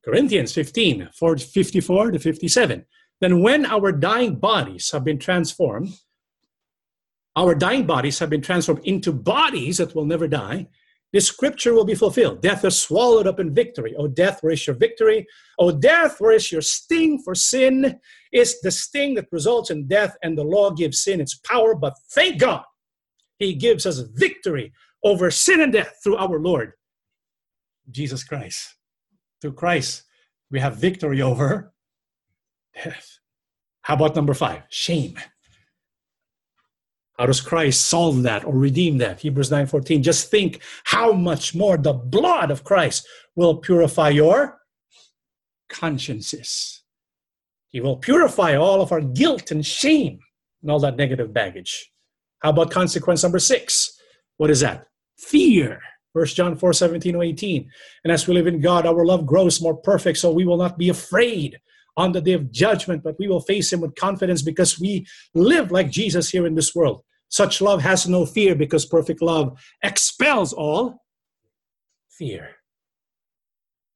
Corinthians 0.04 0.52
15, 0.52 1.10
54 1.14 2.12
to 2.12 2.20
57. 2.20 2.86
Then, 3.22 3.42
when 3.42 3.66
our 3.66 3.92
dying 3.92 4.36
bodies 4.36 4.92
have 4.92 5.04
been 5.04 5.20
transformed, 5.20 5.90
our 7.36 7.56
dying 7.56 7.86
bodies 7.86 8.20
have 8.20 8.30
been 8.30 8.42
transformed 8.42 8.86
into 8.86 9.12
bodies 9.12 9.78
that 9.78 9.96
will 9.96 10.06
never 10.06 10.28
die, 10.28 10.68
this 11.16 11.28
scripture 11.28 11.74
will 11.74 11.86
be 11.86 11.96
fulfilled. 11.96 12.42
Death 12.42 12.66
is 12.66 12.78
swallowed 12.78 13.26
up 13.26 13.40
in 13.40 13.54
victory. 13.54 13.96
O 13.98 14.08
death, 14.08 14.42
where 14.42 14.52
is 14.52 14.68
your 14.68 14.76
victory? 14.76 15.26
O 15.58 15.72
death, 15.72 16.20
where 16.20 16.34
is 16.34 16.52
your 16.52 16.62
sting? 16.62 17.22
For 17.24 17.36
sin 17.36 18.00
is 18.34 18.60
the 18.60 18.72
sting 18.72 19.16
that 19.16 19.32
results 19.32 19.70
in 19.70 19.88
death, 19.88 20.18
and 20.24 20.38
the 20.38 20.44
law 20.44 20.72
gives 20.72 21.04
sin 21.04 21.22
its 21.22 21.36
power. 21.36 21.74
But 21.74 21.94
thank 22.12 22.40
God, 22.40 22.64
He 23.40 23.54
gives 23.54 23.86
us 23.86 24.00
victory 24.00 24.74
over 25.04 25.32
sin 25.32 25.62
and 25.62 25.72
death 25.72 25.96
through 26.04 26.18
our 26.18 26.38
Lord, 26.38 26.74
Jesus 27.90 28.24
Christ. 28.24 28.76
Through 29.42 29.54
Christ, 29.54 30.04
we 30.52 30.60
have 30.60 30.76
victory 30.76 31.22
over 31.22 31.74
death. 32.84 33.20
How 33.82 33.96
about 33.96 34.16
number 34.16 34.34
five? 34.34 34.64
Shame. 34.70 35.16
How 37.18 37.26
does 37.26 37.40
Christ 37.40 37.88
solve 37.88 38.24
that 38.24 38.44
or 38.44 38.54
redeem 38.54 38.98
that? 38.98 39.22
Hebrews 39.22 39.50
9:14. 39.50 40.04
Just 40.04 40.30
think 40.30 40.62
how 40.84 41.14
much 41.14 41.56
more 41.56 41.78
the 41.78 41.94
blood 41.94 42.52
of 42.52 42.64
Christ 42.64 43.08
will 43.36 43.58
purify 43.58 44.10
your 44.10 44.60
consciences. 45.70 46.84
He 47.70 47.80
will 47.80 47.98
purify 47.98 48.56
all 48.56 48.82
of 48.82 48.92
our 48.92 49.02
guilt 49.02 49.52
and 49.52 49.66
shame 49.66 50.20
and 50.62 50.72
all 50.72 50.80
that 50.80 50.98
negative 50.98 51.34
baggage. 51.34 51.92
How 52.40 52.50
about 52.50 52.72
consequence 52.72 53.24
number 53.24 53.40
six? 53.40 54.00
What 54.38 54.50
is 54.50 54.60
that? 54.62 54.88
Fear. 55.18 55.82
1 56.14 56.26
John 56.28 56.56
4 56.56 56.74
17 56.74 57.22
18. 57.22 57.70
And 58.04 58.12
as 58.12 58.28
we 58.28 58.34
live 58.34 58.48
in 58.48 58.62
God, 58.62 58.86
our 58.86 59.06
love 59.06 59.26
grows 59.26 59.62
more 59.62 59.76
perfect, 59.76 60.18
so 60.18 60.32
we 60.32 60.46
will 60.46 60.58
not 60.58 60.78
be 60.78 60.90
afraid 60.90 61.60
on 61.98 62.12
the 62.12 62.22
day 62.22 62.34
of 62.34 62.52
judgment, 62.52 63.04
but 63.04 63.18
we 63.20 63.28
will 63.28 63.40
face 63.40 63.72
him 63.72 63.82
with 63.82 63.96
confidence 63.96 64.42
because 64.42 64.80
we 64.80 65.06
live 65.34 65.72
like 65.72 65.90
Jesus 65.90 66.30
here 66.30 66.46
in 66.46 66.56
this 66.56 66.76
world. 66.76 67.04
Such 67.30 67.62
love 67.62 67.82
has 67.82 68.08
no 68.08 68.26
fear 68.26 68.56
because 68.56 68.86
perfect 68.86 69.22
love 69.22 69.60
expels 69.84 70.54
all 70.54 71.04
fear. 72.10 72.50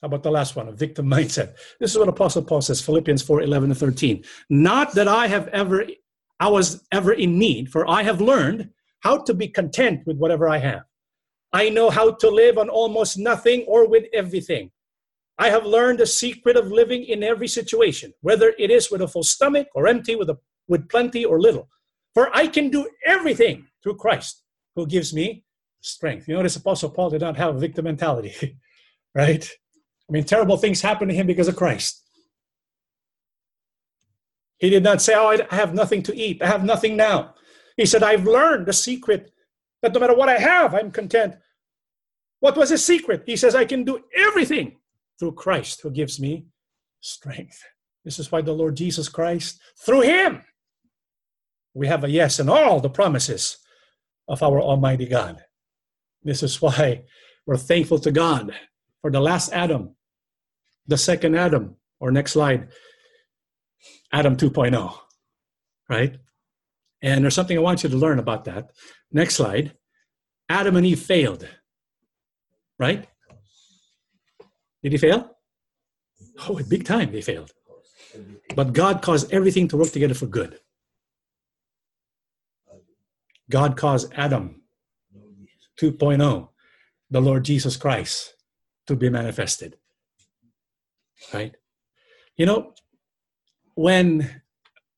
How 0.01 0.07
about 0.07 0.23
the 0.23 0.31
last 0.31 0.55
one, 0.55 0.67
a 0.67 0.71
victim 0.71 1.07
mindset? 1.07 1.55
This 1.79 1.91
is 1.91 1.97
what 1.97 2.07
Apostle 2.07 2.43
Paul 2.43 2.61
says, 2.61 2.81
Philippians 2.81 3.21
4 3.21 3.41
11 3.41 3.69
to 3.69 3.75
13. 3.75 4.23
Not 4.49 4.93
that 4.93 5.07
I 5.07 5.27
have 5.27 5.47
ever, 5.49 5.85
I 6.39 6.47
was 6.47 6.83
ever 6.91 7.13
in 7.13 7.37
need, 7.37 7.69
for 7.69 7.89
I 7.89 8.03
have 8.03 8.21
learned 8.21 8.69
how 9.01 9.17
to 9.23 9.33
be 9.33 9.47
content 9.47 10.05
with 10.05 10.17
whatever 10.17 10.47
I 10.47 10.57
have. 10.57 10.83
I 11.51 11.69
know 11.69 11.89
how 11.89 12.11
to 12.11 12.29
live 12.29 12.57
on 12.57 12.69
almost 12.69 13.17
nothing 13.17 13.65
or 13.67 13.87
with 13.87 14.05
everything. 14.13 14.71
I 15.39 15.49
have 15.49 15.65
learned 15.65 15.99
the 15.99 16.05
secret 16.05 16.57
of 16.57 16.69
living 16.69 17.05
in 17.05 17.23
every 17.23 17.47
situation, 17.47 18.13
whether 18.19 18.53
it 18.59 18.69
is 18.69 18.91
with 18.91 19.01
a 19.01 19.07
full 19.07 19.23
stomach 19.23 19.67
or 19.73 19.87
empty, 19.87 20.17
with, 20.17 20.29
a, 20.29 20.37
with 20.67 20.89
plenty 20.89 21.23
or 21.23 21.39
little. 21.39 21.69
For 22.13 22.29
I 22.35 22.47
can 22.47 22.69
do 22.69 22.89
everything 23.05 23.65
through 23.81 23.95
Christ 23.95 24.43
who 24.75 24.85
gives 24.85 25.13
me 25.13 25.45
strength. 25.79 26.27
You 26.27 26.35
notice 26.35 26.57
Apostle 26.57 26.89
Paul 26.89 27.11
did 27.11 27.21
not 27.21 27.37
have 27.37 27.55
victim 27.55 27.85
mentality, 27.85 28.59
right? 29.15 29.49
I 30.09 30.11
mean, 30.11 30.25
terrible 30.25 30.57
things 30.57 30.81
happened 30.81 31.11
to 31.11 31.15
him 31.15 31.25
because 31.25 31.47
of 31.47 31.55
Christ. 31.55 32.03
He 34.57 34.69
did 34.69 34.83
not 34.83 35.01
say, 35.01 35.13
Oh, 35.15 35.37
I 35.49 35.55
have 35.55 35.73
nothing 35.73 36.03
to 36.03 36.17
eat. 36.17 36.41
I 36.41 36.47
have 36.47 36.65
nothing 36.65 36.97
now. 36.97 37.35
He 37.77 37.85
said, 37.85 38.03
I've 38.03 38.25
learned 38.25 38.65
the 38.65 38.73
secret 38.73 39.31
that 39.81 39.93
no 39.93 40.01
matter 40.01 40.15
what 40.15 40.27
I 40.27 40.37
have, 40.37 40.73
I'm 40.73 40.91
content. 40.91 41.35
What 42.41 42.57
was 42.57 42.71
his 42.71 42.83
secret? 42.83 43.23
He 43.25 43.37
says, 43.37 43.55
I 43.55 43.63
can 43.63 43.85
do 43.85 44.01
everything 44.13 44.78
through 45.19 45.33
Christ 45.33 45.81
who 45.81 45.91
gives 45.91 46.19
me 46.19 46.45
strength. 47.01 47.61
This 48.05 48.19
is 48.19 48.31
why 48.31 48.41
the 48.41 48.53
Lord 48.53 48.77
Jesus 48.77 49.09
Christ, 49.09 49.59
through 49.85 50.01
him, 50.01 50.43
we 51.73 51.87
have 51.87 52.03
a 52.03 52.09
yes 52.09 52.39
in 52.39 52.49
all 52.49 52.79
the 52.79 52.89
promises 52.89 53.57
of 54.27 54.41
our 54.41 54.61
Almighty 54.61 55.05
God. 55.05 55.43
This 56.23 56.41
is 56.43 56.61
why 56.61 57.03
we're 57.45 57.57
thankful 57.57 57.99
to 57.99 58.11
God 58.11 58.53
for 59.01 59.11
the 59.11 59.19
last 59.19 59.51
Adam, 59.53 59.95
the 60.87 60.97
second 60.97 61.35
Adam, 61.35 61.75
or 61.99 62.11
next 62.11 62.33
slide, 62.33 62.69
Adam 64.11 64.35
2.0, 64.35 64.97
right? 65.89 66.17
And 67.01 67.23
there's 67.23 67.35
something 67.35 67.57
I 67.57 67.61
want 67.61 67.83
you 67.83 67.89
to 67.89 67.97
learn 67.97 68.19
about 68.19 68.45
that. 68.45 68.71
Next 69.11 69.35
slide. 69.35 69.73
Adam 70.49 70.75
and 70.75 70.85
Eve 70.85 70.99
failed, 70.99 71.47
right? 72.77 73.07
Did 74.83 74.93
he 74.93 74.97
fail? 74.97 75.37
Oh, 76.47 76.59
big 76.67 76.85
time 76.85 77.11
they 77.11 77.21
failed. 77.21 77.51
But 78.55 78.73
God 78.73 79.01
caused 79.01 79.31
everything 79.31 79.67
to 79.69 79.77
work 79.77 79.91
together 79.91 80.13
for 80.13 80.25
good. 80.25 80.59
God 83.49 83.77
caused 83.77 84.13
Adam 84.15 84.61
2.0, 85.79 86.49
the 87.09 87.21
Lord 87.21 87.45
Jesus 87.45 87.77
Christ, 87.77 88.35
to 88.87 88.95
be 88.95 89.09
manifested. 89.09 89.77
Right? 91.33 91.55
You 92.37 92.45
know, 92.45 92.73
when 93.75 94.41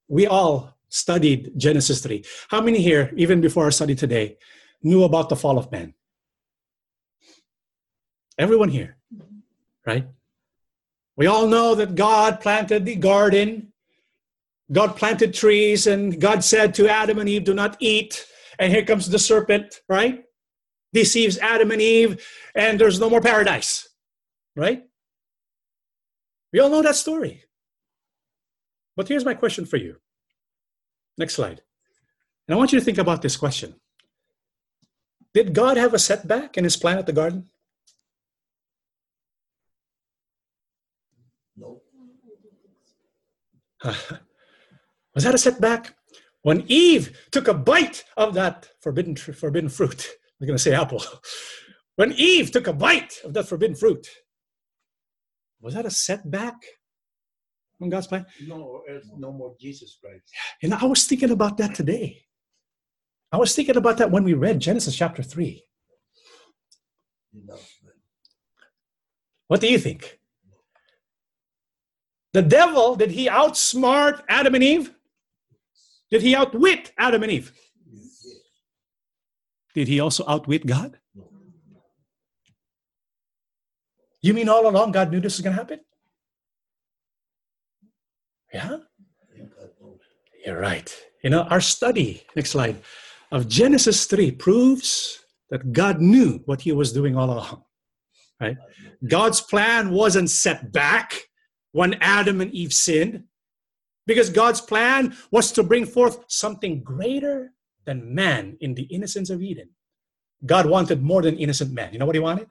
we 0.08 0.28
all 0.28 0.78
studied 0.90 1.52
Genesis 1.58 2.02
3, 2.02 2.24
how 2.50 2.62
many 2.62 2.82
here, 2.82 3.12
even 3.16 3.42
before 3.42 3.64
our 3.64 3.72
study 3.72 3.96
today, 3.96 4.38
knew 4.84 5.04
about 5.04 5.30
the 5.30 5.36
fall 5.36 5.58
of 5.58 5.72
man? 5.72 5.94
Everyone 8.38 8.70
here 8.70 8.98
right? 9.86 10.08
We 11.18 11.28
all 11.28 11.48
know 11.48 11.76
that 11.76 11.96
God 11.96 12.40
planted 12.40 12.86
the 12.86 12.96
garden, 12.96 13.74
God 14.72 14.96
planted 14.96 15.34
trees, 15.34 15.88
and 15.88 16.20
God 16.20 16.44
said 16.44 16.74
to 16.76 16.88
Adam 16.88 17.20
and 17.20 17.28
Eve, 17.28 17.44
Do 17.44 17.54
not 17.54 17.78
eat. 17.80 18.26
And 18.60 18.72
here 18.72 18.86
comes 18.86 19.10
the 19.10 19.20
serpent, 19.20 19.82
right? 19.90 20.24
Deceives 20.94 21.38
Adam 21.40 21.72
and 21.72 21.82
Eve, 21.82 22.26
and 22.56 22.80
there's 22.80 23.00
no 23.00 23.10
more 23.10 23.22
paradise, 23.22 23.88
right? 24.56 24.84
We 26.54 26.60
all 26.60 26.70
know 26.70 26.82
that 26.82 26.96
story. 26.96 27.44
But 28.96 29.08
here's 29.08 29.26
my 29.26 29.34
question 29.34 29.66
for 29.66 29.78
you. 29.78 29.98
Next 31.18 31.34
slide. 31.34 31.62
And 32.48 32.56
I 32.56 32.58
want 32.58 32.74
you 32.74 32.80
to 32.80 32.86
think 32.86 32.98
about 32.98 33.22
this 33.22 33.38
question 33.38 33.76
Did 35.34 35.54
God 35.54 35.78
have 35.78 35.94
a 35.94 36.00
setback 36.00 36.58
in 36.58 36.64
his 36.64 36.78
plan 36.78 36.98
at 36.98 37.06
the 37.06 37.14
garden? 37.14 37.50
Was 45.16 45.24
that 45.24 45.36
a 45.36 45.38
setback? 45.38 45.96
When 46.44 46.64
Eve 46.68 47.18
took 47.32 47.48
a 47.48 47.54
bite 47.54 48.04
of 48.18 48.34
that 48.34 48.68
forbidden, 48.82 49.16
forbidden 49.16 49.70
fruit, 49.70 50.08
I'm 50.40 50.48
going 50.48 50.58
to 50.58 50.64
say 50.64 50.74
apple. 50.74 51.04
When 51.98 52.14
Eve 52.14 52.52
took 52.52 52.68
a 52.68 52.74
bite 52.74 53.16
of 53.24 53.34
that 53.34 53.48
forbidden 53.48 53.76
fruit, 53.76 54.08
was 55.60 55.74
that 55.74 55.86
a 55.86 55.92
setback 55.92 56.56
on 57.82 57.90
God's 57.90 58.08
plan? 58.08 58.26
No, 58.48 58.82
it's 58.88 59.08
no 59.18 59.32
more 59.32 59.56
Jesus 59.60 60.00
Christ. 60.02 60.24
And 60.64 60.74
I 60.74 60.86
was 60.86 61.04
thinking 61.04 61.32
about 61.32 61.58
that 61.58 61.76
today. 61.76 62.24
I 63.32 63.38
was 63.38 63.54
thinking 63.54 63.76
about 63.76 63.98
that 63.98 64.10
when 64.10 64.24
we 64.24 64.34
read 64.34 64.62
Genesis 64.62 64.96
chapter 64.96 65.22
3. 65.22 65.64
No. 67.34 67.58
What 69.48 69.62
do 69.62 69.68
you 69.68 69.78
think? 69.78 70.21
The 72.34 72.42
devil, 72.42 72.96
did 72.96 73.12
he 73.12 73.28
outsmart 73.28 74.24
Adam 74.30 74.56
and 74.56 74.64
Eve? 74.64 74.94
Did 76.10 76.22
he 76.22 76.36
outwit 76.36 76.92
Adam 76.98 77.24
and 77.24 77.32
Eve? 77.32 77.52
Did 79.74 79.88
he 79.88 80.00
also 80.00 80.24
outwit 80.28 80.66
God? 80.66 80.98
You 84.22 84.34
mean 84.34 84.50
all 84.50 84.68
along 84.68 84.92
God 84.92 85.12
knew 85.12 85.20
this 85.20 85.38
was 85.38 85.42
going 85.42 85.56
to 85.56 85.62
happen? 85.62 85.80
Yeah? 88.54 88.78
You're 90.46 90.60
right. 90.60 90.96
You 91.24 91.30
know, 91.30 91.44
our 91.44 91.62
study, 91.62 92.24
next 92.36 92.52
slide, 92.52 92.82
of 93.32 93.48
Genesis 93.48 94.06
3 94.06 94.32
proves 94.32 95.20
that 95.50 95.72
God 95.72 96.02
knew 96.02 96.42
what 96.46 96.62
he 96.62 96.72
was 96.72 96.92
doing 96.92 97.16
all 97.16 97.32
along. 97.32 97.64
Right? 98.40 98.58
God's 99.08 99.42
plan 99.42 99.92
wasn't 99.92 100.30
set 100.30 100.72
back 100.72 101.22
when 101.72 101.96
Adam 102.02 102.42
and 102.42 102.54
Eve 102.54 102.74
sinned, 102.74 103.24
because 104.06 104.30
God's 104.30 104.62
plan 104.62 105.16
was 105.32 105.52
to 105.54 105.64
bring 105.64 105.86
forth 105.86 106.26
something 106.28 106.84
greater 106.84 107.54
than 107.86 108.14
man 108.14 108.58
in 108.62 108.74
the 108.74 108.84
innocence 108.84 109.30
of 109.30 109.42
Eden. 109.42 109.70
God 110.46 110.66
wanted 110.66 111.04
more 111.04 111.22
than 111.22 111.38
innocent 111.38 111.72
man. 111.72 111.94
You 111.94 112.00
know 112.00 112.06
what 112.06 112.16
he 112.16 112.22
wanted? 112.22 112.48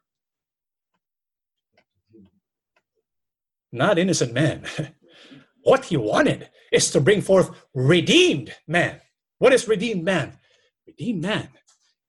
Not 3.73 3.99
innocent 3.99 4.33
man. 4.33 4.65
what 5.63 5.85
he 5.85 5.97
wanted 5.97 6.49
is 6.73 6.91
to 6.93 7.01
bring 7.01 7.21
forth 7.21 7.51
redeemed 7.75 8.55
man. 8.67 9.01
What 9.39 9.53
is 9.53 9.69
redeemed 9.69 10.05
man? 10.05 10.39
Redeemed 10.87 11.23
man 11.23 11.49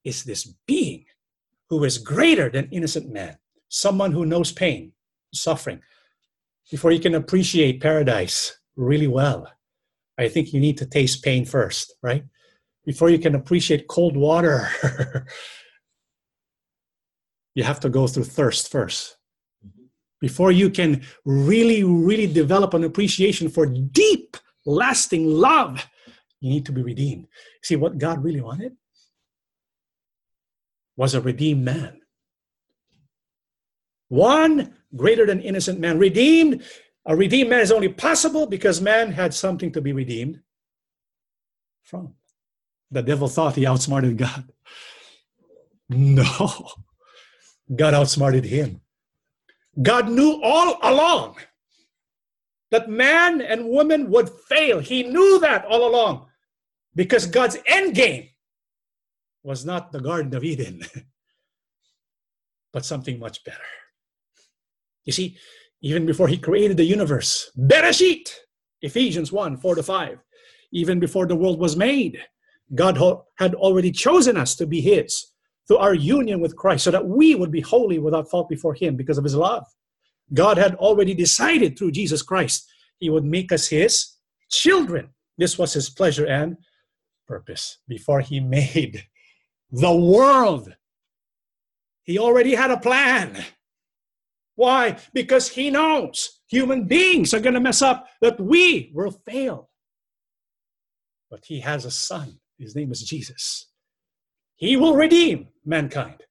is 0.04 0.24
this 0.24 0.46
being 0.68 1.06
who 1.70 1.84
is 1.84 1.98
greater 1.98 2.50
than 2.50 2.68
innocent 2.72 3.12
man, 3.12 3.38
someone 3.70 4.12
who 4.12 4.26
knows 4.26 4.52
pain, 4.52 4.92
suffering. 5.34 5.82
Before 6.72 6.92
you 6.94 7.02
can 7.02 7.16
appreciate 7.16 7.82
paradise 7.82 8.58
really 8.78 9.08
well, 9.08 9.46
I 10.18 10.30
think 10.30 10.54
you 10.54 10.62
need 10.62 10.78
to 10.78 10.86
taste 10.86 11.22
pain 11.22 11.46
first, 11.46 11.94
right? 12.02 12.24
Before 12.86 13.10
you 13.10 13.20
can 13.20 13.36
appreciate 13.36 13.90
cold 13.90 14.16
water, 14.16 14.70
you 17.56 17.64
have 17.64 17.82
to 17.82 17.90
go 17.90 18.08
through 18.08 18.24
thirst 18.24 18.72
first. 18.72 19.18
Before 20.22 20.52
you 20.52 20.70
can 20.70 21.04
really, 21.26 21.84
really 21.84 22.28
develop 22.28 22.74
an 22.74 22.86
appreciation 22.86 23.50
for 23.50 23.66
deep, 23.66 24.38
lasting 24.66 25.28
love, 25.28 25.86
you 26.40 26.50
need 26.50 26.66
to 26.68 26.72
be 26.72 26.84
redeemed. 26.84 27.28
See, 27.64 27.76
what 27.76 27.98
God 27.98 28.24
really 28.24 28.42
wanted 28.42 28.78
was 30.96 31.16
a 31.16 31.22
redeemed 31.22 31.66
man. 31.66 32.00
One 34.08 34.76
greater 34.96 35.26
than 35.26 35.42
innocent 35.42 35.80
man. 35.80 35.98
Redeemed, 35.98 36.64
a 37.06 37.16
redeemed 37.16 37.50
man 37.50 37.62
is 37.62 37.72
only 37.72 37.90
possible 37.90 38.46
because 38.46 38.82
man 38.82 39.12
had 39.12 39.34
something 39.34 39.72
to 39.72 39.82
be 39.82 39.94
redeemed 39.94 40.42
from. 41.84 42.14
The 42.92 43.02
devil 43.02 43.28
thought 43.28 43.56
he 43.56 43.66
outsmarted 43.66 44.18
God. 44.18 44.50
No. 45.94 46.70
God 47.76 47.94
outsmarted 47.94 48.46
him. 48.46 48.80
God 49.82 50.10
knew 50.10 50.40
all 50.42 50.78
along 50.82 51.36
that 52.72 52.90
man 52.90 53.42
and 53.42 53.68
woman 53.68 54.10
would 54.10 54.30
fail. 54.30 54.80
He 54.80 55.04
knew 55.04 55.40
that 55.40 55.66
all 55.66 55.88
along 55.88 56.28
because 56.96 57.26
God's 57.26 57.58
end 57.66 57.94
game 57.94 58.30
was 59.44 59.66
not 59.66 59.92
the 59.92 60.00
Garden 60.00 60.34
of 60.34 60.44
Eden, 60.44 60.82
but 62.74 62.86
something 62.86 63.20
much 63.20 63.44
better. 63.44 63.60
You 65.06 65.14
see, 65.14 65.38
even 65.82 66.06
before 66.06 66.28
he 66.28 66.38
created 66.38 66.78
the 66.78 66.84
universe, 66.84 67.52
Bereshit, 67.58 68.30
Ephesians 68.82 69.32
1 69.32 69.58
4 69.58 69.76
to 69.76 69.84
5, 69.84 70.20
even 70.74 71.00
before 71.00 71.26
the 71.26 71.36
world 71.36 71.60
was 71.60 71.76
made, 71.76 72.20
God 72.74 72.98
had 73.38 73.56
already 73.56 73.92
chosen 73.92 74.38
us 74.38 74.56
to 74.56 74.66
be 74.66 74.82
his 74.82 75.28
through 75.68 75.78
our 75.78 75.94
union 75.94 76.40
with 76.40 76.56
Christ 76.56 76.84
so 76.84 76.92
that 76.92 77.08
we 77.08 77.36
would 77.36 77.52
be 77.52 77.62
holy 77.62 78.00
without 78.00 78.30
fault 78.30 78.50
before 78.50 78.74
him 78.74 78.96
because 78.96 79.18
of 79.18 79.24
his 79.24 79.36
love. 79.36 79.66
God 80.34 80.58
had 80.58 80.76
already 80.76 81.14
decided 81.14 81.78
through 81.78 81.92
Jesus 81.92 82.22
Christ 82.22 82.70
he 82.98 83.10
would 83.10 83.26
make 83.26 83.52
us 83.52 83.68
his 83.68 84.16
children. 84.50 85.10
This 85.38 85.58
was 85.58 85.74
his 85.74 85.90
pleasure 85.90 86.28
and 86.28 86.58
purpose 87.28 87.80
before 87.88 88.22
he 88.22 88.40
made 88.58 89.04
the 89.72 89.94
world. 89.94 90.74
He 92.04 92.18
already 92.18 92.56
had 92.56 92.72
a 92.72 92.80
plan. 92.80 93.44
Why? 94.62 94.98
Because 95.12 95.50
he 95.50 95.72
knows 95.72 96.42
human 96.48 96.84
beings 96.84 97.34
are 97.34 97.40
going 97.40 97.56
to 97.56 97.60
mess 97.60 97.82
up, 97.82 98.08
that 98.22 98.40
we 98.40 98.92
will 98.94 99.20
fail. 99.28 99.72
But 101.32 101.46
he 101.46 101.62
has 101.62 101.84
a 101.84 101.90
son. 101.90 102.40
His 102.60 102.76
name 102.76 102.92
is 102.92 103.02
Jesus. 103.02 103.72
He 104.58 104.78
will 104.78 104.96
redeem 104.96 105.48
mankind 105.66 106.22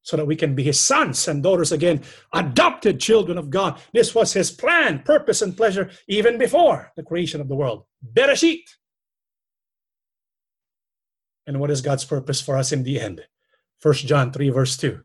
so 0.00 0.16
that 0.16 0.24
we 0.24 0.34
can 0.34 0.54
be 0.54 0.62
his 0.62 0.80
sons 0.80 1.28
and 1.28 1.42
daughters 1.42 1.72
again, 1.72 2.00
adopted 2.32 2.98
children 2.98 3.36
of 3.36 3.50
God. 3.50 3.78
This 3.92 4.14
was 4.14 4.32
his 4.32 4.50
plan, 4.50 5.02
purpose, 5.02 5.42
and 5.42 5.54
pleasure 5.54 5.90
even 6.08 6.38
before 6.38 6.90
the 6.96 7.02
creation 7.02 7.42
of 7.42 7.48
the 7.48 7.54
world. 7.54 7.84
Bereshit. 8.14 8.64
And 11.46 11.60
what 11.60 11.70
is 11.70 11.82
God's 11.82 12.06
purpose 12.06 12.40
for 12.40 12.56
us 12.56 12.72
in 12.72 12.82
the 12.82 12.98
end? 12.98 13.26
1 13.82 13.94
John 13.94 14.32
3, 14.32 14.48
verse 14.48 14.78
2. 14.78 15.02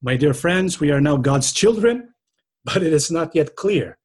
My 0.00 0.16
dear 0.16 0.34
friends, 0.34 0.78
we 0.78 0.90
are 0.90 1.00
now 1.00 1.16
God's 1.16 1.52
children, 1.52 2.14
but 2.64 2.82
it 2.82 2.92
is 2.92 3.10
not 3.10 3.34
yet 3.34 3.56
clear 3.56 3.98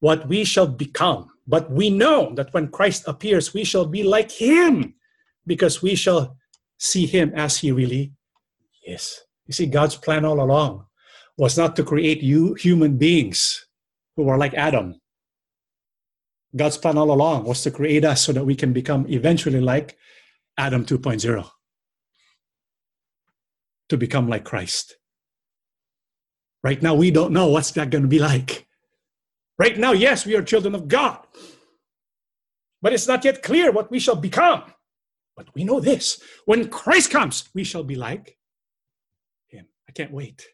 what 0.00 0.28
we 0.28 0.44
shall 0.44 0.66
become. 0.66 1.30
But 1.46 1.70
we 1.70 1.90
know 1.90 2.34
that 2.34 2.52
when 2.54 2.68
Christ 2.68 3.04
appears, 3.06 3.52
we 3.52 3.64
shall 3.64 3.84
be 3.86 4.02
like 4.02 4.30
him 4.30 4.94
because 5.46 5.82
we 5.82 5.94
shall 5.94 6.36
see 6.78 7.06
him 7.06 7.32
as 7.34 7.58
he 7.58 7.72
really 7.72 8.12
is. 8.86 9.20
You 9.46 9.52
see, 9.52 9.66
God's 9.66 9.96
plan 9.96 10.24
all 10.24 10.40
along 10.40 10.86
was 11.36 11.58
not 11.58 11.76
to 11.76 11.84
create 11.84 12.22
you 12.22 12.54
human 12.54 12.96
beings 12.96 13.66
who 14.16 14.28
are 14.28 14.38
like 14.38 14.54
Adam. 14.54 15.00
God's 16.56 16.78
plan 16.78 16.96
all 16.96 17.10
along 17.10 17.44
was 17.44 17.62
to 17.62 17.70
create 17.70 18.04
us 18.04 18.22
so 18.22 18.32
that 18.32 18.44
we 18.46 18.54
can 18.54 18.72
become 18.72 19.06
eventually 19.08 19.60
like 19.60 19.98
Adam 20.56 20.86
2.0, 20.86 21.50
to 23.88 23.96
become 23.96 24.28
like 24.28 24.44
Christ. 24.44 24.96
Right 26.64 26.82
now, 26.82 26.94
we 26.94 27.10
don't 27.10 27.32
know 27.32 27.48
what's 27.48 27.70
that 27.72 27.90
going 27.90 28.02
to 28.02 28.08
be 28.08 28.18
like. 28.18 28.66
Right 29.58 29.78
now, 29.78 29.92
yes, 29.92 30.24
we 30.24 30.34
are 30.34 30.42
children 30.42 30.74
of 30.74 30.88
God, 30.88 31.18
but 32.80 32.94
it's 32.94 33.06
not 33.06 33.22
yet 33.22 33.42
clear 33.42 33.70
what 33.70 33.90
we 33.90 34.00
shall 34.00 34.16
become. 34.16 34.64
But 35.36 35.54
we 35.54 35.62
know 35.62 35.78
this 35.78 36.22
when 36.46 36.68
Christ 36.68 37.10
comes, 37.10 37.50
we 37.54 37.64
shall 37.64 37.84
be 37.84 37.96
like 37.96 38.38
him. 39.48 39.66
I 39.88 39.92
can't 39.92 40.10
wait. 40.10 40.46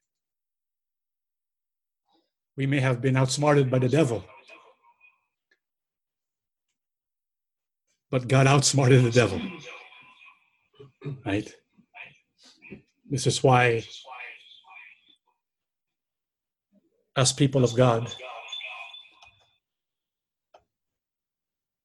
We 2.57 2.67
may 2.67 2.81
have 2.81 3.01
been 3.01 3.17
outsmarted 3.17 3.71
by 3.71 3.79
the 3.79 3.89
devil, 3.89 4.25
but 8.11 8.27
God 8.27 8.49
outsmarted 8.49 9.05
the 9.05 9.13
devil. 9.13 9.41
Right? 11.25 11.49
This 13.09 13.27
is 13.27 13.43
why, 13.43 13.85
as 17.21 17.35
people 17.35 17.63
of 17.65 17.77
God, 17.77 18.15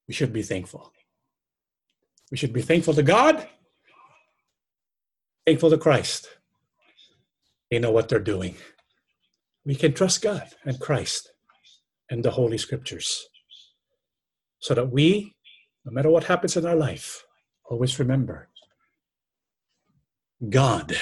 we 0.07 0.13
should 0.13 0.31
be 0.31 0.41
thankful. 0.41 0.93
We 2.31 2.37
should 2.37 2.53
be 2.53 2.61
thankful 2.61 2.93
to 2.93 3.03
God, 3.03 3.45
thankful 5.45 5.71
to 5.71 5.77
Christ. 5.77 6.29
They 7.69 7.79
know 7.79 7.91
what 7.91 8.07
they're 8.07 8.31
doing. 8.35 8.55
we 9.65 9.75
can 9.75 9.93
trust 9.93 10.21
God 10.21 10.47
and 10.63 10.79
Christ 10.79 11.31
and 12.09 12.23
the 12.23 12.31
Holy 12.31 12.57
Scriptures 12.57 13.27
so 14.59 14.73
that 14.73 14.89
we, 14.89 15.35
no 15.83 15.91
matter 15.91 16.09
what 16.09 16.23
happens 16.23 16.55
in 16.55 16.65
our 16.65 16.77
life, 16.77 17.25
always 17.65 17.99
remember 17.99 18.47
God 20.47 20.95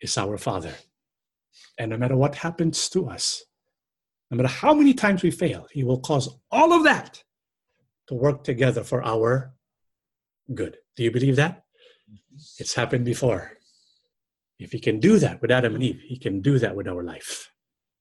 is 0.00 0.16
our 0.16 0.38
Father. 0.38 0.74
And 1.76 1.90
no 1.90 1.96
matter 1.96 2.16
what 2.16 2.36
happens 2.36 2.88
to 2.90 3.08
us, 3.08 3.44
no 4.30 4.36
matter 4.36 4.48
how 4.48 4.74
many 4.74 4.94
times 4.94 5.22
we 5.22 5.30
fail, 5.30 5.66
He 5.72 5.84
will 5.84 6.00
cause 6.00 6.28
all 6.50 6.72
of 6.72 6.84
that 6.84 7.22
to 8.08 8.14
work 8.14 8.44
together 8.44 8.82
for 8.82 9.04
our 9.04 9.54
good. 10.54 10.76
Do 10.96 11.04
you 11.04 11.10
believe 11.10 11.36
that? 11.36 11.64
It's 12.58 12.74
happened 12.74 13.04
before. 13.04 13.52
If 14.58 14.72
He 14.72 14.78
can 14.78 15.00
do 15.00 15.18
that 15.18 15.40
with 15.40 15.50
Adam 15.50 15.74
and 15.74 15.82
Eve, 15.82 16.00
He 16.06 16.18
can 16.18 16.40
do 16.40 16.58
that 16.58 16.74
with 16.76 16.88
our 16.88 17.02
life. 17.02 17.50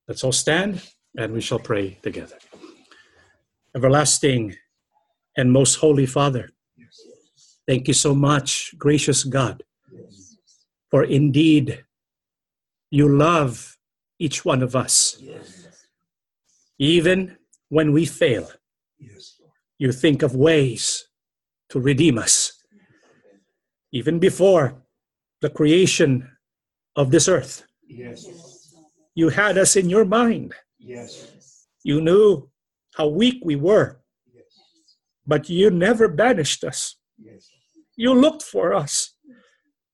Let's 0.07 0.23
all 0.23 0.31
stand 0.31 0.81
and 1.17 1.33
we 1.33 1.41
shall 1.41 1.59
pray 1.59 1.99
together. 2.01 2.37
Everlasting 3.75 4.55
and 5.37 5.51
most 5.51 5.75
holy 5.75 6.05
Father, 6.05 6.49
thank 7.67 7.87
you 7.87 7.93
so 7.93 8.13
much, 8.13 8.73
gracious 8.77 9.23
God, 9.23 9.63
for 10.91 11.03
indeed 11.03 11.83
you 12.91 13.07
love 13.07 13.77
each 14.19 14.45
one 14.45 14.61
of 14.61 14.75
us. 14.75 15.17
Even 16.79 17.37
when 17.69 17.91
we 17.91 18.05
fail, 18.05 18.49
you 19.77 19.91
think 19.91 20.21
of 20.23 20.35
ways 20.35 21.07
to 21.69 21.79
redeem 21.79 22.17
us. 22.17 22.53
Even 23.91 24.19
before 24.19 24.81
the 25.41 25.49
creation 25.49 26.29
of 26.95 27.11
this 27.11 27.27
earth, 27.27 27.63
you 29.15 29.29
had 29.29 29.57
us 29.57 29.75
in 29.75 29.89
your 29.89 30.05
mind. 30.05 30.53
You 31.83 32.01
knew 32.01 32.49
how 32.95 33.07
weak 33.07 33.41
we 33.43 33.55
were, 33.55 33.99
but 35.27 35.49
you 35.49 35.69
never 35.69 36.07
banished 36.07 36.63
us. 36.63 36.95
You 37.95 38.13
looked 38.13 38.43
for 38.43 38.73
us, 38.73 39.15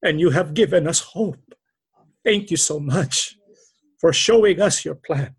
and 0.02 0.20
you 0.20 0.30
have 0.30 0.54
given 0.54 0.88
us 0.88 1.00
hope. 1.00 1.54
Thank 2.24 2.52
you 2.52 2.58
so 2.58 2.80
much 2.80 3.38
for 4.00 4.14
showing 4.14 4.62
us 4.62 4.86
your 4.86 4.96
plan, 4.96 5.36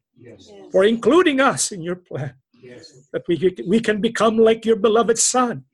for 0.72 0.84
including 0.84 1.40
us 1.40 1.72
in 1.72 1.82
your 1.82 1.96
plan, 1.96 2.34
Yes. 2.62 3.08
that 3.12 3.22
we, 3.28 3.54
we 3.66 3.80
can 3.80 4.00
become 4.00 4.36
like 4.36 4.64
your 4.64 4.76
beloved 4.76 5.18
Son, 5.18 5.64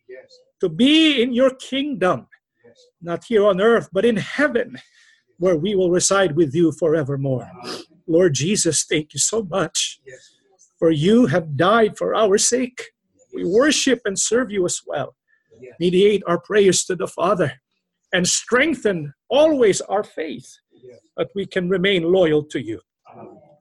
to 0.60 0.68
be 0.68 1.20
in 1.22 1.32
your 1.32 1.50
kingdom, 1.50 2.26
not 3.02 3.24
here 3.24 3.44
on 3.46 3.60
earth, 3.60 3.88
but 3.92 4.04
in 4.04 4.16
heaven, 4.16 4.78
where 5.38 5.56
we 5.56 5.74
will 5.74 5.90
reside 5.90 6.34
with 6.36 6.54
you 6.54 6.72
forevermore. 6.72 7.50
Lord 8.06 8.34
Jesus, 8.34 8.84
thank 8.84 9.12
you 9.12 9.20
so 9.20 9.42
much, 9.44 10.00
for 10.78 10.90
you 10.90 11.26
have 11.26 11.56
died 11.56 11.98
for 11.98 12.14
our 12.14 12.38
sake. 12.38 12.80
We 13.34 13.44
worship 13.44 14.00
and 14.04 14.18
serve 14.18 14.50
you 14.50 14.64
as 14.64 14.80
well. 14.86 15.14
Mediate 15.80 16.22
our 16.26 16.38
prayers 16.40 16.84
to 16.84 16.94
the 16.96 17.06
Father 17.08 17.52
and 18.12 18.26
strengthen 18.26 19.12
always 19.28 19.80
our 19.82 20.04
faith 20.04 20.48
that 21.16 21.28
we 21.34 21.44
can 21.46 21.68
remain 21.68 22.02
loyal 22.04 22.42
to 22.44 22.60
you. 22.62 22.80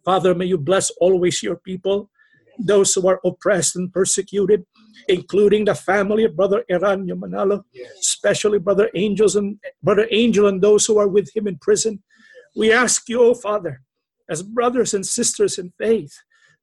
Father, 0.05 0.35
may 0.35 0.45
you 0.45 0.59
bless 0.59 0.91
always 1.01 1.41
your 1.41 1.55
people, 1.57 2.11
those 2.59 2.93
who 2.93 3.07
are 3.07 3.19
oppressed 3.25 3.75
and 3.75 3.91
persecuted, 3.91 4.63
including 5.09 5.65
the 5.65 5.73
family 5.75 6.23
of 6.23 6.35
Brother 6.35 6.63
Eraño 6.71 7.19
Manalo, 7.19 7.63
especially 7.99 8.59
Brother 8.59 8.89
Angels 8.93 9.35
and 9.35 9.59
Brother 9.81 10.07
Angel 10.11 10.47
and 10.47 10.61
those 10.61 10.85
who 10.85 10.99
are 10.99 11.07
with 11.07 11.35
him 11.35 11.47
in 11.47 11.57
prison. 11.57 12.01
We 12.55 12.71
ask 12.71 13.09
you, 13.09 13.21
oh 13.23 13.33
Father, 13.33 13.81
as 14.29 14.43
brothers 14.43 14.93
and 14.93 15.05
sisters 15.05 15.57
in 15.57 15.73
faith, 15.77 16.13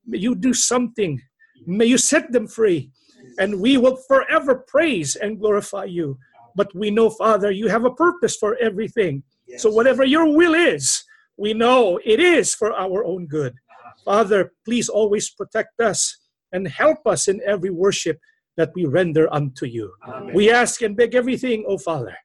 may 0.07 0.19
you 0.19 0.35
do 0.35 0.55
something. 0.55 1.21
May 1.67 1.87
you 1.87 1.99
set 1.99 2.33
them 2.33 2.47
free, 2.47 2.91
and 3.39 3.61
we 3.61 3.77
will 3.77 3.97
forever 4.09 4.65
praise 4.67 5.17
and 5.17 5.39
glorify 5.39 5.85
you. 5.85 6.19
But 6.57 6.75
we 6.75 6.91
know, 6.91 7.11
Father, 7.11 7.51
you 7.51 7.69
have 7.69 7.85
a 7.85 7.95
purpose 7.95 8.37
for 8.37 8.57
everything. 8.57 9.23
So, 9.59 9.71
whatever 9.71 10.05
your 10.05 10.35
will 10.35 10.55
is, 10.55 11.05
we 11.43 11.53
know 11.55 11.99
it 12.05 12.21
is 12.21 12.55
for 12.55 12.73
our 12.73 13.05
own 13.05 13.27
good. 13.27 13.55
Father, 14.05 14.53
please 14.65 14.89
always 14.89 15.29
protect 15.29 15.81
us 15.81 16.19
and 16.53 16.69
help 16.69 17.05
us 17.05 17.27
in 17.27 17.41
every 17.45 17.71
worship 17.71 18.21
that 18.57 18.71
we 18.77 18.85
render 18.85 19.27
unto 19.35 19.67
you. 19.67 19.91
We 20.33 20.53
ask 20.53 20.83
and 20.83 20.97
beg 20.97 21.17
everything, 21.17 21.65
O 21.67 21.79
Father, 21.79 22.17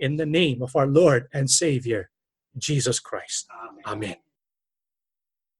in 0.00 0.16
the 0.16 0.26
name 0.26 0.60
of 0.60 0.74
our 0.74 0.88
Lord 0.88 1.28
and 1.32 1.48
Savior, 1.48 2.10
Jesus 2.58 2.98
Christ. 2.98 3.46
Amen. 3.86 4.16